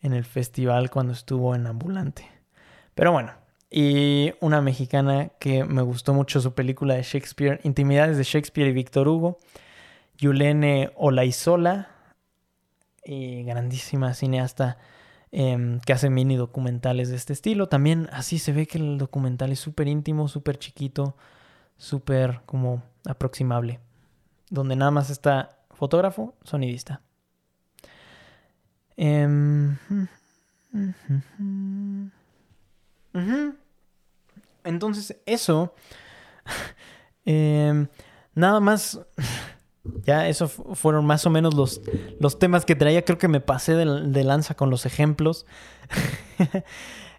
en 0.00 0.12
el 0.12 0.24
festival 0.24 0.90
cuando 0.90 1.12
estuvo 1.12 1.56
en 1.56 1.66
Ambulante. 1.66 2.30
Pero 2.94 3.10
bueno, 3.10 3.32
y 3.72 4.32
una 4.38 4.60
mexicana 4.60 5.30
que 5.40 5.64
me 5.64 5.82
gustó 5.82 6.14
mucho 6.14 6.40
su 6.40 6.54
película 6.54 6.94
de 6.94 7.02
Shakespeare, 7.02 7.58
Intimidades 7.64 8.16
de 8.16 8.22
Shakespeare 8.22 8.68
y 8.68 8.72
Víctor 8.72 9.08
Hugo, 9.08 9.38
Yulene 10.18 10.92
Olaizola, 10.94 11.93
y 13.04 13.44
grandísima 13.44 14.14
cineasta 14.14 14.78
em, 15.32 15.80
que 15.80 15.92
hace 15.92 16.10
mini 16.10 16.36
documentales 16.36 17.10
de 17.10 17.16
este 17.16 17.32
estilo. 17.32 17.68
También 17.68 18.08
así 18.12 18.38
se 18.38 18.52
ve 18.52 18.66
que 18.66 18.78
el 18.78 18.98
documental 18.98 19.52
es 19.52 19.60
súper 19.60 19.88
íntimo, 19.88 20.28
súper 20.28 20.58
chiquito, 20.58 21.16
súper 21.76 22.42
como 22.46 22.82
aproximable, 23.06 23.80
donde 24.50 24.76
nada 24.76 24.90
más 24.90 25.10
está 25.10 25.58
fotógrafo, 25.70 26.34
sonidista. 26.44 27.02
Em, 28.96 29.76
Entonces, 34.64 35.16
eso. 35.26 35.74
Em, 37.26 37.88
nada 38.34 38.60
más. 38.60 39.00
Ya, 40.04 40.28
eso 40.28 40.48
fueron 40.48 41.04
más 41.04 41.26
o 41.26 41.30
menos 41.30 41.54
los, 41.54 41.82
los 42.18 42.38
temas 42.38 42.64
que 42.64 42.74
traía. 42.74 43.04
Creo 43.04 43.18
que 43.18 43.28
me 43.28 43.40
pasé 43.40 43.74
de, 43.74 44.24
lanza 44.24 44.54
con 44.54 44.70
los 44.70 44.86
ejemplos. 44.86 45.46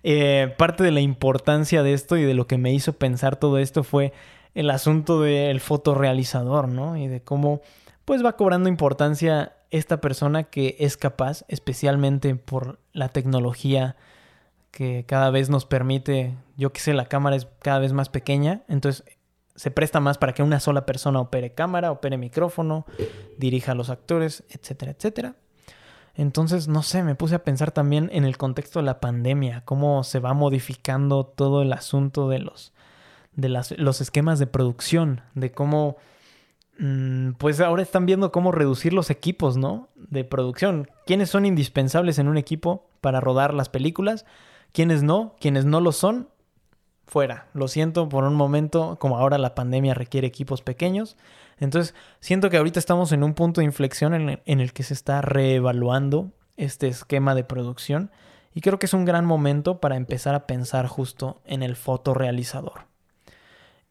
Eh, 0.08 0.54
parte 0.60 0.84
de 0.84 0.92
la 0.92 1.00
importancia 1.00 1.82
de 1.82 1.94
esto 1.94 2.16
y 2.16 2.22
de 2.22 2.36
lo 2.36 2.46
que 2.46 2.60
me 2.60 2.72
hizo 2.72 2.94
pensar 2.94 3.38
todo 3.38 3.58
esto 3.58 3.84
fue 3.84 4.14
el 4.54 4.70
asunto 4.70 5.20
del 5.20 5.60
fotorealizador, 5.60 6.68
¿no? 6.68 6.96
Y 6.96 7.08
de 7.08 7.24
cómo 7.24 7.62
pues 8.06 8.24
va 8.24 8.36
cobrando 8.36 8.70
importancia 8.70 9.54
esta 9.72 10.02
persona 10.02 10.44
que 10.44 10.76
es 10.78 10.96
capaz, 10.96 11.44
especialmente 11.48 12.36
por 12.36 12.78
la 12.94 13.10
tecnología 13.10 13.96
que 14.70 15.06
cada 15.08 15.32
vez 15.32 15.50
nos 15.50 15.66
permite, 15.66 16.36
yo 16.56 16.72
que 16.72 16.82
sé, 16.82 16.94
la 16.94 17.08
cámara 17.08 17.36
es 17.36 17.48
cada 17.64 17.80
vez 17.80 17.92
más 17.92 18.10
pequeña, 18.10 18.62
entonces 18.68 19.06
se 19.56 19.72
presta 19.72 20.00
más 20.00 20.18
para 20.18 20.34
que 20.34 20.44
una 20.44 20.60
sola 20.60 20.86
persona 20.86 21.20
opere 21.20 21.54
cámara, 21.54 21.92
opere 21.92 22.18
micrófono, 22.18 22.86
dirija 23.38 23.72
a 23.72 23.76
los 23.76 23.90
actores, 23.90 24.44
etcétera, 24.50 24.92
etcétera. 24.92 25.36
Entonces, 26.16 26.68
no 26.68 26.82
sé, 26.82 27.04
me 27.04 27.16
puse 27.16 27.36
a 27.36 27.44
pensar 27.44 27.72
también 27.72 28.10
en 28.14 28.24
el 28.24 28.38
contexto 28.38 28.80
de 28.80 28.86
la 28.86 29.00
pandemia, 29.00 29.64
cómo 29.66 30.04
se 30.04 30.20
va 30.20 30.34
modificando 30.34 31.26
todo 31.26 31.62
el 31.62 31.74
asunto 31.74 32.30
de 32.30 32.40
los, 32.40 32.74
de 33.34 33.50
los 33.78 34.02
esquemas 34.02 34.40
de 34.40 34.48
producción, 34.48 35.22
de 35.34 35.52
cómo 35.52 35.98
Mm, 36.78 37.34
pues 37.34 37.62
ahora 37.62 37.82
están 37.82 38.06
viendo 38.06 38.32
cómo 38.32 38.52
reducir 38.52 38.94
los 38.94 39.10
equipos, 39.10 39.58
¿no? 39.58 39.90
De 39.96 40.24
producción. 40.24 40.90
¿Quiénes 41.06 41.30
son 41.30 41.46
indispensables 41.46 42.20
en 42.20 42.28
un 42.28 42.38
equipo 42.38 42.90
para 43.02 43.22
rodar 43.22 43.54
las 43.54 43.70
películas? 43.70 44.26
¿Quiénes 44.74 45.04
no? 45.04 45.36
¿Quiénes 45.40 45.66
no 45.66 45.80
lo 45.80 45.92
son? 45.92 46.30
Fuera. 47.08 47.48
Lo 47.54 47.68
siento 47.68 48.10
por 48.10 48.24
un 48.24 48.34
momento, 48.34 48.98
como 49.00 49.18
ahora 49.18 49.38
la 49.38 49.56
pandemia 49.56 49.94
requiere 49.94 50.28
equipos 50.28 50.62
pequeños. 50.62 51.18
Entonces, 51.60 51.94
siento 52.20 52.50
que 52.50 52.58
ahorita 52.58 52.80
estamos 52.80 53.12
en 53.12 53.24
un 53.24 53.34
punto 53.34 53.62
de 53.62 53.66
inflexión 53.66 54.14
en, 54.14 54.60
el 54.60 54.74
que 54.74 54.84
se 54.84 54.94
está 54.94 55.22
reevaluando 55.22 56.32
este 56.58 56.88
esquema 56.88 57.36
de 57.36 57.44
producción. 57.44 58.12
Y 58.54 58.62
creo 58.62 58.80
que 58.80 58.88
es 58.88 58.94
un 58.94 59.06
gran 59.06 59.26
momento 59.26 59.80
para 59.80 59.98
empezar 59.98 60.34
a 60.34 60.48
pensar 60.48 60.88
justo 60.88 61.42
en 61.46 61.62
el 61.62 61.76
fotorealizador. 61.76 62.88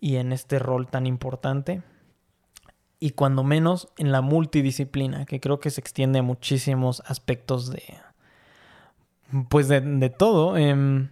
Y 0.00 0.16
en 0.16 0.32
este 0.32 0.58
rol 0.58 0.88
tan 0.88 1.06
importante 1.06 1.82
y 3.00 3.10
cuando 3.10 3.44
menos 3.44 3.88
en 3.98 4.12
la 4.12 4.22
multidisciplina, 4.22 5.26
que 5.26 5.38
creo 5.38 5.60
que 5.60 5.70
se 5.70 5.80
extiende 5.80 6.20
a 6.20 6.22
muchísimos 6.22 7.02
aspectos 7.06 7.70
de, 7.70 7.82
pues 9.48 9.68
de, 9.68 10.10
todo. 10.10 10.56
Eh, 10.56 11.08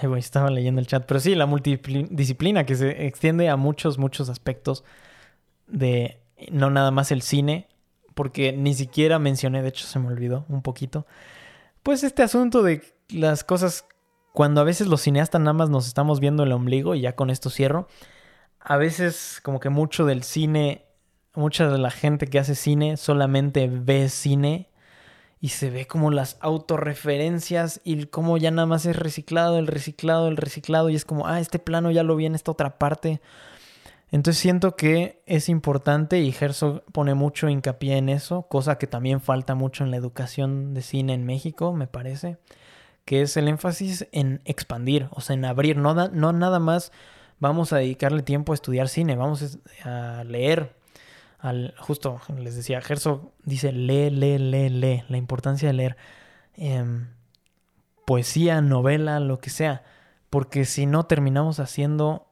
ay, 0.00 0.18
estaba 0.18 0.50
leyendo 0.50 0.80
el 0.80 0.86
chat, 0.86 1.04
pero 1.06 1.20
sí, 1.20 1.34
la 1.34 1.46
multidisciplina 1.46 2.64
que 2.64 2.76
se 2.76 3.06
extiende 3.06 3.48
a 3.48 3.56
muchos, 3.56 3.98
muchos 3.98 4.28
aspectos 4.28 4.84
de 5.66 6.20
no 6.50 6.70
nada 6.70 6.90
más 6.90 7.10
el 7.10 7.22
cine, 7.22 7.68
porque 8.14 8.52
ni 8.52 8.74
siquiera 8.74 9.18
mencioné, 9.18 9.62
de 9.62 9.68
hecho 9.68 9.86
se 9.86 9.98
me 9.98 10.08
olvidó 10.08 10.44
un 10.48 10.62
poquito, 10.62 11.06
pues 11.82 12.04
este 12.04 12.22
asunto 12.22 12.62
de 12.62 12.82
las 13.08 13.44
cosas, 13.44 13.86
cuando 14.32 14.60
a 14.60 14.64
veces 14.64 14.86
los 14.86 15.02
cineastas 15.02 15.40
nada 15.40 15.52
más 15.52 15.70
nos 15.70 15.86
estamos 15.86 16.20
viendo 16.20 16.42
el 16.42 16.52
ombligo, 16.52 16.94
y 16.94 17.02
ya 17.02 17.14
con 17.14 17.30
esto 17.30 17.50
cierro, 17.50 17.88
a 18.60 18.76
veces 18.76 19.40
como 19.42 19.60
que 19.60 19.68
mucho 19.68 20.04
del 20.04 20.22
cine, 20.22 20.84
mucha 21.34 21.68
de 21.68 21.78
la 21.78 21.90
gente 21.90 22.26
que 22.26 22.38
hace 22.38 22.54
cine 22.54 22.96
solamente 22.96 23.68
ve 23.68 24.08
cine 24.08 24.68
y 25.40 25.48
se 25.48 25.70
ve 25.70 25.86
como 25.86 26.10
las 26.10 26.36
autorreferencias 26.40 27.80
y 27.84 28.06
como 28.06 28.36
ya 28.38 28.50
nada 28.50 28.66
más 28.66 28.86
es 28.86 28.96
reciclado, 28.96 29.58
el 29.58 29.66
reciclado, 29.66 30.28
el 30.28 30.36
reciclado 30.36 30.90
y 30.90 30.96
es 30.96 31.04
como, 31.04 31.26
ah, 31.26 31.40
este 31.40 31.58
plano 31.58 31.90
ya 31.90 32.02
lo 32.02 32.16
vi 32.16 32.26
en 32.26 32.34
esta 32.34 32.50
otra 32.50 32.78
parte. 32.78 33.20
Entonces 34.10 34.40
siento 34.40 34.74
que 34.74 35.22
es 35.26 35.48
importante 35.48 36.20
y 36.20 36.34
Herzog 36.38 36.82
pone 36.92 37.14
mucho 37.14 37.48
hincapié 37.48 37.98
en 37.98 38.08
eso, 38.08 38.42
cosa 38.42 38.78
que 38.78 38.86
también 38.86 39.20
falta 39.20 39.54
mucho 39.54 39.84
en 39.84 39.90
la 39.90 39.98
educación 39.98 40.74
de 40.74 40.82
cine 40.82 41.12
en 41.12 41.24
México, 41.24 41.74
me 41.74 41.86
parece, 41.86 42.38
que 43.04 43.20
es 43.22 43.36
el 43.36 43.48
énfasis 43.48 44.08
en 44.12 44.40
expandir, 44.44 45.08
o 45.10 45.20
sea, 45.20 45.34
en 45.34 45.44
abrir, 45.44 45.76
no, 45.76 45.94
no 45.94 46.32
nada 46.32 46.58
más 46.58 46.90
vamos 47.38 47.72
a 47.72 47.76
dedicarle 47.76 48.22
tiempo 48.22 48.52
a 48.52 48.54
estudiar 48.54 48.88
cine, 48.88 49.14
vamos 49.14 49.58
a 49.84 50.24
leer. 50.24 50.77
Al, 51.38 51.74
justo 51.78 52.20
les 52.36 52.56
decía, 52.56 52.78
Herzog 52.86 53.32
dice 53.44 53.72
lee, 53.72 54.10
lee, 54.10 54.38
lee, 54.38 54.70
lee, 54.70 55.04
la 55.08 55.16
importancia 55.16 55.68
de 55.68 55.74
leer 55.74 55.96
em, 56.54 57.08
poesía, 58.06 58.60
novela, 58.60 59.20
lo 59.20 59.38
que 59.38 59.50
sea, 59.50 59.84
porque 60.30 60.64
si 60.64 60.86
no 60.86 61.06
terminamos 61.06 61.60
haciendo, 61.60 62.26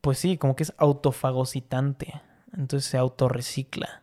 pues 0.00 0.18
sí, 0.18 0.36
como 0.36 0.56
que 0.56 0.64
es 0.64 0.74
autofagocitante, 0.76 2.20
entonces 2.52 2.90
se 2.90 2.98
autorrecicla. 2.98 4.02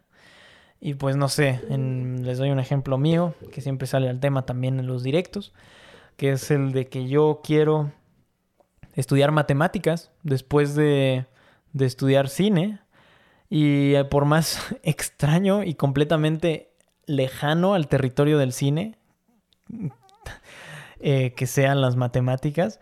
Y 0.79 0.93
pues 0.93 1.15
no 1.15 1.29
sé, 1.29 1.61
les 1.69 2.37
doy 2.37 2.51
un 2.51 2.59
ejemplo 2.59 2.97
mío, 2.97 3.33
que 3.51 3.61
siempre 3.61 3.87
sale 3.87 4.09
al 4.09 4.19
tema 4.19 4.45
también 4.45 4.79
en 4.79 4.87
los 4.87 5.03
directos, 5.03 5.53
que 6.17 6.31
es 6.31 6.51
el 6.51 6.73
de 6.73 6.87
que 6.87 7.07
yo 7.07 7.41
quiero 7.43 7.91
estudiar 8.93 9.31
matemáticas 9.31 10.11
después 10.23 10.75
de, 10.75 11.25
estudiar 11.77 12.29
cine. 12.29 12.79
Y 13.49 13.95
eh, 13.95 14.05
por 14.05 14.25
más 14.25 14.75
extraño 14.83 15.63
y 15.63 15.75
completamente 15.75 16.71
lejano 17.05 17.73
al 17.73 17.87
territorio 17.87 18.37
del 18.37 18.51
cine 18.51 18.97
eh, 20.99 21.33
que 21.35 21.47
sean 21.47 21.81
las 21.81 21.95
matemáticas, 21.95 22.79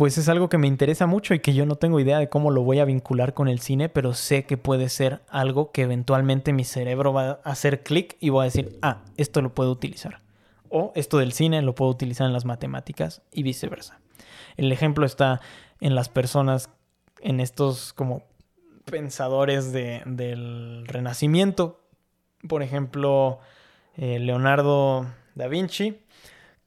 pues 0.00 0.16
es 0.16 0.30
algo 0.30 0.48
que 0.48 0.56
me 0.56 0.66
interesa 0.66 1.06
mucho 1.06 1.34
y 1.34 1.40
que 1.40 1.52
yo 1.52 1.66
no 1.66 1.76
tengo 1.76 2.00
idea 2.00 2.18
de 2.18 2.30
cómo 2.30 2.50
lo 2.50 2.62
voy 2.62 2.78
a 2.78 2.86
vincular 2.86 3.34
con 3.34 3.48
el 3.48 3.60
cine, 3.60 3.90
pero 3.90 4.14
sé 4.14 4.44
que 4.44 4.56
puede 4.56 4.88
ser 4.88 5.20
algo 5.28 5.72
que 5.72 5.82
eventualmente 5.82 6.54
mi 6.54 6.64
cerebro 6.64 7.12
va 7.12 7.32
a 7.32 7.50
hacer 7.50 7.82
clic 7.82 8.16
y 8.18 8.30
voy 8.30 8.40
a 8.40 8.44
decir, 8.44 8.78
ah, 8.80 9.02
esto 9.18 9.42
lo 9.42 9.54
puedo 9.54 9.70
utilizar. 9.70 10.22
O 10.70 10.92
esto 10.94 11.18
del 11.18 11.32
cine 11.32 11.60
lo 11.60 11.74
puedo 11.74 11.90
utilizar 11.90 12.26
en 12.26 12.32
las 12.32 12.46
matemáticas 12.46 13.20
y 13.30 13.42
viceversa. 13.42 14.00
El 14.56 14.72
ejemplo 14.72 15.04
está 15.04 15.42
en 15.80 15.94
las 15.94 16.08
personas, 16.08 16.70
en 17.20 17.38
estos 17.38 17.92
como 17.92 18.22
pensadores 18.90 19.72
del 19.72 20.84
Renacimiento. 20.86 21.80
Por 22.48 22.62
ejemplo, 22.62 23.40
eh, 23.96 24.18
Leonardo 24.18 25.06
da 25.34 25.48
Vinci 25.48 26.00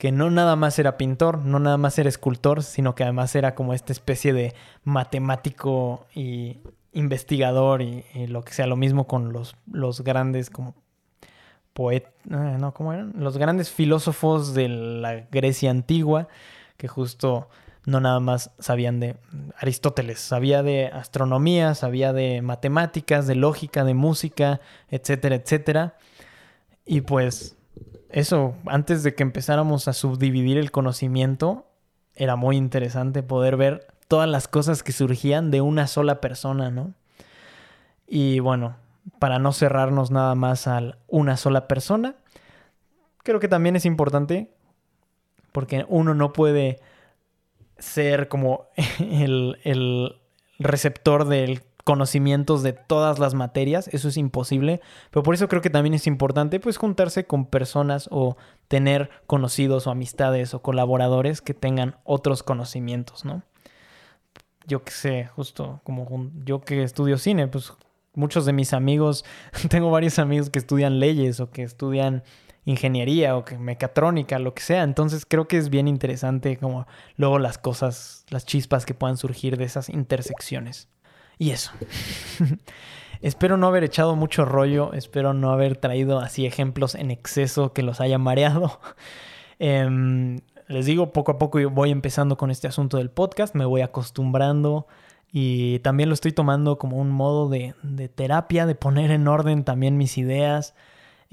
que 0.03 0.11
no 0.11 0.29
nada 0.29 0.57
más 0.57 0.77
era 0.79 0.97
pintor, 0.97 1.37
no 1.45 1.59
nada 1.59 1.77
más 1.77 1.97
era 1.97 2.09
escultor, 2.09 2.61
sino 2.61 2.93
que 2.93 3.03
además 3.03 3.35
era 3.35 3.55
como 3.55 3.73
esta 3.73 3.93
especie 3.93 4.33
de 4.33 4.53
matemático 4.83 6.07
y 6.13 6.57
investigador 6.91 7.81
y, 7.81 8.03
lo 8.27 8.41
que 8.43 8.51
sea, 8.51 8.67
lo 8.67 8.75
mismo 8.75 9.07
con 9.07 9.31
los, 9.31 9.55
los 9.71 10.01
grandes 10.01 10.49
como 10.49 10.75
poetas, 11.71 12.11
ah, 12.31 12.57
no, 12.59 12.73
¿cómo 12.73 12.91
eran? 12.91 13.13
Los 13.15 13.37
grandes 13.37 13.71
filósofos 13.71 14.53
de 14.53 14.67
la 14.67 15.21
Grecia 15.31 15.71
antigua, 15.71 16.27
que 16.75 16.89
justo 16.89 17.47
no 17.85 17.99
nada 17.99 18.19
más 18.19 18.51
sabían 18.59 18.99
de 18.99 19.17
Aristóteles, 19.57 20.19
sabía 20.19 20.63
de 20.63 20.87
astronomía, 20.87 21.75
sabía 21.75 22.13
de 22.13 22.41
matemáticas, 22.41 23.27
de 23.27 23.35
lógica, 23.35 23.83
de 23.83 23.93
música, 23.93 24.61
etcétera, 24.89 25.35
etcétera. 25.35 25.97
Y 26.85 27.01
pues 27.01 27.57
eso, 28.09 28.55
antes 28.65 29.03
de 29.03 29.15
que 29.15 29.23
empezáramos 29.23 29.87
a 29.87 29.93
subdividir 29.93 30.57
el 30.57 30.71
conocimiento, 30.71 31.65
era 32.15 32.35
muy 32.35 32.57
interesante 32.57 33.23
poder 33.23 33.57
ver 33.57 33.87
todas 34.07 34.29
las 34.29 34.47
cosas 34.47 34.83
que 34.83 34.91
surgían 34.91 35.51
de 35.51 35.61
una 35.61 35.87
sola 35.87 36.21
persona, 36.21 36.69
¿no? 36.69 36.93
Y 38.07 38.39
bueno, 38.39 38.75
para 39.19 39.39
no 39.39 39.51
cerrarnos 39.51 40.11
nada 40.11 40.35
más 40.35 40.67
a 40.67 40.97
una 41.07 41.35
sola 41.35 41.67
persona, 41.67 42.15
creo 43.23 43.39
que 43.39 43.47
también 43.47 43.75
es 43.75 43.85
importante 43.85 44.51
porque 45.51 45.85
uno 45.87 46.13
no 46.13 46.33
puede 46.33 46.79
ser 47.83 48.27
como 48.27 48.67
el, 48.99 49.59
el 49.63 50.15
receptor 50.59 51.27
del 51.27 51.61
conocimientos 51.83 52.63
de 52.63 52.73
todas 52.73 53.19
las 53.19 53.33
materias, 53.33 53.89
eso 53.89 54.07
es 54.07 54.17
imposible, 54.17 54.79
pero 55.11 55.23
por 55.23 55.35
eso 55.35 55.49
creo 55.49 55.61
que 55.61 55.69
también 55.69 55.93
es 55.93 56.07
importante 56.07 56.59
pues 56.59 56.77
juntarse 56.77 57.25
con 57.25 57.45
personas 57.45 58.07
o 58.09 58.37
tener 58.69 59.09
conocidos 59.27 59.85
o 59.85 59.91
amistades 59.91 60.53
o 60.53 60.61
colaboradores 60.61 61.41
que 61.41 61.53
tengan 61.53 61.97
otros 62.05 62.41
conocimientos, 62.41 63.25
¿no? 63.25 63.43
Yo 64.65 64.83
que 64.83 64.91
sé, 64.91 65.25
justo 65.35 65.81
como 65.83 66.31
yo 66.45 66.61
que 66.61 66.83
estudio 66.83 67.17
cine, 67.17 67.47
pues 67.47 67.73
muchos 68.13 68.45
de 68.45 68.53
mis 68.53 68.71
amigos, 68.71 69.25
tengo 69.69 69.91
varios 69.91 70.19
amigos 70.19 70.49
que 70.49 70.59
estudian 70.59 70.99
leyes 70.99 71.41
o 71.41 71.51
que 71.51 71.63
estudian 71.63 72.23
ingeniería 72.65 73.35
o 73.35 73.45
que 73.45 73.57
mecatrónica, 73.57 74.39
lo 74.39 74.53
que 74.53 74.61
sea. 74.61 74.83
Entonces 74.83 75.25
creo 75.25 75.47
que 75.47 75.57
es 75.57 75.69
bien 75.69 75.87
interesante 75.87 76.57
como 76.57 76.87
luego 77.17 77.39
las 77.39 77.57
cosas, 77.57 78.25
las 78.29 78.45
chispas 78.45 78.85
que 78.85 78.93
puedan 78.93 79.17
surgir 79.17 79.57
de 79.57 79.65
esas 79.65 79.89
intersecciones. 79.89 80.87
Y 81.37 81.51
eso. 81.51 81.71
espero 83.21 83.57
no 83.57 83.67
haber 83.67 83.83
echado 83.83 84.15
mucho 84.15 84.45
rollo, 84.45 84.93
espero 84.93 85.33
no 85.33 85.51
haber 85.51 85.77
traído 85.77 86.19
así 86.19 86.45
ejemplos 86.45 86.95
en 86.95 87.11
exceso 87.11 87.73
que 87.73 87.83
los 87.83 88.01
haya 88.01 88.17
mareado. 88.17 88.79
Em, 89.59 90.41
les 90.67 90.87
digo, 90.87 91.13
poco 91.13 91.31
a 91.31 91.37
poco 91.37 91.59
voy 91.69 91.91
empezando 91.91 92.37
con 92.37 92.51
este 92.51 92.67
asunto 92.67 92.97
del 92.97 93.11
podcast, 93.11 93.55
me 93.55 93.65
voy 93.65 93.81
acostumbrando 93.81 94.87
y 95.31 95.79
también 95.79 96.09
lo 96.09 96.13
estoy 96.13 96.31
tomando 96.31 96.77
como 96.77 96.97
un 96.97 97.11
modo 97.11 97.49
de, 97.49 97.73
terapia, 98.13 98.65
de 98.65 98.75
poner 98.75 99.11
en 99.11 99.27
orden 99.27 99.63
también 99.63 99.97
mis 99.97 100.17
ideas 100.17 100.75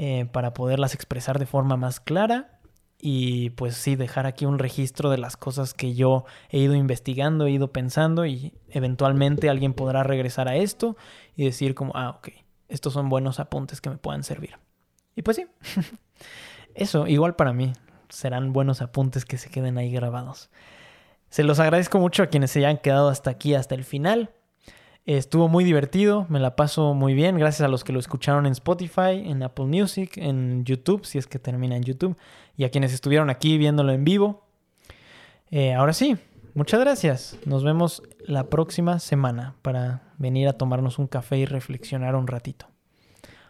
eh, 0.03 0.25
para 0.33 0.55
poderlas 0.55 0.95
expresar 0.95 1.39
de 1.39 1.45
forma 1.45 1.77
más 1.77 2.01
clara 2.01 2.59
y 2.99 3.51
pues 3.51 3.75
sí, 3.75 3.97
dejar 3.97 4.25
aquí 4.25 4.47
un 4.47 4.59
registro 4.59 5.11
de 5.11 5.19
las 5.19 5.37
cosas 5.37 5.75
que 5.75 5.95
yo 5.95 6.25
he 6.49 6.57
ido 6.57 6.75
investigando, 6.75 7.45
he 7.45 7.51
ido 7.51 7.71
pensando 7.71 8.25
y 8.25 8.55
eventualmente 8.71 9.51
alguien 9.51 9.75
podrá 9.75 10.03
regresar 10.03 10.49
a 10.49 10.57
esto 10.57 10.97
y 11.37 11.45
decir 11.45 11.75
como, 11.75 11.93
ah, 11.95 12.17
ok, 12.17 12.31
estos 12.69 12.95
son 12.95 13.11
buenos 13.11 13.41
apuntes 13.41 13.83
que 13.83 13.91
me 13.91 13.99
puedan 13.99 14.23
servir. 14.23 14.59
Y 15.17 15.21
pues 15.21 15.37
sí, 15.37 15.45
eso 16.75 17.07
igual 17.07 17.37
para 17.37 17.53
mí 17.53 17.75
serán 18.09 18.55
buenos 18.55 18.81
apuntes 18.81 19.27
que 19.27 19.37
se 19.37 19.51
queden 19.51 19.77
ahí 19.77 19.91
grabados. 19.91 20.49
Se 21.29 21.43
los 21.43 21.61
agradezco 21.61 21.99
mucho 21.99 22.23
a 22.23 22.29
quienes 22.29 22.53
se 22.53 22.61
hayan 22.61 22.79
quedado 22.79 23.11
hasta 23.11 23.29
aquí, 23.29 23.55
hasta 23.55 23.75
el 23.75 23.85
final. 23.85 24.31
Estuvo 25.07 25.49
muy 25.49 25.65
divertido, 25.65 26.27
me 26.29 26.39
la 26.39 26.57
paso 26.57 26.95
muy 26.95 27.15
bien, 27.15 27.39
gracias 27.39 27.63
a 27.63 27.69
los 27.69 27.85
que 27.85 27.93
lo 27.93 27.99
escucharon 27.99 28.47
en 28.47 28.53
Spotify, 28.53 29.23
en 29.25 29.43
Apple 29.43 29.65
Music, 29.65 30.17
en 30.17 30.65
YouTube, 30.65 31.05
si 31.07 31.19
es 31.19 31.27
que 31.27 31.39
termina 31.39 31.77
en 31.77 31.83
YouTube, 31.83 32.17
y 32.57 32.65
a 32.65 32.71
quienes 32.71 32.93
estuvieron 32.93 33.31
aquí 33.31 33.57
viéndolo 33.57 33.93
en 33.93 34.05
vivo. 34.05 34.45
Eh, 35.51 35.73
ahora 35.73 35.95
sí, 35.95 36.17
muchas 36.55 36.81
gracias. 36.81 37.39
Nos 37.47 37.65
vemos 37.65 38.03
la 38.21 38.51
próxima 38.51 38.99
semana 38.99 39.55
para 39.63 40.03
venir 40.19 40.49
a 40.49 40.53
tomarnos 40.53 40.99
un 40.99 41.07
café 41.07 41.39
y 41.39 41.47
reflexionar 41.47 42.15
un 42.15 42.27
ratito. 42.27 42.67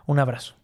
Un 0.06 0.18
abrazo. 0.18 0.59